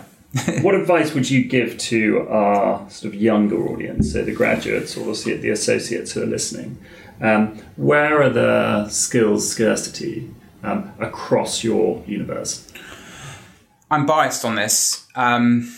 What 0.61 0.75
advice 0.75 1.13
would 1.13 1.29
you 1.29 1.45
give 1.45 1.77
to 1.77 2.27
our 2.29 2.89
sort 2.89 3.13
of 3.13 3.21
younger 3.21 3.57
audience, 3.69 4.11
so 4.11 4.23
the 4.23 4.33
graduates 4.33 4.97
or 4.97 5.13
the 5.13 5.49
associates 5.49 6.11
who 6.11 6.23
are 6.23 6.27
listening? 6.27 6.77
Um, 7.21 7.57
where 7.77 8.21
are 8.21 8.29
the 8.29 8.89
skills 8.89 9.49
scarcity 9.49 10.29
um, 10.63 10.91
across 10.99 11.63
your 11.63 12.03
universe? 12.05 12.69
I'm 13.89 14.05
biased 14.05 14.43
on 14.43 14.55
this, 14.55 15.07
um, 15.15 15.73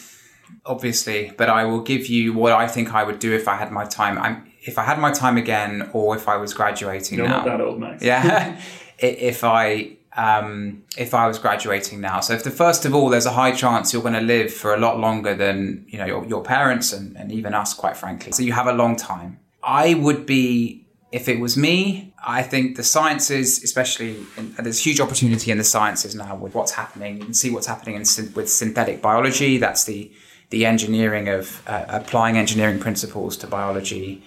obviously, 0.65 1.33
but 1.37 1.49
I 1.49 1.65
will 1.65 1.81
give 1.81 2.07
you 2.07 2.33
what 2.33 2.53
I 2.53 2.67
think 2.67 2.93
I 2.93 3.03
would 3.03 3.19
do 3.19 3.33
if 3.33 3.47
I 3.47 3.57
had 3.57 3.71
my 3.71 3.85
time. 3.85 4.17
I'm, 4.17 4.51
if 4.61 4.79
I 4.79 4.83
had 4.83 4.97
my 4.97 5.11
time 5.11 5.37
again, 5.37 5.89
or 5.93 6.15
if 6.15 6.27
I 6.27 6.37
was 6.37 6.53
graduating 6.53 7.19
You're 7.19 7.27
now. 7.27 7.37
not 7.37 7.45
that 7.45 7.61
old, 7.61 7.79
Max. 7.79 8.03
Yeah, 8.03 8.59
if 8.99 9.43
I 9.43 9.96
um, 10.18 10.84
if 10.97 11.13
I 11.13 11.28
was 11.28 11.38
graduating 11.38 12.01
now. 12.01 12.20
So 12.20 12.34
if 12.34 12.43
the 12.43 12.51
first 12.51 12.86
of 12.86 12.93
all, 12.93 13.09
there's 13.09 13.28
a 13.28 13.32
high 13.32 13.51
chance 13.51 13.93
you're 13.93 14.01
going 14.01 14.15
to 14.15 14.20
live 14.20 14.51
for 14.51 14.74
a 14.74 14.78
lot 14.78 14.99
longer 14.99 15.36
than 15.36 15.86
you 15.88 15.99
know 15.99 16.05
your, 16.05 16.26
your 16.26 16.43
parents 16.43 16.91
and, 16.91 17.15
and 17.15 17.32
even 17.32 17.53
us, 17.53 17.74
quite 17.74 17.95
frankly. 17.95 18.32
So 18.32 18.43
you 18.43 18.53
have 18.53 18.68
a 18.68 18.74
long 18.74 18.95
time. 18.95 19.39
I 19.63 19.93
would 19.93 20.26
be 20.26 20.88
if 21.11 21.30
it 21.30 21.39
was 21.39 21.55
me, 21.55 22.13
I 22.26 22.43
think 22.43 22.76
the 22.76 22.84
sciences, 22.84 23.63
especially, 23.63 24.18
in, 24.36 24.53
there's 24.59 24.84
huge 24.86 24.99
opportunity 24.99 25.51
in 25.51 25.57
the 25.57 25.63
sciences 25.63 26.15
now 26.15 26.36
with 26.36 26.53
what's 26.53 26.74
happening. 26.74 27.18
You 27.18 27.24
can 27.26 27.34
see 27.34 27.49
what's 27.49 27.68
happening 27.68 27.95
in, 27.95 28.03
with 28.34 28.49
synthetic 28.49 29.01
biology. 29.01 29.57
That's 29.57 29.86
the 29.86 30.11
the 30.49 30.65
engineering 30.65 31.28
of 31.28 31.61
uh, 31.68 31.86
applying 31.89 32.38
engineering 32.38 32.80
principles 32.80 33.36
to 33.38 33.47
biology 33.47 34.24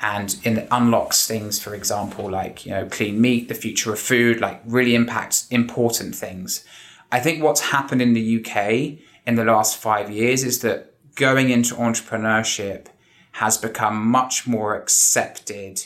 and 0.00 0.38
it 0.44 0.68
unlocks 0.70 1.26
things, 1.26 1.60
for 1.60 1.74
example, 1.74 2.30
like 2.30 2.64
you 2.64 2.72
know 2.72 2.86
clean 2.86 3.20
meat, 3.20 3.48
the 3.48 3.54
future 3.54 3.92
of 3.92 3.98
food, 3.98 4.40
like 4.40 4.60
really 4.64 4.94
impacts 4.94 5.48
important 5.48 6.14
things. 6.14 6.64
I 7.10 7.20
think 7.20 7.42
what's 7.42 7.60
happened 7.60 8.02
in 8.02 8.12
the 8.12 8.40
UK 8.40 8.98
in 9.26 9.34
the 9.34 9.44
last 9.44 9.76
five 9.76 10.10
years 10.10 10.44
is 10.44 10.60
that 10.60 10.94
going 11.14 11.50
into 11.50 11.74
entrepreneurship 11.74 12.86
has 13.32 13.56
become 13.56 14.06
much 14.06 14.46
more 14.46 14.76
accepted, 14.76 15.84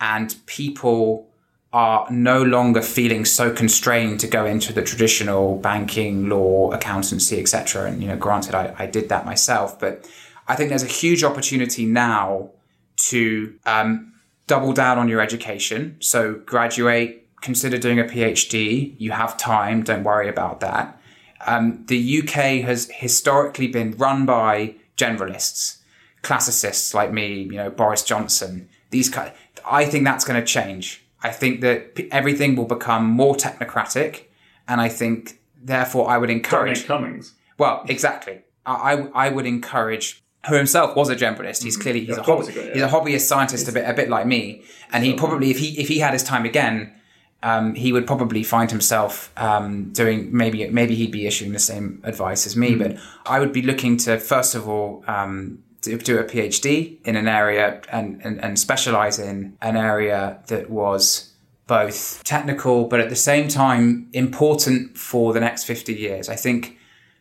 and 0.00 0.36
people 0.46 1.28
are 1.72 2.10
no 2.10 2.42
longer 2.42 2.80
feeling 2.80 3.24
so 3.24 3.52
constrained 3.52 4.20
to 4.20 4.26
go 4.26 4.46
into 4.46 4.72
the 4.72 4.82
traditional 4.82 5.58
banking, 5.58 6.28
law, 6.28 6.70
accountancy, 6.70 7.40
etc. 7.40 7.90
And 7.90 8.00
you 8.00 8.08
know, 8.08 8.16
granted, 8.16 8.54
I, 8.54 8.74
I 8.78 8.86
did 8.86 9.08
that 9.08 9.26
myself, 9.26 9.78
but 9.80 10.08
I 10.46 10.54
think 10.54 10.70
there's 10.70 10.84
a 10.84 10.86
huge 10.86 11.24
opportunity 11.24 11.84
now 11.84 12.50
to 12.98 13.54
um, 13.66 14.12
double 14.46 14.72
down 14.72 14.98
on 14.98 15.08
your 15.08 15.20
education. 15.20 15.96
So 16.00 16.34
graduate, 16.34 17.26
consider 17.40 17.78
doing 17.78 18.00
a 18.00 18.04
PhD. 18.04 18.94
You 18.98 19.12
have 19.12 19.36
time. 19.36 19.82
Don't 19.82 20.04
worry 20.04 20.28
about 20.28 20.60
that. 20.60 21.00
Um, 21.46 21.84
the 21.86 22.18
UK 22.22 22.64
has 22.64 22.90
historically 22.92 23.68
been 23.68 23.92
run 23.92 24.26
by 24.26 24.74
generalists, 24.96 25.78
classicists 26.22 26.94
like 26.94 27.12
me, 27.12 27.42
you 27.42 27.52
know, 27.52 27.70
Boris 27.70 28.02
Johnson. 28.02 28.68
These, 28.90 29.16
I 29.64 29.84
think 29.84 30.04
that's 30.04 30.24
going 30.24 30.40
to 30.40 30.46
change. 30.46 31.04
I 31.22 31.30
think 31.30 31.60
that 31.60 31.98
everything 32.10 32.56
will 32.56 32.66
become 32.66 33.04
more 33.04 33.34
technocratic, 33.34 34.24
and 34.66 34.80
I 34.80 34.88
think 34.88 35.40
therefore 35.60 36.08
I 36.08 36.18
would 36.18 36.30
encourage. 36.30 36.86
Cummings. 36.86 37.34
Well, 37.58 37.84
exactly. 37.88 38.42
I, 38.66 39.08
I 39.14 39.30
would 39.30 39.46
encourage 39.46 40.22
who 40.46 40.54
himself 40.54 40.96
was 40.96 41.08
a 41.08 41.16
generalist. 41.16 41.62
He's 41.62 41.76
clearly 41.76 42.00
he's, 42.00 42.16
Yeah, 42.16 42.24
a, 42.26 42.30
obviously, 42.30 42.66
yeah. 42.66 42.74
he's 42.74 42.82
a 42.82 42.88
hobbyist 42.88 43.22
scientist, 43.22 43.68
a 43.68 43.72
bit 43.72 43.88
a 43.88 43.94
bit 43.94 44.08
like 44.08 44.26
me. 44.26 44.62
And 44.92 45.04
he 45.04 45.14
probably, 45.14 45.50
if 45.50 45.58
he 45.58 45.78
if 45.80 45.88
he 45.88 45.98
had 45.98 46.12
his 46.12 46.22
time 46.22 46.44
again, 46.44 46.94
um, 47.42 47.74
he 47.74 47.92
would 47.92 48.06
probably 48.06 48.42
find 48.42 48.70
himself 48.70 49.32
um, 49.36 49.92
doing 49.92 50.34
maybe 50.36 50.68
maybe 50.70 50.94
he'd 50.94 51.12
be 51.12 51.26
issuing 51.26 51.52
the 51.52 51.58
same 51.58 52.00
advice 52.04 52.46
as 52.46 52.56
me. 52.56 52.74
But 52.74 52.96
I 53.26 53.40
would 53.40 53.52
be 53.52 53.62
looking 53.62 53.96
to 53.98 54.18
first 54.18 54.54
of 54.54 54.68
all 54.68 55.04
um, 55.06 55.62
do, 55.82 55.98
do 55.98 56.18
a 56.18 56.24
PhD 56.24 56.98
in 57.04 57.16
an 57.16 57.28
area 57.28 57.80
and, 57.90 58.20
and 58.24 58.42
and 58.42 58.58
specialize 58.58 59.18
in 59.18 59.56
an 59.60 59.76
area 59.76 60.40
that 60.46 60.70
was 60.70 61.32
both 61.66 62.24
technical 62.24 62.86
but 62.86 62.98
at 62.98 63.10
the 63.10 63.16
same 63.16 63.46
time 63.46 64.08
important 64.14 64.96
for 64.96 65.32
the 65.32 65.40
next 65.40 65.64
50 65.64 65.94
years. 65.94 66.28
I 66.28 66.34
think 66.34 66.78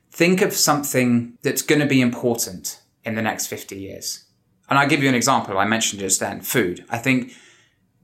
think 0.10 0.42
of 0.42 0.54
something 0.54 1.38
that's 1.44 1.62
going 1.62 1.82
to 1.82 1.88
be 1.88 2.02
important 2.02 2.80
in 3.08 3.16
the 3.16 3.22
next 3.22 3.48
50 3.48 3.76
years. 3.76 4.26
And 4.70 4.78
I'll 4.78 4.88
give 4.88 5.02
you 5.02 5.10
an 5.10 5.16
example. 5.16 5.58
I 5.58 5.66
mentioned 5.66 6.02
just 6.02 6.20
then 6.20 6.42
food. 6.42 6.86
I 6.90 6.98
think 6.98 7.34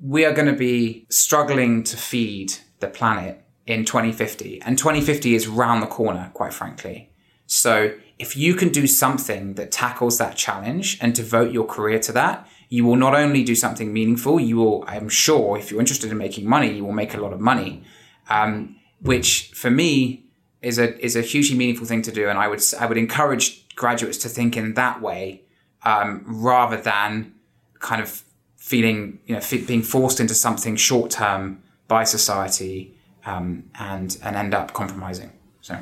we 0.01 0.25
are 0.25 0.33
going 0.33 0.47
to 0.47 0.57
be 0.57 1.05
struggling 1.09 1.83
to 1.83 1.97
feed 1.97 2.53
the 2.79 2.87
planet 2.87 3.43
in 3.67 3.85
2050. 3.85 4.61
And 4.61 4.77
2050 4.77 5.35
is 5.35 5.47
round 5.47 5.83
the 5.83 5.87
corner, 5.87 6.31
quite 6.33 6.53
frankly. 6.53 7.11
So 7.45 7.93
if 8.17 8.37
you 8.37 8.55
can 8.55 8.69
do 8.69 8.87
something 8.87 9.55
that 9.55 9.71
tackles 9.71 10.17
that 10.17 10.37
challenge 10.37 10.97
and 11.01 11.13
devote 11.13 11.51
your 11.51 11.65
career 11.65 11.99
to 11.99 12.11
that, 12.13 12.47
you 12.69 12.85
will 12.85 12.95
not 12.95 13.13
only 13.13 13.43
do 13.43 13.55
something 13.55 13.93
meaningful, 13.93 14.39
you 14.39 14.57
will, 14.57 14.83
I'm 14.87 15.09
sure, 15.09 15.57
if 15.57 15.69
you're 15.69 15.79
interested 15.79 16.11
in 16.11 16.17
making 16.17 16.47
money, 16.47 16.73
you 16.73 16.85
will 16.85 16.93
make 16.93 17.13
a 17.13 17.19
lot 17.19 17.33
of 17.33 17.39
money. 17.39 17.83
Um, 18.29 18.77
which 19.01 19.51
for 19.53 19.69
me 19.69 20.25
is 20.61 20.79
a 20.79 20.97
is 21.05 21.15
a 21.15 21.21
hugely 21.21 21.57
meaningful 21.57 21.85
thing 21.85 22.01
to 22.03 22.11
do, 22.11 22.29
and 22.29 22.39
I 22.39 22.47
would 22.47 22.63
I 22.79 22.85
would 22.85 22.97
encourage 22.97 23.62
graduates 23.75 24.17
to 24.19 24.29
think 24.29 24.55
in 24.57 24.73
that 24.75 25.01
way 25.01 25.41
um, 25.83 26.23
rather 26.25 26.77
than 26.77 27.33
kind 27.79 28.01
of 28.01 28.23
feeling 28.57 29.19
you 29.25 29.35
know 29.35 29.41
fe- 29.41 29.65
being 29.65 29.81
forced 29.81 30.19
into 30.19 30.33
something 30.33 30.75
short 30.75 31.11
term 31.11 31.61
by 31.87 32.03
society 32.03 32.97
um, 33.25 33.69
and 33.79 34.17
and 34.23 34.35
end 34.35 34.53
up 34.53 34.73
compromising. 34.73 35.31
So 35.61 35.77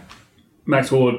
Max 0.66 0.92
Ward, 0.92 1.16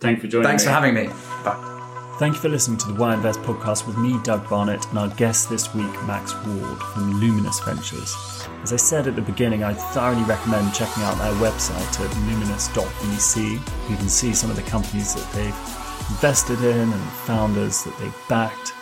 thanks 0.00 0.20
for 0.22 0.28
joining 0.28 0.48
thanks 0.48 0.64
me. 0.64 0.66
for 0.68 0.72
having 0.72 0.94
me. 0.94 1.06
Bye. 1.44 1.70
Thank 2.18 2.36
you 2.36 2.40
for 2.40 2.48
listening 2.48 2.78
to 2.78 2.92
the 2.92 2.94
Why 2.94 3.14
Invest 3.14 3.40
podcast 3.40 3.88
with 3.88 3.98
me, 3.98 4.20
Doug 4.22 4.48
Barnett, 4.48 4.86
and 4.90 4.98
our 5.00 5.08
guest 5.16 5.50
this 5.50 5.74
week, 5.74 5.92
Max 6.04 6.32
Ward 6.46 6.78
from 6.78 7.18
Luminous 7.20 7.58
Ventures. 7.58 8.14
As 8.62 8.72
I 8.72 8.76
said 8.76 9.08
at 9.08 9.16
the 9.16 9.22
beginning, 9.22 9.64
I 9.64 9.74
thoroughly 9.74 10.22
recommend 10.22 10.72
checking 10.72 11.02
out 11.02 11.18
their 11.18 11.32
website 11.32 12.00
at 12.00 12.16
luminous.vc. 12.28 13.90
You 13.90 13.96
can 13.96 14.08
see 14.08 14.32
some 14.32 14.48
of 14.48 14.54
the 14.54 14.62
companies 14.62 15.12
that 15.14 15.28
they've 15.32 15.52
invested 16.10 16.60
in 16.60 16.92
and 16.92 17.02
founders 17.26 17.84
that 17.84 17.96
they've 17.98 18.28
backed. 18.28 18.72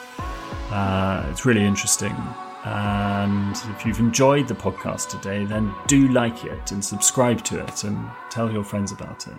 Uh, 0.71 1.27
it's 1.31 1.45
really 1.45 1.65
interesting. 1.65 2.17
And 2.65 3.57
if 3.77 3.85
you've 3.85 3.99
enjoyed 3.99 4.47
the 4.47 4.55
podcast 4.55 5.11
today, 5.11 5.45
then 5.45 5.75
do 5.87 6.09
like 6.09 6.45
it 6.45 6.71
and 6.73 6.85
subscribe 6.85 7.43
to 7.45 7.59
it 7.59 7.85
and 7.85 8.09
tell 8.31 8.51
your 8.53 8.65
friends 8.65 8.93
about 8.93 9.27
it. 9.27 9.35